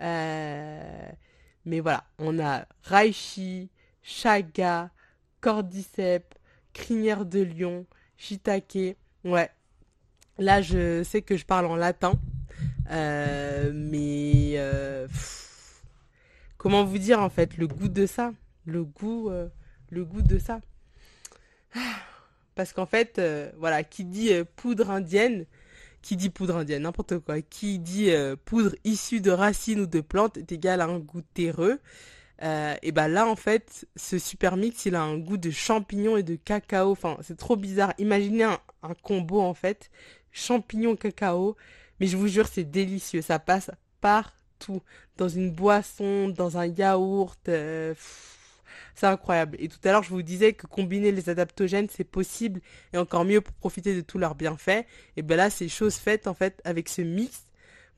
Euh, 0.00 1.08
mais 1.64 1.78
voilà, 1.78 2.04
on 2.18 2.40
a 2.40 2.66
Raichi, 2.82 3.70
Chaga, 4.02 4.90
Cordyceps, 5.40 6.36
crinière 6.72 7.26
de 7.26 7.40
lion, 7.42 7.86
shiitake. 8.16 8.96
Ouais, 9.24 9.50
là 10.38 10.62
je 10.62 11.04
sais 11.04 11.22
que 11.22 11.36
je 11.36 11.44
parle 11.44 11.66
en 11.66 11.76
latin, 11.76 12.14
euh, 12.90 13.70
mais 13.72 14.58
comment 16.58 16.84
vous 16.84 16.98
dire 16.98 17.20
en 17.20 17.28
fait 17.28 17.56
le 17.56 17.68
goût 17.68 17.88
de 17.88 18.04
ça, 18.04 18.32
le 18.66 18.82
goût 18.82 19.30
de 19.92 20.38
ça. 20.40 20.60
Parce 22.54 22.72
qu'en 22.72 22.86
fait, 22.86 23.18
euh, 23.18 23.50
voilà, 23.58 23.82
qui 23.82 24.04
dit 24.04 24.32
euh, 24.32 24.44
poudre 24.56 24.90
indienne, 24.90 25.46
qui 26.02 26.16
dit 26.16 26.30
poudre 26.30 26.56
indienne, 26.56 26.82
n'importe 26.82 27.18
quoi, 27.18 27.40
qui 27.40 27.78
dit 27.78 28.10
euh, 28.10 28.36
poudre 28.44 28.74
issue 28.84 29.20
de 29.20 29.30
racines 29.30 29.80
ou 29.80 29.86
de 29.86 30.00
plantes 30.00 30.36
est 30.36 30.52
égal 30.52 30.80
à 30.80 30.86
un 30.86 30.98
goût 30.98 31.22
terreux. 31.34 31.80
et 32.82 32.92
ben 32.92 33.08
là, 33.08 33.26
en 33.26 33.36
fait, 33.36 33.86
ce 33.96 34.18
super 34.18 34.56
mix, 34.56 34.84
il 34.86 34.96
a 34.96 35.02
un 35.02 35.16
goût 35.18 35.36
de 35.36 35.50
champignons 35.50 36.16
et 36.16 36.22
de 36.22 36.36
cacao. 36.36 36.90
Enfin, 36.90 37.16
c'est 37.22 37.38
trop 37.38 37.56
bizarre. 37.56 37.94
Imaginez 37.98 38.44
un, 38.44 38.58
combo, 39.02 39.40
en 39.40 39.54
fait, 39.54 39.90
champignons, 40.32 40.96
cacao. 40.96 41.56
Mais 42.00 42.06
je 42.08 42.16
vous 42.16 42.28
jure, 42.28 42.48
c'est 42.48 42.64
délicieux. 42.64 43.22
Ça 43.22 43.38
passe 43.38 43.70
partout. 44.00 44.82
Dans 45.16 45.28
une 45.28 45.50
boisson, 45.50 46.28
dans 46.30 46.58
un 46.58 46.66
yaourt. 46.66 47.48
C'est 48.94 49.06
incroyable. 49.06 49.56
Et 49.60 49.68
tout 49.68 49.78
à 49.84 49.92
l'heure, 49.92 50.02
je 50.02 50.10
vous 50.10 50.22
disais 50.22 50.52
que 50.52 50.66
combiner 50.66 51.12
les 51.12 51.28
adaptogènes, 51.28 51.88
c'est 51.90 52.04
possible 52.04 52.60
et 52.92 52.98
encore 52.98 53.24
mieux 53.24 53.40
pour 53.40 53.54
profiter 53.54 53.94
de 53.94 54.00
tous 54.00 54.18
leurs 54.18 54.34
bienfaits. 54.34 54.84
Et 55.16 55.22
bien 55.22 55.36
là, 55.36 55.50
c'est 55.50 55.68
chose 55.68 55.96
faite 55.96 56.26
en 56.26 56.34
fait 56.34 56.60
avec 56.64 56.88
ce 56.88 57.02
mix. 57.02 57.46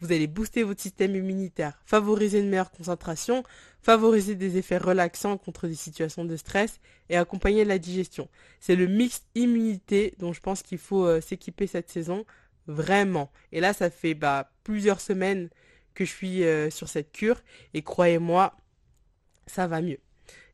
Vous 0.01 0.13
allez 0.13 0.27
booster 0.27 0.65
votre 0.65 0.83
système 0.83 1.15
immunitaire, 1.15 1.81
favoriser 1.87 2.41
une 2.41 2.49
meilleure 2.49 2.73
concentration, 2.73 3.45
favoriser 3.81 4.35
des 4.35 4.57
effets 4.57 4.79
relaxants 4.79 5.39
contre 5.39 5.69
des 5.69 5.75
situations 5.75 6.25
de 6.25 6.37
stress 6.37 6.81
et 7.09 7.17
accompagner 7.17 7.65
la 7.65 7.79
digestion. 7.79 8.29
C'est 8.61 8.77
le 8.77 8.87
mix 8.87 9.23
immunité 9.35 10.15
dont 10.19 10.33
je 10.33 10.41
pense 10.41 10.63
qu'il 10.63 10.79
faut 10.79 11.07
euh, 11.07 11.21
s'équiper 11.21 11.67
cette 11.67 11.91
saison, 11.91 12.25
vraiment. 12.67 13.31
Et 13.53 13.61
là, 13.61 13.73
ça 13.73 13.91
fait 13.91 14.15
bah, 14.15 14.51
plusieurs 14.65 15.01
semaines 15.01 15.49
que 15.95 16.05
je 16.05 16.11
suis 16.11 16.45
euh, 16.45 16.71
sur 16.71 16.89
cette 16.89 17.13
cure 17.13 17.41
et 17.73 17.83
croyez-moi, 17.83 18.57
ça 19.47 19.67
va 19.67 19.81
mieux. 19.81 20.01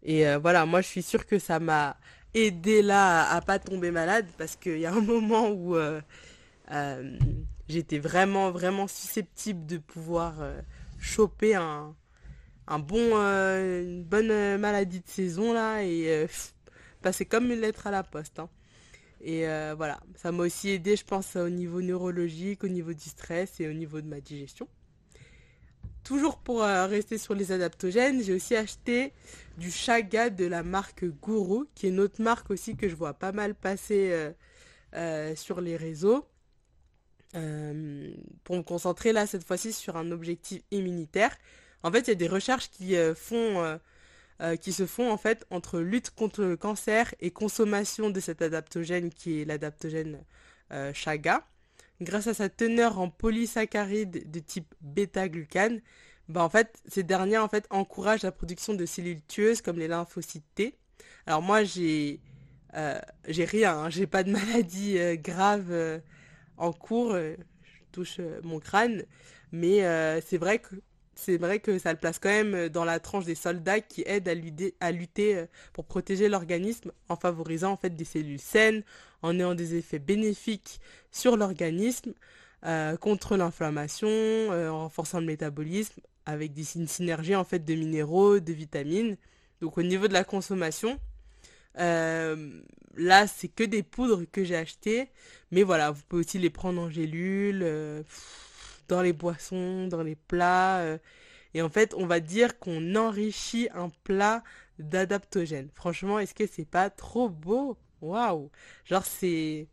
Et 0.03 0.27
euh, 0.27 0.39
voilà, 0.39 0.67
moi 0.67 0.81
je 0.81 0.89
suis 0.89 1.03
sûre 1.03 1.27
que 1.27 1.39
ça 1.39 1.61
m'a 1.61 1.97
aidé 2.35 2.83
là 2.83 3.29
à, 3.31 3.41
pas 3.41 3.59
tomber 3.59 3.91
malade 3.91 4.27
parce 4.39 4.57
qu'il 4.57 4.79
y 4.79 4.87
a 4.87 4.93
un 4.93 5.01
moment 5.15 5.51
où 5.51 5.77
euh, 5.77 6.01
euh, 6.73 7.19
j'étais 7.69 7.99
vraiment, 7.99 8.51
vraiment 8.51 8.87
susceptible 8.87 9.67
de 9.67 9.79
pouvoir 9.79 10.35
choper 10.99 11.55
un, 11.55 11.95
un 12.69 12.79
bon, 12.79 13.15
une 13.17 14.05
bonne 14.05 14.59
maladie 14.59 15.01
de 15.01 15.09
saison 15.09 15.53
là 15.53 15.83
et 15.85 16.27
passer 17.03 17.25
comme 17.27 17.51
une 17.51 17.61
lettre 17.61 17.87
à 17.87 17.91
la 17.91 18.03
poste. 18.03 18.39
hein. 18.39 18.49
Et 19.23 19.45
voilà, 19.77 20.01
ça 20.17 20.33
m'a 20.33 20.45
aussi 20.45 20.71
aidé, 20.71 20.97
je 20.97 21.05
pense, 21.05 21.37
au 21.37 21.51
niveau 21.51 21.83
neurologique, 21.83 22.65
au 22.65 22.69
niveau 22.69 22.93
du 22.95 23.09
stress 23.09 23.61
et 23.61 23.69
au 23.69 23.73
niveau 23.73 24.01
de 24.01 24.07
ma 24.09 24.21
digestion. 24.21 24.69
Toujours 26.05 26.39
pour 26.39 26.63
rester 26.63 27.19
sur 27.19 27.35
les 27.35 27.53
adaptogènes, 27.53 28.23
j'ai 28.23 28.35
aussi 28.35 28.57
acheté 28.57 29.13
du 29.59 29.71
chaga 29.71 30.31
de 30.31 30.47
la 30.47 30.63
marque 30.63 31.05
Guru, 31.05 31.67
qui 31.75 31.87
est 31.87 31.91
une 31.91 32.01
autre 32.01 32.23
marque 32.23 32.51
aussi 32.51 32.77
que 32.77 32.89
je 32.89 32.97
vois 32.97 33.15
pas 33.15 33.33
mal 33.33 33.55
passer 33.55 34.33
sur 35.37 35.61
les 35.61 35.77
réseaux. 35.77 36.27
Euh, 37.37 38.13
pour 38.43 38.57
me 38.57 38.63
concentrer 38.63 39.13
là 39.13 39.25
cette 39.25 39.47
fois-ci 39.47 39.73
sur 39.73 39.97
un 39.97 40.11
objectif 40.11 40.63
immunitaire. 40.73 41.37
En 41.85 41.93
fait, 41.93 42.01
il 42.01 42.09
y 42.09 42.13
a 42.13 42.17
des 42.17 42.27
recherches 42.27 42.71
qui 42.71 42.97
euh, 42.97 43.15
euh, 43.33 43.79
euh, 44.41 44.57
qui 44.57 44.73
se 44.73 44.85
font 44.85 45.11
en 45.13 45.17
fait 45.17 45.47
entre 45.51 45.79
lutte 45.79 46.11
contre 46.11 46.43
le 46.43 46.57
cancer 46.57 47.15
et 47.21 47.31
consommation 47.31 48.11
de 48.11 48.19
cet 48.19 48.43
adaptogène 48.43 49.11
qui 49.11 49.41
est 49.41 49.45
l'adaptogène 49.45 50.25
euh, 50.73 50.93
Chaga. 50.93 51.47
Grâce 52.01 52.27
à 52.27 52.35
sa 52.35 52.49
teneur 52.49 52.99
en 52.99 53.11
polysaccharides 53.11 54.31
de 54.31 54.41
type 54.41 54.75
bêta-glucane, 54.81 55.81
bah 56.29 56.43
en 56.43 56.49
fait, 56.49 56.81
ces 56.87 57.03
derniers 57.03 57.39
en 57.39 57.49
fait 57.49 57.67
encouragent 57.71 58.23
la 58.23 58.33
production 58.33 58.73
de 58.73 58.87
cellules 58.87 59.21
tueuses 59.27 59.61
comme 59.61 59.79
les 59.79 59.89
lymphocytes 59.89 60.45
T. 60.55 60.79
Alors 61.27 61.43
moi, 61.43 61.65
j'ai 61.65 62.21
euh, 62.75 62.99
rien, 63.27 63.77
hein, 63.77 63.91
j'ai 63.91 64.07
pas 64.07 64.23
de 64.23 64.31
maladie 64.33 64.99
euh, 64.99 65.17
grave 65.17 65.67
euh, 65.71 65.99
en 66.57 66.73
cours, 66.73 67.15
je 67.15 67.37
touche 67.93 68.21
mon 68.43 68.61
crâne, 68.61 69.03
mais 69.51 69.81
c'est 70.21 70.37
vrai 70.37 70.59
que 70.59 70.77
c'est 71.21 71.37
vrai 71.37 71.61
que 71.61 71.79
ça 71.79 71.93
le 71.93 71.99
place 71.99 72.19
quand 72.19 72.31
même 72.31 72.55
euh, 72.55 72.69
dans 72.69 72.85
la 72.85 72.99
tranche 72.99 73.25
des 73.25 73.35
soldats 73.35 73.81
qui 73.81 74.03
aident 74.07 74.29
à 74.81 74.93
lutter, 74.93 75.37
euh, 75.37 75.47
pour 75.73 75.85
protéger 75.85 76.29
l'organisme 76.29 76.93
en 77.09 77.17
favorisant 77.17 77.73
en 77.73 77.77
fait 77.77 77.91
des 77.91 78.05
cellules 78.05 78.41
saines, 78.41 78.83
en 79.23 79.39
ayant 79.39 79.55
des 79.55 79.75
effets 79.75 79.99
bénéfiques 79.99 80.81
sur 81.11 81.37
l'organisme, 81.37 82.15
euh, 82.65 82.97
contre 82.97 83.37
l'inflammation, 83.37 84.09
en 84.09 84.85
renforçant 84.85 85.21
le 85.21 85.27
métabolisme, 85.27 86.01
avec 86.27 86.53
des, 86.53 86.77
une 86.77 86.89
synergie 86.89 87.37
en 87.37 87.45
fait 87.45 87.65
de 87.65 87.75
minéraux, 87.75 88.41
de 88.41 88.53
vitamines. 88.53 89.17
Donc 89.61 89.77
au 89.77 89.83
niveau 89.83 90.09
de 90.09 90.15
la 90.15 90.25
consommation, 90.25 90.99
là 91.77 93.27
c'est 93.27 93.49
que 93.49 93.65
des 93.65 93.83
poudres 93.83 94.23
que 94.33 94.45
j'ai 94.45 94.57
achetées, 94.57 95.09
mais 95.51 95.63
voilà, 95.63 95.91
vous 95.91 96.03
pouvez 96.09 96.21
aussi 96.25 96.39
les 96.39 96.51
prendre 96.51 96.81
en 96.81 96.91
gélules, 96.91 97.63
dans 98.91 99.03
les 99.03 99.13
boissons, 99.15 99.87
dans 99.89 100.03
les 100.03 100.17
plats. 100.17 100.81
euh, 100.81 100.99
et 101.55 101.63
en 101.63 101.71
fait, 101.71 101.95
on 101.95 102.07
va 102.07 102.21
dire 102.21 102.59
qu'on 102.61 102.97
enrichit 102.97 103.69
un 103.75 103.91
plat 104.05 104.43
d'adaptogènes. 104.79 105.71
Franchement, 105.75 106.19
est-ce 106.21 106.35
que 106.35 106.47
c'est 106.47 106.67
pas 106.67 106.91
trop 106.91 107.29
beau? 107.29 107.79
Waouh! 108.03 108.51
Genre, 108.87 109.05
c'est, 109.07 109.69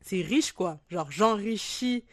c'est 0.00 0.22
riche, 0.22 0.52
quoi. 0.52 0.80
Genre, 0.90 1.10
j'enrichis 1.10 2.04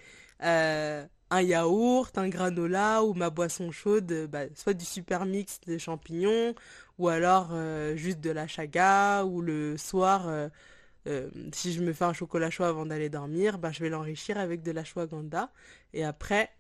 euh, 0.44 1.06
un 1.30 1.42
yaourt, 1.42 2.18
un 2.18 2.30
granola 2.30 3.04
ou 3.04 3.14
ma 3.14 3.30
boisson 3.30 3.72
chaude, 3.72 4.12
euh, 4.12 4.28
bah, 4.28 4.44
soit 4.56 4.74
du 4.74 4.86
super 4.86 5.26
mix 5.26 5.60
de 5.68 5.78
champignons, 5.78 6.56
ou 6.98 7.08
alors 7.10 7.52
juste 7.96 8.20
de 8.22 8.30
la 8.32 8.48
chaga, 8.48 9.24
ou 9.26 9.42
le 9.42 9.78
soir, 9.78 10.28
euh, 11.10 11.30
si 11.54 11.74
je 11.74 11.82
me 11.82 11.92
fais 11.94 12.06
un 12.06 12.14
chocolat 12.14 12.50
chaud 12.52 12.64
avant 12.64 12.86
d'aller 12.86 13.10
dormir, 13.10 13.58
bah, 13.58 13.72
je 13.72 13.82
vais 13.82 13.90
l'enrichir 13.90 14.38
avec 14.38 14.62
de 14.62 14.72
la 14.72 14.82
ashwagandha. 14.82 15.52
Et 15.94 16.04
après, 16.04 16.52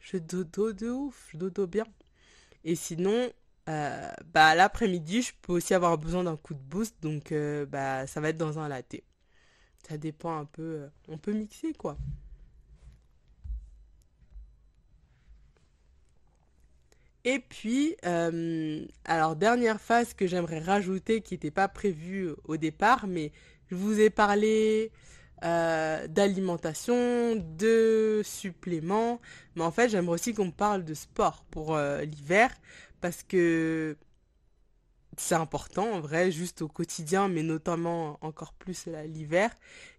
je 0.00 0.16
dodo 0.18 0.72
de 0.72 0.88
ouf, 0.90 1.28
je 1.32 1.36
dodo 1.36 1.66
bien. 1.66 1.84
Et 2.64 2.74
sinon, 2.74 3.30
euh, 3.68 4.10
bah, 4.32 4.54
l'après-midi, 4.54 5.22
je 5.22 5.32
peux 5.42 5.52
aussi 5.52 5.74
avoir 5.74 5.98
besoin 5.98 6.24
d'un 6.24 6.36
coup 6.36 6.54
de 6.54 6.60
boost, 6.60 6.96
donc 7.02 7.32
euh, 7.32 7.66
bah, 7.66 8.06
ça 8.06 8.20
va 8.20 8.30
être 8.30 8.38
dans 8.38 8.58
un 8.58 8.68
latte. 8.68 8.96
Ça 9.88 9.98
dépend 9.98 10.36
un 10.38 10.44
peu, 10.44 10.88
on 11.08 11.18
peut 11.18 11.32
mixer 11.32 11.72
quoi. 11.72 11.96
Et 17.24 17.40
puis, 17.40 17.96
alors 19.04 19.36
dernière 19.36 19.80
phase 19.80 20.14
que 20.14 20.26
j'aimerais 20.26 20.60
rajouter 20.60 21.20
qui 21.20 21.34
n'était 21.34 21.50
pas 21.50 21.68
prévue 21.68 22.30
au 22.44 22.56
départ, 22.56 23.06
mais 23.06 23.32
je 23.70 23.76
vous 23.76 24.00
ai 24.00 24.10
parlé 24.10 24.92
euh, 25.44 26.06
d'alimentation, 26.08 27.36
de 27.36 28.22
suppléments, 28.24 29.20
mais 29.56 29.62
en 29.62 29.70
fait 29.70 29.88
j'aimerais 29.88 30.14
aussi 30.14 30.34
qu'on 30.34 30.50
parle 30.50 30.84
de 30.84 30.94
sport 30.94 31.44
pour 31.50 31.76
euh, 31.76 32.02
l'hiver, 32.02 32.50
parce 33.00 33.22
que 33.22 33.96
c'est 35.16 35.34
important 35.34 35.92
en 35.92 36.00
vrai, 36.00 36.30
juste 36.30 36.62
au 36.62 36.68
quotidien, 36.68 37.28
mais 37.28 37.42
notamment 37.42 38.18
encore 38.20 38.52
plus 38.52 38.86
l'hiver. 38.86 39.50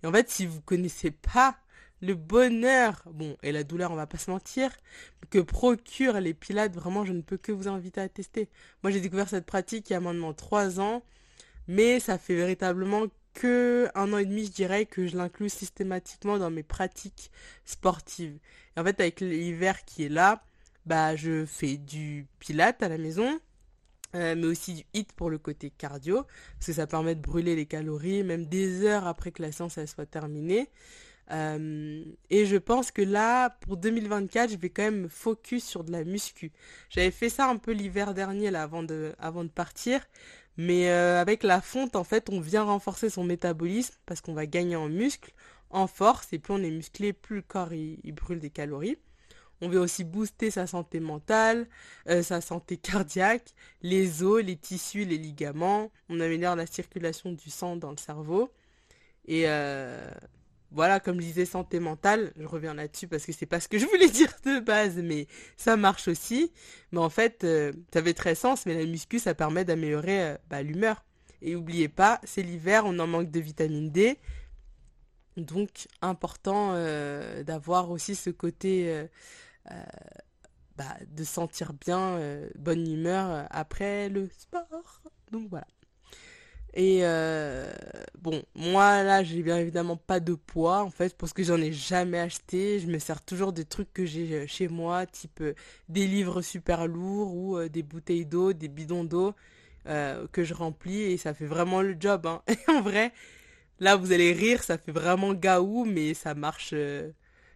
Et 0.03 0.07
en 0.07 0.11
fait, 0.11 0.29
si 0.29 0.45
vous 0.45 0.61
connaissez 0.61 1.11
pas 1.11 1.57
le 2.01 2.15
bonheur, 2.15 3.03
bon, 3.13 3.35
et 3.43 3.51
la 3.51 3.63
douleur, 3.63 3.91
on 3.91 3.95
va 3.95 4.07
pas 4.07 4.17
se 4.17 4.31
mentir, 4.31 4.71
que 5.29 5.39
procurent 5.39 6.21
les 6.21 6.33
pilates, 6.33 6.73
vraiment, 6.73 7.05
je 7.05 7.13
ne 7.13 7.21
peux 7.21 7.37
que 7.37 7.51
vous 7.51 7.67
inviter 7.67 8.01
à 8.01 8.09
tester. 8.09 8.49
Moi, 8.83 8.91
j'ai 8.91 9.01
découvert 9.01 9.27
cette 9.27 9.45
pratique 9.45 9.89
il 9.89 9.93
y 9.93 9.95
a 9.95 9.99
maintenant 9.99 10.33
trois 10.33 10.79
ans, 10.79 11.03
mais 11.67 11.99
ça 11.99 12.17
fait 12.17 12.35
véritablement 12.35 13.05
que 13.33 13.89
un 13.95 14.13
an 14.13 14.17
et 14.17 14.25
demi, 14.25 14.45
je 14.45 14.51
dirais, 14.51 14.85
que 14.85 15.07
je 15.07 15.17
l'inclus 15.17 15.49
systématiquement 15.49 16.37
dans 16.37 16.49
mes 16.49 16.63
pratiques 16.63 17.31
sportives. 17.65 18.37
Et 18.75 18.79
en 18.79 18.83
fait, 18.83 18.99
avec 18.99 19.21
l'hiver 19.21 19.85
qui 19.85 20.05
est 20.05 20.09
là, 20.09 20.43
bah, 20.85 21.15
je 21.15 21.45
fais 21.45 21.77
du 21.77 22.27
pilate 22.39 22.81
à 22.83 22.89
la 22.89 22.97
maison. 22.97 23.39
Euh, 24.15 24.33
mais 24.35 24.47
aussi 24.47 24.73
du 24.73 24.83
hit 24.95 25.13
pour 25.13 25.29
le 25.29 25.37
côté 25.37 25.69
cardio, 25.69 26.23
parce 26.55 26.65
que 26.65 26.73
ça 26.73 26.87
permet 26.87 27.13
de 27.13 27.21
brûler 27.21 27.55
les 27.55 27.67
calories, 27.67 28.23
même 28.23 28.47
des 28.47 28.83
heures 28.83 29.05
après 29.05 29.31
que 29.31 29.43
la 29.43 29.51
séance 29.51 29.77
soit 29.85 30.07
terminée. 30.07 30.67
Euh, 31.31 32.03
et 32.31 32.45
je 32.47 32.57
pense 32.57 32.89
que 32.89 33.03
là, 33.03 33.51
pour 33.61 33.77
2024, 33.77 34.51
je 34.51 34.57
vais 34.57 34.69
quand 34.71 34.83
même 34.83 35.01
me 35.01 35.07
focus 35.07 35.63
sur 35.63 35.83
de 35.83 35.91
la 35.91 36.03
muscu. 36.03 36.51
J'avais 36.89 37.11
fait 37.11 37.29
ça 37.29 37.47
un 37.47 37.57
peu 37.57 37.71
l'hiver 37.71 38.15
dernier, 38.15 38.53
avant 38.55 38.83
de 38.83 39.49
partir. 39.53 40.01
Mais 40.59 40.89
euh, 40.89 41.21
avec 41.21 41.43
la 41.43 41.61
fonte, 41.61 41.95
en 41.95 42.03
fait, 42.03 42.29
on 42.29 42.41
vient 42.41 42.63
renforcer 42.63 43.09
son 43.09 43.23
métabolisme 43.23 43.93
parce 44.05 44.19
qu'on 44.19 44.33
va 44.33 44.45
gagner 44.45 44.75
en 44.75 44.89
muscle, 44.89 45.31
en 45.69 45.87
force, 45.87 46.33
et 46.33 46.39
plus 46.39 46.53
on 46.53 46.61
est 46.61 46.69
musclé, 46.69 47.13
plus 47.13 47.37
le 47.37 47.41
corps 47.43 47.71
il, 47.71 48.11
brûle 48.11 48.41
des 48.41 48.49
calories. 48.49 48.97
On 49.61 49.69
veut 49.69 49.79
aussi 49.79 50.03
booster 50.03 50.51
sa 50.51 50.67
santé 50.67 50.99
mentale, 50.99 51.65
euh, 52.09 52.23
sa 52.23 52.41
santé 52.41 52.75
cardiaque, 52.75 53.53
les 53.83 54.21
os, 54.21 54.43
les 54.43 54.57
tissus, 54.57 55.05
les 55.05 55.17
ligaments. 55.17 55.91
On 56.09 56.19
améliore 56.19 56.57
la 56.57 56.65
circulation 56.67 57.31
du 57.31 57.49
sang 57.49 57.77
dans 57.77 57.91
le 57.91 57.97
cerveau. 57.97 58.51
Et 59.27 59.43
euh, 59.47 60.11
voilà, 60.71 60.99
comme 60.99 61.19
je 61.19 61.25
disais, 61.25 61.45
santé 61.45 61.79
mentale, 61.79 62.31
je 62.37 62.45
reviens 62.45 62.75
là-dessus 62.75 63.07
parce 63.07 63.25
que 63.25 63.31
c'est 63.31 63.47
pas 63.47 63.59
ce 63.59 63.67
que 63.67 63.79
je 63.79 63.85
voulais 63.85 64.09
dire 64.09 64.31
de 64.45 64.59
base, 64.59 64.97
mais 64.97 65.27
ça 65.57 65.77
marche 65.77 66.07
aussi. 66.07 66.51
Mais 66.91 66.99
en 66.99 67.09
fait, 67.09 67.43
euh, 67.43 67.73
ça 67.91 67.99
avait 67.99 68.13
très 68.13 68.35
sens, 68.35 68.65
mais 68.65 68.75
la 68.75 68.85
muscu, 68.85 69.19
ça 69.19 69.33
permet 69.33 69.65
d'améliorer 69.65 70.23
euh, 70.23 70.37
bah, 70.49 70.61
l'humeur. 70.61 71.03
Et 71.41 71.53
n'oubliez 71.53 71.87
pas, 71.89 72.19
c'est 72.23 72.43
l'hiver, 72.43 72.83
on 72.85 72.99
en 72.99 73.07
manque 73.07 73.31
de 73.31 73.39
vitamine 73.39 73.89
D. 73.89 74.17
Donc, 75.37 75.87
important 76.01 76.71
euh, 76.73 77.43
d'avoir 77.43 77.89
aussi 77.91 78.13
ce 78.13 78.29
côté 78.29 79.07
bah, 80.75 80.97
de 81.07 81.23
sentir 81.23 81.73
bien, 81.73 82.19
bonne 82.55 82.85
humeur 82.85 83.47
après 83.49 84.09
le 84.09 84.29
sport. 84.37 85.01
Donc 85.31 85.47
voilà. 85.49 85.67
Et 86.73 86.99
euh, 87.03 87.71
bon, 88.19 88.43
moi 88.55 89.03
là, 89.03 89.23
j'ai 89.23 89.41
bien 89.41 89.57
évidemment 89.57 89.97
pas 89.97 90.19
de 90.19 90.33
poids 90.35 90.81
en 90.83 90.89
fait, 90.91 91.17
parce 91.17 91.33
que 91.33 91.43
j'en 91.43 91.57
ai 91.57 91.71
jamais 91.71 92.19
acheté. 92.19 92.79
Je 92.79 92.87
me 92.87 92.99
sers 92.99 93.21
toujours 93.23 93.53
des 93.53 93.65
trucs 93.65 93.91
que 93.93 94.05
j'ai 94.05 94.33
euh, 94.33 94.47
chez 94.47 94.67
moi, 94.67 95.05
type 95.05 95.41
euh, 95.41 95.53
des 95.89 96.05
livres 96.07 96.41
super 96.41 96.87
lourds 96.87 97.35
ou 97.35 97.67
des 97.69 97.83
bouteilles 97.83 98.25
d'eau, 98.25 98.53
des 98.53 98.67
bidons 98.67 99.03
d'eau 99.03 99.33
que 100.31 100.43
je 100.43 100.53
remplis 100.53 101.01
et 101.01 101.17
ça 101.17 101.33
fait 101.33 101.47
vraiment 101.47 101.81
le 101.81 101.95
job, 101.99 102.27
hein. 102.27 102.43
Et 102.47 102.57
en 102.71 102.81
vrai, 102.81 103.11
là 103.79 103.95
vous 103.95 104.11
allez 104.11 104.33
rire, 104.33 104.63
ça 104.63 104.77
fait 104.77 104.91
vraiment 104.91 105.33
gaou, 105.33 105.85
mais 105.85 106.13
ça 106.13 106.35
marche, 106.35 106.75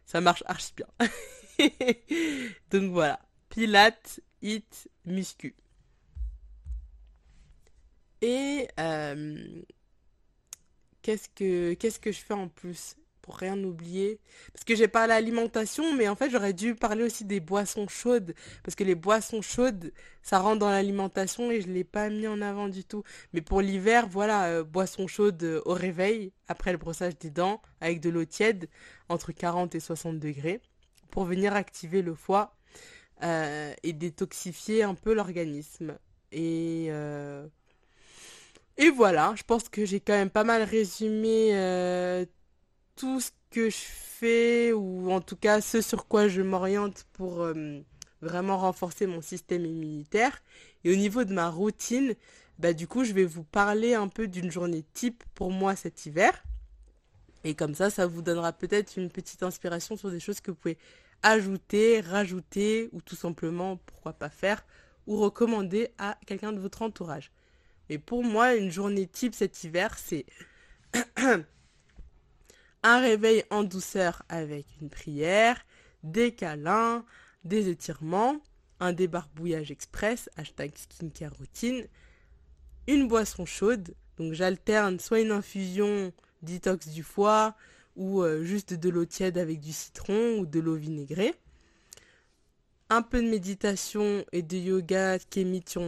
ça 0.05 0.21
marche 0.21 0.43
archi 0.47 0.73
bien. 0.75 0.87
Donc 2.71 2.91
voilà, 2.91 3.19
Pilates, 3.49 4.19
hit, 4.41 4.89
muscu. 5.05 5.55
Et 8.23 8.69
euh, 8.79 9.61
qu'est-ce 11.01 11.27
que 11.27 11.73
qu'est-ce 11.73 11.99
que 11.99 12.13
je 12.13 12.19
fais 12.19 12.33
en 12.33 12.47
plus? 12.47 12.95
pour 13.21 13.37
rien 13.37 13.57
oublier? 13.63 14.19
Parce 14.53 14.65
que 14.65 14.75
j'ai 14.75 14.89
parlé 14.89 15.13
alimentation, 15.13 15.95
mais 15.95 16.07
en 16.09 16.15
fait 16.15 16.29
j'aurais 16.29 16.53
dû 16.53 16.75
parler 16.75 17.03
aussi 17.03 17.25
des 17.25 17.39
boissons 17.39 17.87
chaudes. 17.87 18.33
Parce 18.63 18.75
que 18.75 18.83
les 18.83 18.95
boissons 18.95 19.41
chaudes, 19.41 19.93
ça 20.21 20.39
rentre 20.39 20.59
dans 20.59 20.69
l'alimentation 20.69 21.49
et 21.51 21.61
je 21.61 21.67
l'ai 21.67 21.85
pas 21.85 22.09
mis 22.09 22.27
en 22.27 22.41
avant 22.41 22.67
du 22.67 22.83
tout. 22.83 23.03
Mais 23.33 23.41
pour 23.41 23.61
l'hiver, 23.61 24.07
voilà, 24.09 24.47
euh, 24.47 24.63
boissons 24.63 25.07
chaudes 25.07 25.43
euh, 25.43 25.61
au 25.65 25.73
réveil, 25.73 26.31
après 26.47 26.71
le 26.73 26.77
brossage 26.77 27.17
des 27.17 27.29
dents, 27.29 27.61
avec 27.81 28.01
de 28.01 28.09
l'eau 28.09 28.25
tiède, 28.25 28.69
entre 29.09 29.31
40 29.31 29.73
et 29.75 29.79
60 29.79 30.19
degrés, 30.19 30.61
pour 31.09 31.23
venir 31.25 31.53
activer 31.55 32.01
le 32.01 32.15
foie 32.15 32.55
euh, 33.23 33.73
et 33.83 33.93
détoxifier 33.93 34.83
un 34.83 34.95
peu 34.95 35.13
l'organisme. 35.13 35.97
Et... 36.33 36.89
Et 38.77 38.89
voilà, 38.89 39.33
je 39.35 39.43
pense 39.43 39.69
que 39.69 39.85
j'ai 39.85 39.99
quand 39.99 40.13
même 40.13 40.29
pas 40.29 40.43
mal 40.43 40.63
résumé 40.63 41.51
tout 42.95 43.19
ce 43.19 43.31
que 43.49 43.69
je 43.69 43.75
fais, 43.77 44.73
ou 44.73 45.11
en 45.11 45.21
tout 45.21 45.35
cas 45.35 45.61
ce 45.61 45.81
sur 45.81 46.07
quoi 46.07 46.27
je 46.27 46.41
m'oriente 46.41 47.05
pour 47.13 47.41
euh, 47.41 47.79
vraiment 48.21 48.57
renforcer 48.57 49.05
mon 49.05 49.21
système 49.21 49.65
immunitaire. 49.65 50.41
Et 50.83 50.91
au 50.91 50.95
niveau 50.95 51.23
de 51.23 51.33
ma 51.33 51.49
routine, 51.49 52.15
bah 52.59 52.73
du 52.73 52.87
coup 52.87 53.03
je 53.03 53.13
vais 53.13 53.25
vous 53.25 53.43
parler 53.43 53.93
un 53.93 54.07
peu 54.07 54.27
d'une 54.27 54.51
journée 54.51 54.83
type 54.93 55.23
pour 55.35 55.51
moi 55.51 55.75
cet 55.75 56.05
hiver. 56.05 56.43
Et 57.43 57.55
comme 57.55 57.75
ça, 57.75 57.89
ça 57.89 58.07
vous 58.07 58.21
donnera 58.21 58.53
peut-être 58.53 58.95
une 58.97 59.09
petite 59.09 59.43
inspiration 59.43 59.97
sur 59.97 60.09
des 60.09 60.19
choses 60.19 60.39
que 60.39 60.51
vous 60.51 60.57
pouvez 60.57 60.77
ajouter, 61.23 61.99
rajouter, 61.99 62.89
ou 62.93 63.01
tout 63.01 63.15
simplement, 63.15 63.77
pourquoi 63.85 64.13
pas 64.13 64.29
faire, 64.29 64.65
ou 65.07 65.17
recommander 65.17 65.89
à 65.97 66.17
quelqu'un 66.25 66.53
de 66.53 66.59
votre 66.59 66.81
entourage. 66.81 67.31
Et 67.93 67.99
pour 67.99 68.23
moi, 68.23 68.55
une 68.55 68.71
journée 68.71 69.05
type 69.05 69.35
cet 69.35 69.63
hiver, 69.63 69.95
c'est 69.99 70.25
un 72.83 72.99
réveil 72.99 73.43
en 73.51 73.61
douceur 73.61 74.23
avec 74.29 74.65
une 74.81 74.89
prière, 74.89 75.63
des 76.01 76.31
câlins, 76.33 77.05
des 77.43 77.69
étirements, 77.69 78.41
un 78.79 78.93
débarbouillage 78.93 79.69
express, 79.69 80.27
hashtag 80.37 80.71
skincare 80.75 81.33
routine, 81.37 81.85
une 82.87 83.07
boisson 83.07 83.45
chaude, 83.45 83.93
donc 84.17 84.33
j'alterne 84.33 84.99
soit 84.99 85.19
une 85.19 85.31
infusion 85.31 86.11
detox 86.41 86.87
du 86.87 87.03
foie 87.03 87.55
ou 87.95 88.23
euh, 88.23 88.43
juste 88.43 88.73
de 88.73 88.89
l'eau 88.89 89.05
tiède 89.05 89.37
avec 89.37 89.59
du 89.59 89.71
citron 89.71 90.39
ou 90.39 90.47
de 90.47 90.59
l'eau 90.59 90.77
vinaigrée, 90.77 91.35
un 92.89 93.01
peu 93.01 93.21
de 93.21 93.27
méditation 93.27 94.23
et 94.31 94.41
de 94.41 94.57
yoga 94.57 95.19
qui 95.19 95.41
est 95.41 95.43
mis 95.45 95.63
sur 95.67 95.81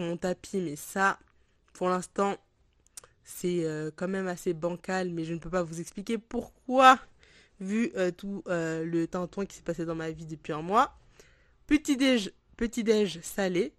mon 0.00 0.16
tapis, 0.16 0.60
mais 0.60 0.76
ça, 0.76 1.18
pour 1.72 1.88
l'instant, 1.88 2.36
c'est 3.24 3.64
euh, 3.64 3.90
quand 3.94 4.08
même 4.08 4.28
assez 4.28 4.52
bancal, 4.52 5.10
mais 5.10 5.24
je 5.24 5.34
ne 5.34 5.38
peux 5.38 5.50
pas 5.50 5.62
vous 5.62 5.80
expliquer 5.80 6.18
pourquoi, 6.18 6.98
vu 7.60 7.92
euh, 7.96 8.10
tout 8.10 8.42
euh, 8.48 8.84
le 8.84 9.06
tintouin 9.06 9.46
qui 9.46 9.56
s'est 9.56 9.62
passé 9.62 9.84
dans 9.84 9.94
ma 9.94 10.10
vie 10.10 10.26
depuis 10.26 10.52
un 10.52 10.62
mois. 10.62 10.98
Petit 11.66 11.96
déj, 11.96 12.32
petit 12.56 12.84
déj 12.84 13.20
salé. 13.22 13.72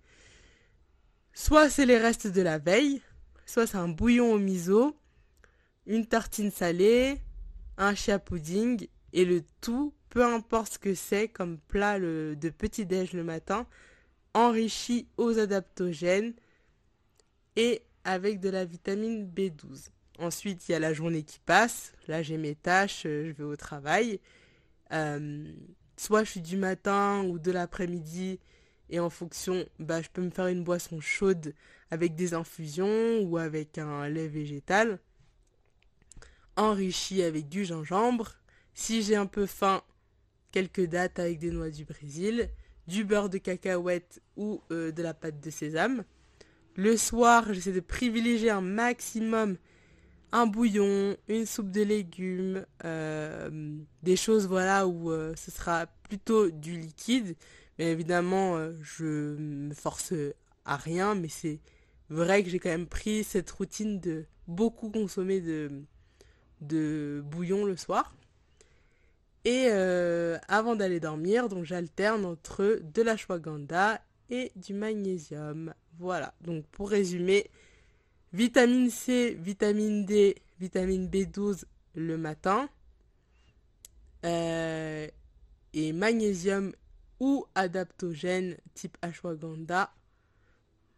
Soit 1.33 1.69
c'est 1.69 1.85
les 1.85 1.97
restes 1.97 2.27
de 2.27 2.41
la 2.41 2.59
veille, 2.59 3.01
soit 3.45 3.67
c'est 3.67 3.77
un 3.77 3.89
bouillon 3.89 4.33
au 4.33 4.39
miso, 4.39 4.95
une 5.87 6.05
tartine 6.05 6.51
salée, 6.51 7.19
un 7.77 7.95
chia 7.95 8.19
pudding 8.19 8.87
et 9.13 9.25
le 9.25 9.41
tout, 9.59 9.93
peu 10.13 10.23
importe 10.23 10.73
ce 10.73 10.77
que 10.77 10.93
c'est 10.93 11.27
comme 11.27 11.57
plat 11.57 11.99
de 11.99 12.49
petit 12.55 12.85
déj 12.85 13.13
le 13.13 13.23
matin, 13.23 13.65
enrichi 14.35 15.07
aux 15.17 15.39
adaptogènes 15.39 16.35
et 17.55 17.81
avec 18.03 18.39
de 18.39 18.49
la 18.49 18.63
vitamine 18.63 19.27
B12. 19.27 19.89
Ensuite, 20.19 20.69
il 20.69 20.73
y 20.73 20.75
a 20.75 20.79
la 20.79 20.93
journée 20.93 21.23
qui 21.23 21.39
passe. 21.39 21.93
Là, 22.07 22.21
j'ai 22.21 22.37
mes 22.37 22.53
tâches, 22.53 23.07
euh, 23.07 23.25
je 23.25 23.31
vais 23.31 23.43
au 23.43 23.55
travail. 23.55 24.19
Euh, 24.91 25.51
soit 25.97 26.23
je 26.23 26.29
suis 26.29 26.41
du 26.41 26.57
matin 26.57 27.23
ou 27.23 27.39
de 27.39 27.49
l'après-midi 27.49 28.39
et 28.91 28.99
en 28.99 29.09
fonction, 29.09 29.65
bah, 29.79 30.03
je 30.03 30.09
peux 30.13 30.21
me 30.21 30.29
faire 30.29 30.45
une 30.45 30.63
boisson 30.63 31.01
chaude 31.01 31.55
avec 31.89 32.13
des 32.13 32.35
infusions 32.35 33.21
ou 33.21 33.39
avec 33.39 33.79
un 33.79 34.07
lait 34.09 34.27
végétal 34.27 34.99
enrichi 36.55 37.23
avec 37.23 37.49
du 37.49 37.65
gingembre. 37.65 38.35
Si 38.75 39.01
j'ai 39.01 39.15
un 39.15 39.25
peu 39.25 39.47
faim, 39.47 39.81
quelques 40.53 40.85
dates 40.85 41.19
avec 41.19 41.39
des 41.39 41.51
noix 41.51 41.69
du 41.69 41.83
Brésil, 41.83 42.49
du 42.87 43.03
beurre 43.03 43.29
de 43.29 43.39
cacahuète 43.39 44.21
ou 44.37 44.61
euh, 44.71 44.91
de 44.91 45.03
la 45.03 45.13
pâte 45.13 45.41
de 45.41 45.49
sésame. 45.49 46.05
Le 46.75 46.95
soir, 46.95 47.53
j'essaie 47.53 47.73
de 47.73 47.81
privilégier 47.81 48.49
un 48.49 48.61
maximum 48.61 49.57
un 50.31 50.47
bouillon, 50.47 51.15
une 51.27 51.45
soupe 51.45 51.69
de 51.69 51.83
légumes, 51.83 52.65
euh, 52.85 53.77
des 54.01 54.15
choses 54.15 54.47
voilà 54.47 54.87
où 54.87 55.11
euh, 55.11 55.35
ce 55.35 55.51
sera 55.51 55.85
plutôt 56.09 56.49
du 56.49 56.79
liquide. 56.79 57.35
Mais 57.77 57.91
évidemment, 57.91 58.57
je 58.81 59.35
me 59.35 59.73
force 59.75 60.13
à 60.65 60.75
rien, 60.75 61.13
mais 61.13 61.27
c'est 61.27 61.59
vrai 62.09 62.43
que 62.43 62.49
j'ai 62.49 62.59
quand 62.59 62.69
même 62.69 62.87
pris 62.87 63.23
cette 63.23 63.49
routine 63.51 63.99
de 63.99 64.25
beaucoup 64.47 64.89
consommer 64.89 65.39
de, 65.41 65.83
de 66.61 67.23
bouillon 67.25 67.65
le 67.65 67.77
soir. 67.77 68.15
Et 69.45 69.67
avant 70.47 70.75
d'aller 70.75 70.99
dormir, 70.99 71.49
donc 71.49 71.65
j'alterne 71.65 72.25
entre 72.25 72.79
de 72.81 73.01
la 73.01 73.11
l'ashwagandha 73.11 73.99
et 74.29 74.51
du 74.55 74.73
magnésium. 74.73 75.73
Voilà, 75.99 76.33
donc 76.41 76.65
pour 76.67 76.89
résumer, 76.89 77.49
vitamine 78.31 78.89
C, 78.89 79.37
vitamine 79.39 80.05
D, 80.05 80.35
vitamine 80.59 81.07
B12 81.07 81.65
le 81.95 82.17
matin, 82.17 82.69
euh, 84.25 85.07
et 85.73 85.91
magnésium 85.91 86.73
ou 87.19 87.45
adaptogène 87.55 88.57
type 88.73 88.97
ashwagandha 89.01 89.91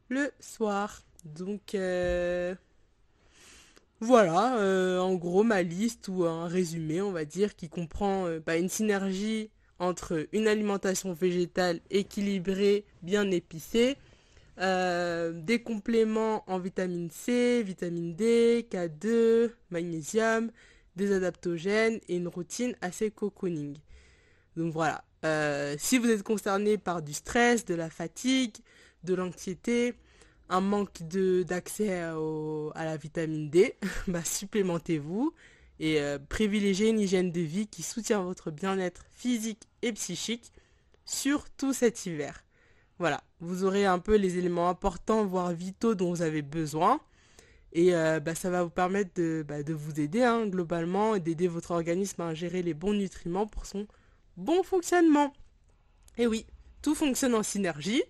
le 0.09 0.31
soir. 0.39 1.01
Donc 1.23 1.73
euh, 1.75 2.55
voilà, 4.01 4.57
euh, 4.59 4.99
en 4.99 5.15
gros 5.15 5.43
ma 5.43 5.61
liste 5.63 6.07
ou 6.07 6.25
un 6.25 6.47
résumé, 6.47 7.01
on 7.01 7.11
va 7.11 7.25
dire, 7.25 7.55
qui 7.55 7.69
comprend 7.69 8.27
bah, 8.45 8.57
une 8.57 8.69
synergie 8.69 9.49
entre 9.79 10.27
une 10.31 10.47
alimentation 10.47 11.13
végétale 11.13 11.79
équilibrée, 11.89 12.85
bien 13.01 13.29
épicée, 13.31 13.97
euh, 14.59 15.33
des 15.33 15.61
compléments 15.61 16.43
en 16.47 16.59
vitamine 16.59 17.09
C, 17.11 17.61
vitamine 17.63 18.15
D, 18.15 18.67
K2, 18.71 19.51
magnésium, 19.69 20.49
des 20.95 21.11
adaptogènes 21.11 21.99
et 22.07 22.15
une 22.15 22.29
routine 22.29 22.75
assez 22.81 23.11
cocooning. 23.11 23.77
Donc 24.55 24.71
voilà, 24.71 25.03
euh, 25.25 25.75
si 25.77 25.97
vous 25.97 26.09
êtes 26.09 26.23
concerné 26.23 26.77
par 26.77 27.01
du 27.01 27.13
stress, 27.13 27.65
de 27.65 27.75
la 27.75 27.89
fatigue, 27.89 28.55
de 29.03 29.13
l'anxiété, 29.13 29.95
un 30.49 30.61
manque 30.61 31.01
d'accès 31.03 31.93
à, 31.93 32.15
la 32.75 32.97
vitamine 32.97 33.49
D, 33.49 33.75
bah, 34.07 34.23
supplémentez-vous 34.23 35.33
et 35.79 35.99
euh, 35.99 36.17
privilégiez 36.29 36.89
une 36.89 36.99
hygiène 36.99 37.31
de 37.31 37.41
vie 37.41 37.67
qui 37.67 37.83
soutient 37.83 38.21
votre 38.21 38.51
bien-être 38.51 39.05
physique 39.11 39.63
et 39.81 39.91
psychique, 39.93 40.51
surtout 41.05 41.73
cet 41.73 42.05
hiver. 42.05 42.43
Voilà, 42.97 43.21
vous 43.41 43.65
aurez 43.65 43.85
un 43.85 43.99
peu 43.99 44.15
les 44.15 44.37
éléments 44.37 44.69
importants, 44.69 45.25
voire 45.25 45.51
vitaux 45.51 45.95
dont 45.95 46.11
vous 46.11 46.21
avez 46.21 46.41
besoin. 46.41 47.01
Et 47.73 47.93
euh, 47.93 48.21
bah, 48.21 48.35
ça 48.35 48.49
va 48.49 48.63
vous 48.63 48.69
permettre 48.69 49.11
de, 49.15 49.43
bah, 49.45 49.57
vous 49.67 49.99
aider 49.99 50.23
hein, 50.23 50.47
globalement 50.47 51.13
et 51.15 51.19
d'aider 51.19 51.49
votre 51.49 51.71
organisme 51.71 52.21
à 52.21 52.33
gérer 52.33 52.61
les 52.61 52.73
bons 52.73 52.93
nutriments 52.93 53.47
pour 53.47 53.65
son 53.65 53.85
bon 54.37 54.63
fonctionnement. 54.63 55.33
Et 56.17 56.25
oui, 56.25 56.45
tout 56.81 56.95
fonctionne 56.95 57.35
en 57.35 57.43
synergie. 57.43 58.01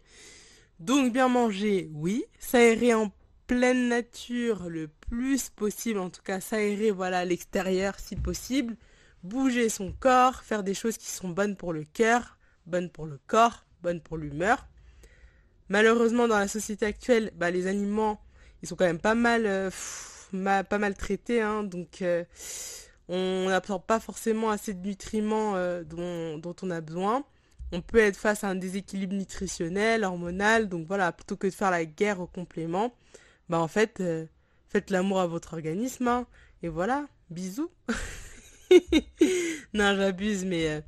Donc 0.80 1.14
bien 1.14 1.28
manger, 1.28 1.90
oui. 1.94 2.26
S'aérer 2.40 2.94
en 2.94 3.12
pleine 3.48 3.90
nature 3.90 4.70
le 4.70 4.88
plus 4.88 5.50
possible, 5.50 6.00
en 6.00 6.10
tout 6.10 6.22
cas 6.24 6.40
s'aérer 6.40 6.92
voilà, 6.92 7.20
à 7.20 7.26
l'extérieur 7.26 8.00
si 8.00 8.16
possible. 8.16 8.76
Bouger 9.24 9.70
son 9.70 9.92
corps, 9.92 10.44
faire 10.44 10.64
des 10.64 10.74
choses 10.74 10.98
qui 10.98 11.10
sont 11.10 11.30
bonnes 11.30 11.56
pour 11.56 11.74
le 11.74 11.84
cœur, 11.84 12.38
bonnes 12.66 12.90
pour 12.90 13.06
le 13.06 13.20
corps, 13.28 13.66
bonnes 13.82 14.02
pour 14.02 14.18
l'humeur. 14.18 14.68
Malheureusement, 15.70 16.28
dans 16.28 16.38
la 16.38 16.48
société 16.48 16.86
actuelle, 16.86 17.32
bah, 17.36 17.50
les 17.50 17.68
aliments, 17.68 18.22
ils 18.62 18.68
sont 18.68 18.76
quand 18.76 18.86
même 18.86 19.00
pas 19.00 19.16
mal, 19.16 19.46
euh, 19.48 19.72
traités. 20.98 21.42
Hein, 21.42 21.64
donc, 21.64 22.02
euh, 22.02 22.24
on 23.08 23.48
n'absorbe 23.50 23.84
pas 23.84 24.00
forcément 24.00 24.52
assez 24.52 24.74
de 24.74 24.86
nutriments 24.86 25.56
euh, 25.56 25.84
dont, 25.84 26.56
on 26.62 26.70
a 26.70 26.82
besoin. 26.82 27.24
On 27.72 27.82
peut 27.82 28.00
être 28.00 28.18
face 28.18 28.44
à 28.44 28.50
un 28.50 28.56
déséquilibre 28.56 29.14
nutritionnel, 29.14 30.04
hormonal. 30.04 30.70
Donc 30.70 30.88
voilà, 30.88 31.12
plutôt 31.12 31.36
que 31.36 31.48
de 31.48 31.52
faire 31.52 31.72
la 31.72 31.86
guerre 31.86 32.20
aux 32.20 32.28
compléments, 32.28 32.96
bah 33.50 33.60
en 33.60 33.68
fait, 33.68 34.02
faites 34.70 34.90
l'amour 34.90 35.20
à 35.20 35.28
votre 35.28 35.54
organisme. 35.54 36.08
Hein, 36.08 36.28
et 36.64 36.70
voilà, 36.70 37.08
bisous. 37.30 37.72
non, 39.74 39.96
j'abuse, 39.96 40.46
mais 40.46 40.84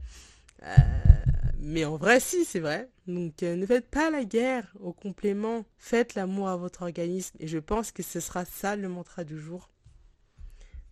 mais 1.60 1.84
en 1.84 1.98
vrai, 1.98 2.22
si, 2.22 2.46
c'est 2.46 2.62
vrai. 2.62 2.90
Donc 3.08 3.44
euh, 3.44 3.56
ne 3.56 3.66
faites 3.66 3.90
pas 3.90 4.10
la 4.10 4.24
guerre 4.24 4.74
au 4.80 4.94
complément, 4.94 5.66
faites 5.78 6.16
l'amour 6.16 6.48
à 6.48 6.56
votre 6.56 6.84
organisme. 6.84 7.36
Et 7.42 7.48
je 7.48 7.58
pense 7.58 7.92
que 7.92 8.04
ce 8.04 8.22
sera 8.22 8.46
ça 8.46 8.78
le 8.78 8.88
mantra 8.88 9.26
du 9.26 9.38
jour. 9.38 9.70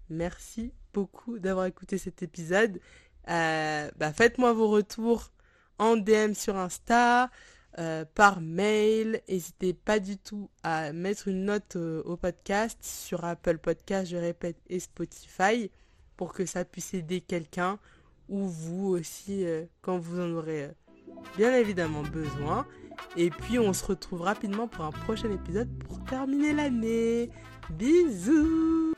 Merci 0.10 0.74
beaucoup 0.94 1.40
d'avoir 1.40 1.66
écouté 1.66 1.98
cet 1.98 2.24
épisode. 2.24 2.82
Euh, 3.30 3.90
bah, 3.96 4.12
faites-moi 4.12 4.52
vos 4.52 4.68
retours 4.68 5.32
en 5.80 5.98
DM 5.98 6.34
sur 6.34 6.56
Insta, 6.56 7.30
euh, 7.78 8.06
par 8.16 8.42
mail. 8.42 9.22
N'hésitez 9.28 9.74
pas 9.74 10.00
du 10.00 10.18
tout 10.18 10.50
à 10.64 10.94
mettre 10.94 11.28
une 11.28 11.46
note 11.46 11.76
euh, 11.76 12.02
au 12.06 12.18
podcast 12.18 12.78
sur 12.82 13.26
Apple 13.26 13.58
Podcast, 13.58 14.10
je 14.12 14.18
répète, 14.18 14.58
et 14.70 14.80
Spotify 14.80 15.72
pour 16.16 16.34
que 16.34 16.46
ça 16.46 16.64
puisse 16.64 16.94
aider 16.94 17.22
quelqu'un 17.22 17.80
ou 18.30 18.48
vous 18.48 18.88
aussi 18.88 19.46
quand 19.82 20.00
vous 20.00 20.20
en 20.20 20.32
aurez 20.32 20.70
bien 21.38 21.54
évidemment 21.56 22.04
besoin. 22.04 22.66
Et 23.18 23.30
puis 23.30 23.60
on 23.60 23.74
se 23.74 23.86
retrouve 23.86 24.22
rapidement 24.22 24.68
pour 24.68 24.86
un 24.86 24.92
prochain 24.92 25.30
épisode 25.30 25.70
pour 25.84 26.04
terminer 26.06 26.54
l'année. 26.54 27.30
Bisous 27.70 28.95